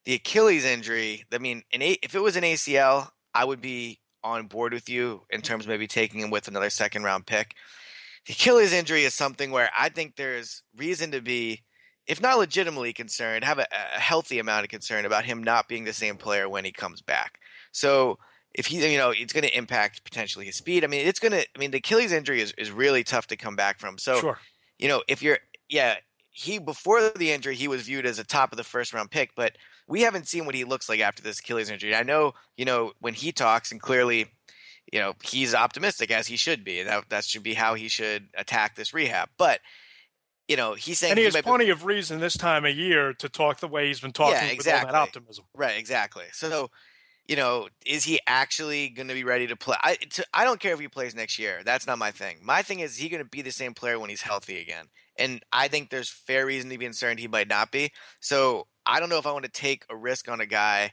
the 0.05 0.14
Achilles 0.14 0.64
injury, 0.64 1.25
I 1.33 1.38
mean, 1.38 1.64
an 1.72 1.83
a- 1.83 1.99
if 2.03 2.14
it 2.14 2.20
was 2.20 2.37
an 2.37 2.44
ACL, 2.44 3.11
I 3.35 3.44
would 3.44 3.61
be 3.61 3.99
on 4.22 4.46
board 4.46 4.72
with 4.72 4.88
you 4.88 5.22
in 5.31 5.40
terms 5.40 5.64
of 5.64 5.68
maybe 5.68 5.87
taking 5.87 6.20
him 6.20 6.31
with 6.31 6.49
another 6.49 6.70
second 6.70 7.05
round 7.05 7.27
pick 7.27 7.55
Achilles 8.28 8.72
injury 8.72 9.04
is 9.04 9.14
something 9.14 9.50
where 9.50 9.70
I 9.76 9.88
think 9.88 10.16
there's 10.16 10.62
reason 10.76 11.12
to 11.12 11.20
be, 11.20 11.62
if 12.06 12.20
not 12.20 12.38
legitimately 12.38 12.92
concerned, 12.92 13.44
have 13.44 13.58
a, 13.58 13.66
a 13.72 14.00
healthy 14.00 14.38
amount 14.38 14.64
of 14.64 14.70
concern 14.70 15.04
about 15.04 15.24
him 15.24 15.42
not 15.42 15.68
being 15.68 15.84
the 15.84 15.92
same 15.92 16.16
player 16.16 16.48
when 16.48 16.64
he 16.64 16.72
comes 16.72 17.00
back. 17.00 17.38
So 17.72 18.18
if 18.54 18.66
he, 18.66 18.90
you 18.90 18.98
know, 18.98 19.10
it's 19.10 19.32
going 19.32 19.44
to 19.44 19.56
impact 19.56 20.02
potentially 20.02 20.46
his 20.46 20.56
speed. 20.56 20.82
I 20.82 20.86
mean, 20.86 21.06
it's 21.06 21.20
going 21.20 21.32
to. 21.32 21.40
I 21.40 21.58
mean, 21.58 21.70
the 21.70 21.78
Achilles 21.78 22.12
injury 22.12 22.40
is 22.40 22.52
is 22.56 22.70
really 22.70 23.04
tough 23.04 23.26
to 23.28 23.36
come 23.36 23.54
back 23.54 23.78
from. 23.78 23.98
So, 23.98 24.18
sure. 24.18 24.38
you 24.78 24.88
know, 24.88 25.02
if 25.08 25.22
you're, 25.22 25.38
yeah, 25.68 25.96
he 26.30 26.58
before 26.58 27.10
the 27.10 27.32
injury 27.32 27.54
he 27.54 27.68
was 27.68 27.82
viewed 27.82 28.06
as 28.06 28.18
a 28.18 28.24
top 28.24 28.52
of 28.52 28.56
the 28.56 28.64
first 28.64 28.92
round 28.92 29.10
pick, 29.10 29.30
but 29.36 29.52
we 29.86 30.00
haven't 30.02 30.26
seen 30.26 30.46
what 30.46 30.54
he 30.54 30.64
looks 30.64 30.88
like 30.88 31.00
after 31.00 31.22
this 31.22 31.38
Achilles 31.38 31.70
injury. 31.70 31.94
I 31.94 32.02
know, 32.02 32.34
you 32.56 32.64
know, 32.64 32.92
when 33.00 33.14
he 33.14 33.30
talks, 33.30 33.70
and 33.70 33.80
clearly 33.80 34.26
you 34.92 35.01
know 35.01 35.14
he's 35.22 35.55
optimistic 35.55 36.11
as 36.11 36.27
he 36.27 36.37
should 36.37 36.64
be. 36.64 36.83
That 36.83 37.09
that 37.11 37.25
should 37.25 37.42
be 37.42 37.55
how 37.55 37.75
he 37.75 37.88
should 37.88 38.29
attack 38.37 38.77
this 38.77 38.94
rehab. 38.94 39.29
But 39.38 39.61
you 40.49 40.57
know 40.57 40.75
he's 40.75 40.99
saying 40.99 41.12
and 41.12 41.18
he, 41.18 41.27
he 41.27 41.33
has 41.33 41.42
plenty 41.42 41.66
be, 41.66 41.70
of 41.70 41.85
reason 41.85 42.20
this 42.20 42.37
time 42.37 42.64
of 42.64 42.77
year 42.77 43.12
to 43.14 43.29
talk 43.29 43.61
the 43.61 43.68
way 43.68 43.88
he's 43.88 44.01
been 44.01 44.12
talking 44.12 44.35
yeah, 44.35 44.53
exactly. 44.53 44.87
with 44.87 44.94
all 44.94 45.01
that 45.03 45.09
optimism. 45.09 45.44
Right, 45.55 45.79
exactly. 45.79 46.25
So 46.33 46.70
you 47.29 47.37
know, 47.37 47.68
is 47.85 48.05
he 48.05 48.20
actually 48.27 48.88
going 48.88 49.09
to 49.09 49.14
be 49.14 49.25
ready 49.25 49.46
to 49.49 49.57
play? 49.57 49.77
I 49.83 49.96
to, 49.96 50.25
I 50.33 50.44
don't 50.44 50.61
care 50.61 50.75
if 50.75 50.81
he 50.81 50.88
plays 50.88 51.14
next 51.14 51.38
year. 51.38 51.62
That's 51.64 51.87
not 51.87 51.99
my 51.99 52.11
thing. 52.11 52.38
My 52.42 52.62
thing 52.62 52.81
is, 52.81 52.92
is 52.92 52.99
he 52.99 53.09
going 53.09 53.22
to 53.22 53.29
be 53.29 53.42
the 53.42 53.51
same 53.51 53.75
player 53.75 53.99
when 53.99 54.11
he's 54.11 54.22
healthy 54.22 54.61
again? 54.61 54.87
And 55.18 55.42
I 55.53 55.68
think 55.68 55.90
there's 55.90 56.09
fair 56.09 56.46
reason 56.46 56.70
to 56.70 56.79
be 56.79 56.85
concerned 56.85 57.18
he 57.18 57.29
might 57.29 57.49
not 57.49 57.72
be. 57.72 57.90
So 58.20 58.66
I 58.85 59.01
don't 59.01 59.09
know 59.09 59.18
if 59.18 59.27
I 59.27 59.33
want 59.33 59.44
to 59.44 59.51
take 59.51 59.85
a 59.90 59.96
risk 59.96 60.29
on 60.29 60.40
a 60.40 60.46
guy 60.46 60.92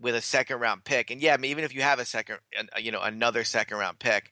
with 0.00 0.14
a 0.14 0.20
second 0.20 0.60
round 0.60 0.84
pick. 0.84 1.10
And 1.10 1.20
yeah, 1.20 1.34
I 1.34 1.36
mean, 1.36 1.50
even 1.50 1.64
if 1.64 1.74
you 1.74 1.82
have 1.82 1.98
a 1.98 2.04
second, 2.04 2.38
you 2.78 2.92
know, 2.92 3.00
another 3.00 3.44
second 3.44 3.78
round 3.78 3.98
pick, 3.98 4.30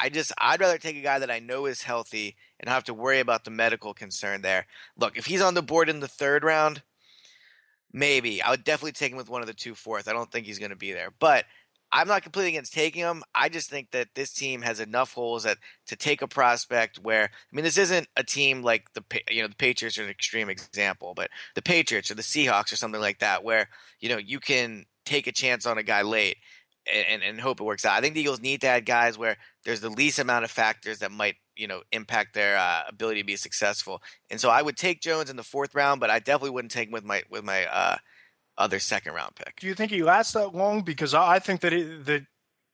I 0.00 0.08
just 0.08 0.32
I'd 0.38 0.60
rather 0.60 0.78
take 0.78 0.96
a 0.96 1.02
guy 1.02 1.18
that 1.18 1.30
I 1.30 1.40
know 1.40 1.66
is 1.66 1.82
healthy 1.82 2.36
and 2.60 2.68
have 2.68 2.84
to 2.84 2.94
worry 2.94 3.20
about 3.20 3.44
the 3.44 3.50
medical 3.50 3.94
concern 3.94 4.42
there. 4.42 4.66
Look, 4.96 5.18
if 5.18 5.26
he's 5.26 5.42
on 5.42 5.54
the 5.54 5.62
board 5.62 5.88
in 5.88 6.00
the 6.00 6.08
third 6.08 6.44
round, 6.44 6.82
maybe 7.92 8.40
I 8.42 8.50
would 8.50 8.64
definitely 8.64 8.92
take 8.92 9.12
him 9.12 9.18
with 9.18 9.28
one 9.28 9.40
of 9.40 9.46
the 9.46 9.54
two 9.54 9.74
fourth. 9.74 10.08
I 10.08 10.12
don't 10.12 10.30
think 10.30 10.46
he's 10.46 10.58
going 10.58 10.70
to 10.70 10.76
be 10.76 10.92
there, 10.92 11.10
but 11.18 11.44
I'm 11.96 12.08
not 12.08 12.24
completely 12.24 12.50
against 12.50 12.74
taking 12.74 13.02
him. 13.02 13.22
I 13.36 13.48
just 13.48 13.70
think 13.70 13.92
that 13.92 14.08
this 14.16 14.32
team 14.32 14.62
has 14.62 14.80
enough 14.80 15.12
holes 15.12 15.44
that 15.44 15.58
to 15.86 15.94
take 15.94 16.22
a 16.22 16.28
prospect 16.28 16.98
where 16.98 17.22
I 17.22 17.56
mean 17.56 17.64
this 17.64 17.78
isn't 17.78 18.08
a 18.16 18.24
team 18.24 18.62
like 18.62 18.92
the 18.94 19.04
you 19.30 19.42
know 19.42 19.48
the 19.48 19.54
Patriots 19.54 19.96
are 19.96 20.02
an 20.02 20.10
extreme 20.10 20.50
example, 20.50 21.14
but 21.14 21.30
the 21.54 21.62
Patriots 21.62 22.10
or 22.10 22.16
the 22.16 22.22
Seahawks 22.22 22.72
or 22.72 22.76
something 22.76 23.00
like 23.00 23.20
that 23.20 23.44
where 23.44 23.68
you 24.00 24.08
know 24.08 24.18
you 24.18 24.40
can 24.40 24.86
take 25.06 25.28
a 25.28 25.32
chance 25.32 25.66
on 25.66 25.78
a 25.78 25.84
guy 25.84 26.02
late 26.02 26.36
and, 26.92 27.22
and, 27.22 27.40
hope 27.40 27.60
it 27.60 27.64
works 27.64 27.84
out. 27.84 27.96
I 27.96 28.00
think 28.00 28.14
the 28.14 28.20
Eagles 28.20 28.42
need 28.42 28.60
to 28.60 28.66
add 28.66 28.84
guys 28.84 29.16
where 29.16 29.36
there's 29.64 29.80
the 29.80 29.88
least 29.88 30.18
amount 30.18 30.44
of 30.44 30.50
factors 30.50 30.98
that 30.98 31.12
might 31.12 31.36
you 31.54 31.68
know 31.68 31.82
impact 31.92 32.34
their 32.34 32.58
uh, 32.58 32.82
ability 32.88 33.20
to 33.20 33.26
be 33.26 33.36
successful. 33.36 34.02
And 34.30 34.40
so 34.40 34.50
I 34.50 34.62
would 34.62 34.76
take 34.76 35.00
Jones 35.00 35.30
in 35.30 35.36
the 35.36 35.44
fourth 35.44 35.76
round, 35.76 36.00
but 36.00 36.10
I 36.10 36.18
definitely 36.18 36.50
wouldn't 36.50 36.72
take 36.72 36.88
him 36.88 36.92
with 36.92 37.04
my 37.04 37.22
with 37.30 37.44
my 37.44 37.66
uh, 37.66 37.98
other 38.56 38.78
second 38.78 39.14
round 39.14 39.34
pick. 39.36 39.60
Do 39.60 39.66
you 39.66 39.74
think 39.74 39.90
he 39.90 40.02
lasts 40.02 40.32
that 40.32 40.54
long? 40.54 40.82
Because 40.82 41.14
I 41.14 41.38
think 41.38 41.60
that 41.60 41.72
it, 41.72 42.06
that 42.06 42.26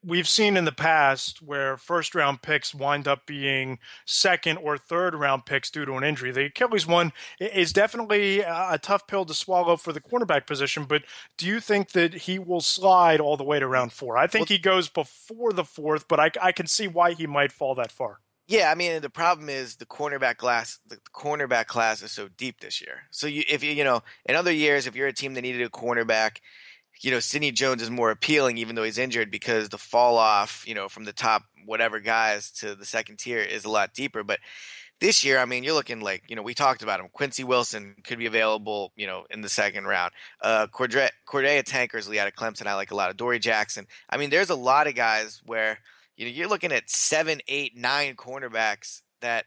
we've 0.05 0.29
seen 0.29 0.57
in 0.57 0.65
the 0.65 0.73
past 0.73 1.43
where 1.43 1.77
first 1.77 2.15
round 2.15 2.43
picks 2.43 2.75
wind 2.75 3.07
up 3.07 3.27
being 3.27 3.79
second 4.07 4.57
or 4.59 4.79
third 4.79 5.15
round 5.15 5.45
picks 5.45 5.71
due 5.71 5.85
to 5.85 5.95
an 5.95 6.05
injury. 6.05 6.33
The 6.33 6.47
Achilles 6.47 6.87
one 6.87 7.13
is 7.39 7.73
definitely 7.73 8.41
a 8.41 8.79
tough 8.81 9.07
pill 9.07 9.25
to 9.27 9.35
swallow 9.35 9.77
for 9.77 9.93
the 9.93 10.01
cornerback 10.01 10.47
position, 10.47 10.85
but 10.85 11.03
do 11.37 11.47
you 11.47 11.61
think 11.61 11.91
that 11.93 12.15
he 12.15 12.39
will 12.39 12.61
slide 12.61 13.21
all 13.21 13.37
the 13.37 13.45
way 13.45 13.59
to 13.59 13.67
round 13.67 13.93
four? 13.93 14.17
I 14.17 14.27
think 14.27 14.49
well, 14.49 14.57
he 14.57 14.59
goes 14.59 14.89
before 14.89 15.53
the 15.53 15.65
fourth, 15.65 16.09
but 16.09 16.21
I, 16.21 16.31
I 16.41 16.53
can 16.53 16.67
see 16.67 16.89
why 16.89 17.13
he 17.13 17.27
might 17.27 17.53
fall 17.53 17.75
that 17.75 17.93
far. 17.93 18.21
Yeah, 18.51 18.69
I 18.69 18.75
mean 18.75 19.01
the 19.01 19.09
problem 19.09 19.49
is 19.49 19.77
the 19.77 19.87
cornerback 19.87 20.37
class. 20.37 20.81
The 20.89 20.97
cornerback 21.15 21.67
class 21.67 22.03
is 22.03 22.11
so 22.11 22.27
deep 22.27 22.59
this 22.59 22.81
year. 22.81 23.03
So 23.13 23.29
you, 23.29 23.45
if 23.49 23.63
you 23.63 23.71
you 23.71 23.85
know 23.85 24.03
in 24.27 24.35
other 24.35 24.51
years, 24.53 24.89
if 24.89 24.97
you're 24.97 25.07
a 25.07 25.13
team 25.13 25.35
that 25.35 25.43
needed 25.43 25.63
a 25.63 25.71
cornerback, 25.71 26.39
you 27.01 27.13
know 27.13 27.21
Sidney 27.21 27.53
Jones 27.53 27.81
is 27.81 27.91
more 27.91 28.11
appealing, 28.11 28.59
even 28.59 28.75
though 28.75 28.83
he's 28.83 28.99
injured, 28.99 29.31
because 29.31 29.69
the 29.69 29.79
fall 29.79 30.19
off, 30.19 30.65
you 30.67 30.75
know, 30.75 30.89
from 30.89 31.05
the 31.05 31.13
top 31.13 31.45
whatever 31.65 32.01
guys 32.01 32.51
to 32.51 32.75
the 32.75 32.85
second 32.85 33.21
tier 33.21 33.39
is 33.39 33.65
a 33.65 33.71
lot 33.71 33.95
deeper. 33.95 34.25
But 34.25 34.41
this 35.01 35.23
year, 35.25 35.39
I 35.39 35.45
mean, 35.45 35.63
you're 35.63 35.75
looking 35.75 36.01
like, 36.01 36.25
you 36.27 36.35
know, 36.35 36.43
we 36.43 36.53
talked 36.53 36.83
about 36.83 36.99
him. 36.99 37.07
Quincy 37.13 37.45
Wilson 37.45 37.95
could 38.03 38.19
be 38.19 38.27
available, 38.27 38.93
you 38.97 39.07
know, 39.07 39.27
in 39.31 39.43
the 39.43 39.49
second 39.49 39.85
round. 39.85 40.11
Uh, 40.43 40.67
Cordrea, 40.67 41.11
Cordrea 41.25 41.63
Tankersley 41.63 42.19
out 42.19 42.27
of 42.27 42.35
Clemson, 42.35 42.67
I 42.67 42.75
like 42.75 42.91
a 42.91 42.97
lot 42.97 43.11
of. 43.11 43.15
Adoree' 43.15 43.39
Jackson. 43.39 43.87
I 44.11 44.17
mean, 44.17 44.31
there's 44.31 44.51
a 44.51 44.57
lot 44.57 44.89
of 44.89 44.97
guys 44.97 45.41
where, 45.47 45.79
you 46.17 46.27
know, 46.27 46.33
you're 46.33 46.49
looking 46.49 46.73
at 46.73 46.91
seven, 46.91 47.41
eight, 47.49 47.77
nine 47.77 48.15
cornerbacks 48.15 49.03
that 49.21 49.47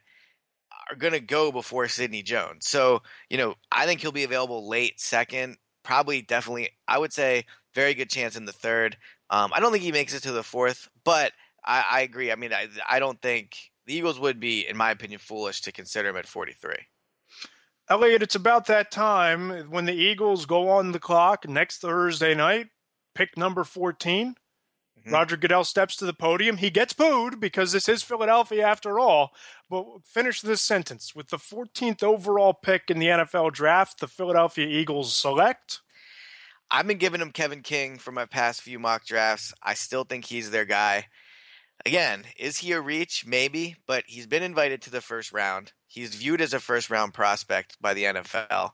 are 0.89 0.95
going 0.95 1.13
to 1.13 1.19
go 1.19 1.51
before 1.51 1.87
Sidney 1.87 2.23
Jones. 2.23 2.67
So, 2.67 3.01
you 3.29 3.37
know, 3.37 3.55
I 3.71 3.85
think 3.85 4.01
he'll 4.01 4.11
be 4.11 4.23
available 4.23 4.67
late 4.67 4.99
second, 4.99 5.57
probably 5.83 6.21
definitely, 6.21 6.69
I 6.87 6.97
would 6.97 7.13
say, 7.13 7.45
very 7.73 7.93
good 7.93 8.09
chance 8.09 8.35
in 8.35 8.45
the 8.45 8.51
third. 8.51 8.97
Um, 9.29 9.51
I 9.53 9.59
don't 9.59 9.71
think 9.71 9.83
he 9.83 9.91
makes 9.91 10.13
it 10.13 10.23
to 10.23 10.31
the 10.31 10.43
fourth, 10.43 10.89
but 11.03 11.31
I, 11.65 11.83
I 11.89 12.01
agree. 12.01 12.31
I 12.31 12.35
mean, 12.35 12.53
I, 12.53 12.67
I 12.87 12.99
don't 12.99 13.21
think 13.21 13.57
the 13.85 13.95
Eagles 13.95 14.19
would 14.19 14.39
be, 14.39 14.67
in 14.67 14.77
my 14.77 14.91
opinion, 14.91 15.19
foolish 15.19 15.61
to 15.61 15.71
consider 15.71 16.09
him 16.09 16.17
at 16.17 16.27
43. 16.27 16.75
Eliot, 17.89 18.23
it's 18.23 18.35
about 18.35 18.67
that 18.67 18.91
time 18.91 19.69
when 19.69 19.85
the 19.85 19.93
Eagles 19.93 20.45
go 20.45 20.69
on 20.69 20.91
the 20.91 20.99
clock 20.99 21.47
next 21.47 21.79
Thursday 21.79 22.33
night, 22.33 22.67
pick 23.13 23.37
number 23.37 23.63
14. 23.63 24.35
Mm-hmm. 25.05 25.13
Roger 25.13 25.37
Goodell 25.37 25.63
steps 25.63 25.95
to 25.97 26.05
the 26.05 26.13
podium. 26.13 26.57
He 26.57 26.69
gets 26.69 26.93
booed 26.93 27.39
because 27.39 27.71
this 27.71 27.89
is 27.89 28.03
Philadelphia 28.03 28.65
after 28.65 28.99
all. 28.99 29.31
But 29.69 29.85
finish 30.05 30.41
this 30.41 30.61
sentence. 30.61 31.13
With 31.13 31.29
the 31.29 31.37
14th 31.37 32.03
overall 32.03 32.53
pick 32.53 32.89
in 32.89 32.99
the 32.99 33.07
NFL 33.07 33.51
draft, 33.53 33.99
the 33.99 34.07
Philadelphia 34.07 34.67
Eagles 34.67 35.13
select. 35.13 35.81
I've 36.71 36.87
been 36.87 36.97
giving 36.97 37.21
him 37.21 37.31
Kevin 37.31 37.61
King 37.61 37.97
for 37.97 38.11
my 38.11 38.25
past 38.25 38.61
few 38.61 38.79
mock 38.79 39.05
drafts. 39.05 39.53
I 39.61 39.73
still 39.73 40.05
think 40.05 40.25
he's 40.25 40.51
their 40.51 40.65
guy. 40.65 41.07
Again, 41.85 42.23
is 42.37 42.57
he 42.57 42.71
a 42.71 42.79
reach? 42.79 43.25
Maybe, 43.27 43.75
but 43.87 44.05
he's 44.07 44.25
been 44.25 44.43
invited 44.43 44.81
to 44.83 44.89
the 44.89 45.01
first 45.01 45.33
round. 45.33 45.73
He's 45.87 46.15
viewed 46.15 46.41
as 46.41 46.53
a 46.53 46.59
first 46.59 46.89
round 46.89 47.13
prospect 47.13 47.77
by 47.81 47.93
the 47.93 48.05
NFL. 48.05 48.71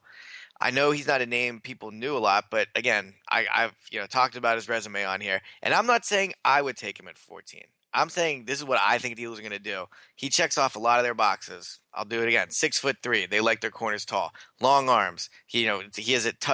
I 0.61 0.71
know 0.71 0.91
he's 0.91 1.07
not 1.07 1.21
a 1.21 1.25
name 1.25 1.61
people 1.61 1.91
knew 1.91 2.17
a 2.17 2.19
lot, 2.19 2.45
but 2.51 2.67
again, 2.75 3.13
I, 3.29 3.45
have 3.51 3.75
you 3.91 3.99
know 3.99 4.07
talked 4.07 4.35
about 4.35 4.55
his 4.55 4.67
resume 4.67 5.05
on 5.05 5.21
here, 5.21 5.41
and 5.61 5.73
I'm 5.73 5.85
not 5.85 6.05
saying 6.05 6.33
I 6.43 6.61
would 6.61 6.77
take 6.77 6.99
him 6.99 7.07
at 7.07 7.17
14. 7.17 7.63
I'm 7.93 8.09
saying 8.09 8.45
this 8.45 8.59
is 8.59 8.65
what 8.65 8.79
I 8.79 8.99
think 8.99 9.17
Eagles 9.17 9.39
are 9.39 9.41
going 9.41 9.51
to 9.51 9.59
do. 9.59 9.85
He 10.15 10.29
checks 10.29 10.57
off 10.57 10.75
a 10.75 10.79
lot 10.79 10.99
of 10.99 11.05
their 11.05 11.15
boxes. 11.15 11.79
I'll 11.93 12.05
do 12.05 12.21
it 12.21 12.27
again. 12.27 12.51
Six 12.51 12.77
foot 12.77 12.97
three. 13.01 13.25
They 13.25 13.41
like 13.41 13.61
their 13.61 13.71
corners 13.71 14.05
tall. 14.05 14.31
Long 14.61 14.89
arms. 14.89 15.29
He, 15.47 15.61
you 15.61 15.67
know, 15.67 15.81
he 15.95 16.13
has 16.13 16.25
it. 16.25 16.39
T- 16.39 16.53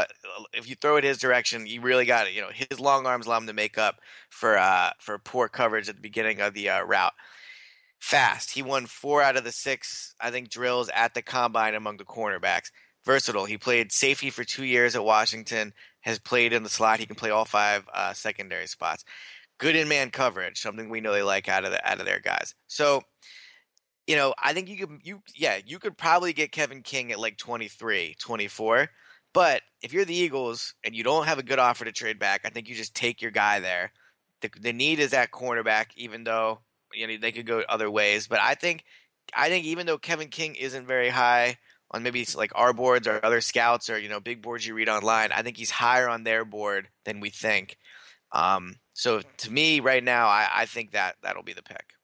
if 0.53 0.69
you 0.69 0.75
throw 0.75 0.95
it 0.95 1.03
his 1.03 1.17
direction, 1.17 1.67
you 1.67 1.81
really 1.81 2.05
got 2.05 2.27
it. 2.27 2.33
You 2.33 2.41
know, 2.41 2.51
his 2.53 2.79
long 2.79 3.05
arms 3.05 3.25
allow 3.25 3.37
him 3.37 3.47
to 3.47 3.53
make 3.53 3.77
up 3.77 3.97
for 4.29 4.57
uh, 4.57 4.91
for 4.99 5.17
poor 5.19 5.49
coverage 5.49 5.89
at 5.89 5.95
the 5.95 6.01
beginning 6.01 6.39
of 6.39 6.53
the 6.53 6.69
uh, 6.69 6.83
route. 6.83 7.13
Fast. 7.99 8.51
He 8.51 8.61
won 8.61 8.85
four 8.85 9.21
out 9.21 9.35
of 9.35 9.43
the 9.43 9.51
six, 9.51 10.13
I 10.21 10.31
think, 10.31 10.49
drills 10.49 10.89
at 10.93 11.15
the 11.15 11.21
combine 11.21 11.75
among 11.75 11.97
the 11.97 12.05
cornerbacks. 12.05 12.69
Versatile. 13.05 13.45
He 13.45 13.57
played 13.57 13.91
safety 13.91 14.29
for 14.29 14.43
two 14.43 14.65
years 14.65 14.95
at 14.95 15.03
Washington. 15.05 15.73
Has 16.01 16.19
played 16.19 16.53
in 16.53 16.63
the 16.63 16.69
slot. 16.69 16.99
He 16.99 17.05
can 17.05 17.15
play 17.15 17.31
all 17.31 17.45
five 17.45 17.87
uh, 17.93 18.13
secondary 18.13 18.67
spots 18.67 19.05
good 19.57 19.75
in 19.75 19.87
man 19.87 20.11
coverage, 20.11 20.59
something 20.59 20.89
we 20.89 21.01
know 21.01 21.13
they 21.13 21.23
like 21.23 21.47
out 21.47 21.65
of 21.65 21.71
the, 21.71 21.89
out 21.89 21.99
of 21.99 22.05
their 22.05 22.19
guys. 22.19 22.55
So, 22.67 23.01
you 24.07 24.15
know, 24.15 24.33
I 24.41 24.53
think 24.53 24.69
you 24.69 24.77
could 24.77 24.99
you 25.03 25.21
yeah, 25.33 25.59
you 25.65 25.79
could 25.79 25.97
probably 25.97 26.33
get 26.33 26.51
Kevin 26.51 26.81
King 26.81 27.11
at 27.11 27.19
like 27.19 27.37
23, 27.37 28.15
24. 28.19 28.89
But 29.33 29.63
if 29.81 29.91
you're 29.91 30.05
the 30.05 30.15
Eagles 30.15 30.75
and 30.83 30.95
you 30.95 31.03
don't 31.03 31.25
have 31.25 31.39
a 31.39 31.43
good 31.43 31.59
offer 31.59 31.85
to 31.85 31.91
trade 31.91 32.19
back, 32.19 32.41
I 32.45 32.49
think 32.49 32.69
you 32.69 32.75
just 32.75 32.95
take 32.95 33.21
your 33.21 33.31
guy 33.31 33.59
there. 33.59 33.91
The, 34.41 34.49
the 34.61 34.73
need 34.73 34.99
is 34.99 35.13
at 35.13 35.31
cornerback, 35.31 35.87
even 35.95 36.23
though 36.23 36.59
you 36.93 37.07
know 37.07 37.17
they 37.17 37.31
could 37.31 37.45
go 37.45 37.63
other 37.67 37.89
ways. 37.89 38.27
But 38.27 38.39
I 38.41 38.53
think 38.53 38.83
I 39.35 39.49
think 39.49 39.65
even 39.65 39.87
though 39.87 39.97
Kevin 39.97 40.27
King 40.27 40.55
isn't 40.55 40.85
very 40.85 41.09
high 41.09 41.57
on 41.91 42.03
maybe 42.03 42.25
like 42.35 42.51
our 42.55 42.73
boards 42.73 43.07
or 43.07 43.23
other 43.23 43.41
scouts 43.41 43.89
or 43.89 43.97
you 43.97 44.09
know 44.09 44.19
big 44.19 44.41
boards 44.41 44.65
you 44.65 44.73
read 44.73 44.89
online, 44.89 45.31
I 45.31 45.41
think 45.41 45.57
he's 45.57 45.71
higher 45.71 46.09
on 46.09 46.23
their 46.23 46.45
board 46.45 46.89
than 47.05 47.19
we 47.19 47.29
think. 47.29 47.77
Um, 48.31 48.75
so 48.93 49.21
to 49.37 49.51
me, 49.51 49.79
right 49.79 50.03
now, 50.03 50.27
I, 50.27 50.49
I 50.53 50.65
think 50.65 50.91
that 50.91 51.15
that'll 51.23 51.43
be 51.43 51.53
the 51.53 51.63
pick. 51.63 51.94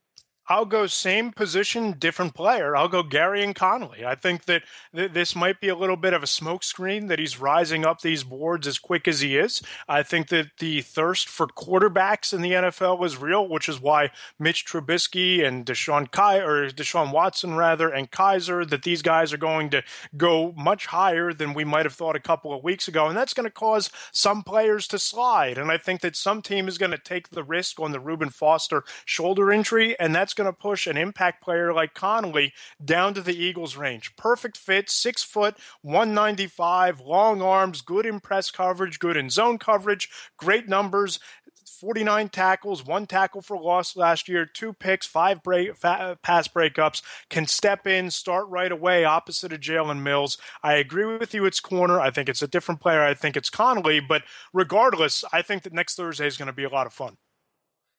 I'll 0.51 0.65
go 0.65 0.85
same 0.85 1.31
position, 1.31 1.95
different 1.97 2.33
player. 2.33 2.75
I'll 2.75 2.89
go 2.89 3.03
Gareon 3.03 3.55
Conley. 3.55 4.05
I 4.05 4.15
think 4.15 4.43
that 4.45 4.63
th- 4.93 5.13
this 5.13 5.33
might 5.33 5.61
be 5.61 5.69
a 5.69 5.77
little 5.77 5.95
bit 5.95 6.11
of 6.11 6.23
a 6.23 6.25
smokescreen 6.25 7.07
that 7.07 7.19
he's 7.19 7.39
rising 7.39 7.85
up 7.85 8.01
these 8.01 8.25
boards 8.25 8.67
as 8.67 8.77
quick 8.77 9.07
as 9.07 9.21
he 9.21 9.37
is. 9.37 9.61
I 9.87 10.03
think 10.03 10.27
that 10.27 10.57
the 10.59 10.81
thirst 10.81 11.29
for 11.29 11.47
quarterbacks 11.47 12.33
in 12.33 12.41
the 12.41 12.51
NFL 12.51 13.01
is 13.05 13.15
real, 13.15 13.47
which 13.47 13.69
is 13.69 13.79
why 13.79 14.11
Mitch 14.39 14.65
Trubisky 14.65 15.41
and 15.41 15.65
Deshaun 15.65 16.11
Kai 16.11 16.39
or 16.39 16.69
Deshaun 16.69 17.13
Watson 17.13 17.55
rather 17.55 17.87
and 17.87 18.11
Kizer 18.11 18.69
that 18.69 18.83
these 18.83 19.01
guys 19.01 19.31
are 19.31 19.37
going 19.37 19.69
to 19.69 19.81
go 20.17 20.53
much 20.57 20.87
higher 20.87 21.31
than 21.31 21.53
we 21.53 21.63
might 21.63 21.85
have 21.85 21.93
thought 21.93 22.17
a 22.17 22.19
couple 22.19 22.53
of 22.53 22.61
weeks 22.61 22.89
ago, 22.89 23.07
and 23.07 23.15
that's 23.15 23.33
going 23.33 23.45
to 23.45 23.49
cause 23.49 23.89
some 24.11 24.43
players 24.43 24.85
to 24.89 24.99
slide. 24.99 25.57
And 25.57 25.71
I 25.71 25.77
think 25.77 26.01
that 26.01 26.17
some 26.17 26.41
team 26.41 26.67
is 26.67 26.77
going 26.77 26.91
to 26.91 26.97
take 26.97 27.29
the 27.29 27.41
risk 27.41 27.79
on 27.79 27.93
the 27.93 28.01
Reuben 28.01 28.31
Foster 28.31 28.83
shoulder 29.05 29.49
injury, 29.49 29.97
and 29.97 30.13
that's 30.13 30.33
going 30.41 30.53
to 30.53 30.59
push 30.59 30.87
an 30.87 30.97
impact 30.97 31.43
player 31.43 31.73
like 31.73 31.93
Conley 31.93 32.53
down 32.83 33.13
to 33.13 33.21
the 33.21 33.35
Eagles' 33.35 33.75
range. 33.75 34.15
Perfect 34.15 34.57
fit, 34.57 34.89
six 34.89 35.23
foot, 35.23 35.55
195, 35.81 37.01
long 37.01 37.41
arms, 37.41 37.81
good 37.81 38.05
in 38.05 38.19
press 38.19 38.49
coverage, 38.49 38.99
good 38.99 39.17
in 39.17 39.29
zone 39.29 39.57
coverage, 39.57 40.09
great 40.37 40.67
numbers. 40.67 41.19
49 41.79 42.29
tackles, 42.29 42.85
one 42.85 43.07
tackle 43.07 43.41
for 43.41 43.57
loss 43.57 43.95
last 43.95 44.29
year, 44.29 44.45
two 44.45 44.71
picks, 44.71 45.07
five 45.07 45.41
break, 45.41 45.75
fa- 45.75 46.15
pass 46.21 46.47
breakups, 46.47 47.01
can 47.31 47.47
step 47.47 47.87
in, 47.87 48.11
start 48.11 48.47
right 48.49 48.71
away 48.71 49.03
opposite 49.03 49.51
of 49.51 49.61
Jalen 49.61 50.03
Mills. 50.03 50.37
I 50.61 50.73
agree 50.73 51.05
with 51.17 51.33
you, 51.33 51.45
it's 51.45 51.59
corner. 51.59 51.99
I 51.99 52.11
think 52.11 52.29
it's 52.29 52.43
a 52.43 52.47
different 52.47 52.81
player. 52.81 53.01
I 53.01 53.15
think 53.15 53.35
it's 53.35 53.49
Conley, 53.49 53.99
but 53.99 54.21
regardless, 54.53 55.23
I 55.33 55.41
think 55.41 55.63
that 55.63 55.73
next 55.73 55.95
Thursday 55.95 56.27
is 56.27 56.37
going 56.37 56.47
to 56.47 56.53
be 56.53 56.65
a 56.65 56.69
lot 56.69 56.85
of 56.85 56.93
fun. 56.93 57.17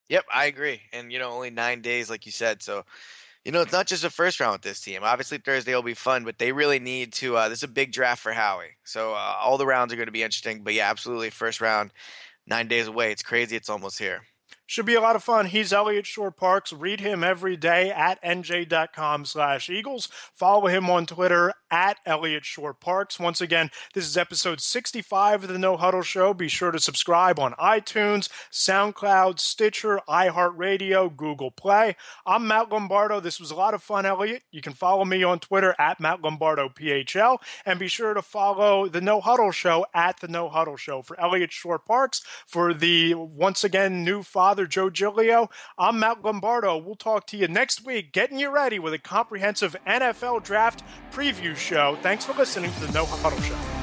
Yep, 0.09 0.25
I 0.33 0.45
agree. 0.45 0.81
And 0.91 1.11
you 1.11 1.19
know, 1.19 1.31
only 1.31 1.49
nine 1.49 1.81
days, 1.81 2.09
like 2.09 2.25
you 2.25 2.31
said. 2.31 2.61
So, 2.61 2.83
you 3.45 3.51
know, 3.51 3.61
it's 3.61 3.73
not 3.73 3.87
just 3.87 4.03
a 4.03 4.09
first 4.09 4.39
round 4.39 4.53
with 4.53 4.61
this 4.63 4.81
team. 4.81 5.01
Obviously, 5.03 5.39
Thursday 5.39 5.75
will 5.75 5.83
be 5.83 5.93
fun, 5.95 6.25
but 6.25 6.37
they 6.39 6.51
really 6.51 6.79
need 6.79 7.13
to. 7.13 7.37
Uh, 7.37 7.49
this 7.49 7.59
is 7.59 7.63
a 7.63 7.67
big 7.69 7.91
draft 7.93 8.21
for 8.21 8.33
Howie, 8.33 8.77
so 8.85 9.13
uh, 9.13 9.35
all 9.41 9.57
the 9.57 9.67
rounds 9.67 9.93
are 9.93 9.97
going 9.97 10.07
to 10.07 10.13
be 10.13 10.23
interesting. 10.23 10.63
But 10.63 10.73
yeah, 10.75 10.89
absolutely, 10.89 11.29
first 11.31 11.61
round, 11.61 11.93
nine 12.47 12.67
days 12.67 12.87
away. 12.87 13.11
It's 13.11 13.23
crazy. 13.23 13.55
It's 13.57 13.69
almost 13.69 13.99
here. 13.99 14.21
Should 14.73 14.87
be 14.87 14.95
a 14.95 15.01
lot 15.01 15.15
of 15.15 15.23
fun. 15.23 15.45
He's 15.45 15.71
Eliot 15.71 16.07
Shorr-Parks. 16.07 16.73
Read 16.73 16.99
him 16.99 17.23
every 17.23 17.55
day 17.55 17.91
at 17.91 18.19
nj.com 18.23 19.23
slash 19.23 19.69
Eagles. 19.69 20.09
Follow 20.33 20.65
him 20.65 20.89
on 20.89 21.05
Twitter 21.05 21.53
at 21.69 21.99
Eliot 22.07 22.43
Shorr-Parks. 22.43 23.19
Once 23.19 23.39
again, 23.39 23.69
this 23.93 24.07
is 24.07 24.17
episode 24.17 24.59
65 24.59 25.43
of 25.43 25.49
the 25.49 25.59
No 25.59 25.77
Huddle 25.77 26.01
Show. 26.01 26.33
Be 26.33 26.47
sure 26.47 26.71
to 26.71 26.79
subscribe 26.79 27.39
on 27.39 27.53
iTunes, 27.53 28.29
SoundCloud, 28.51 29.39
Stitcher, 29.39 29.99
iHeartRadio, 30.09 31.15
Google 31.15 31.51
Play. 31.51 31.95
I'm 32.25 32.47
Matt 32.47 32.71
Lombardo. 32.71 33.19
This 33.19 33.39
was 33.39 33.51
a 33.51 33.55
lot 33.55 33.75
of 33.75 33.83
fun, 33.83 34.07
Eliot. 34.07 34.41
You 34.49 34.61
can 34.61 34.73
follow 34.73 35.05
me 35.05 35.23
on 35.23 35.37
Twitter 35.37 35.75
at 35.77 35.99
Matt 35.99 36.23
Lombardo 36.23 36.69
PHL. 36.69 37.37
And 37.63 37.77
be 37.77 37.87
sure 37.87 38.15
to 38.15 38.23
follow 38.23 38.87
the 38.87 39.01
No 39.01 39.21
Huddle 39.21 39.51
Show 39.51 39.85
at 39.93 40.19
the 40.19 40.27
No 40.27 40.49
Huddle 40.49 40.77
Show. 40.77 41.03
For 41.03 41.19
Eliot 41.19 41.51
Shorr-Parks 41.51 42.23
for 42.47 42.73
the 42.73 43.13
once 43.13 43.63
again 43.63 44.03
new 44.03 44.23
father 44.23 44.62
father, 44.63 44.67
Joe 44.67 44.89
Giglio. 44.89 45.49
I'm 45.77 45.99
Matt 45.99 46.23
Lombardo. 46.23 46.77
We'll 46.77 46.95
talk 46.95 47.27
to 47.27 47.37
you 47.37 47.47
next 47.47 47.85
week, 47.85 48.11
getting 48.13 48.39
you 48.39 48.49
ready 48.49 48.79
with 48.79 48.93
a 48.93 48.99
comprehensive 48.99 49.75
NFL 49.85 50.43
draft 50.43 50.83
preview 51.11 51.55
show. 51.55 51.97
Thanks 52.01 52.25
for 52.25 52.33
listening 52.33 52.71
to 52.73 52.79
the 52.85 52.91
No 52.93 53.05
Huddle 53.05 53.41
Show. 53.41 53.82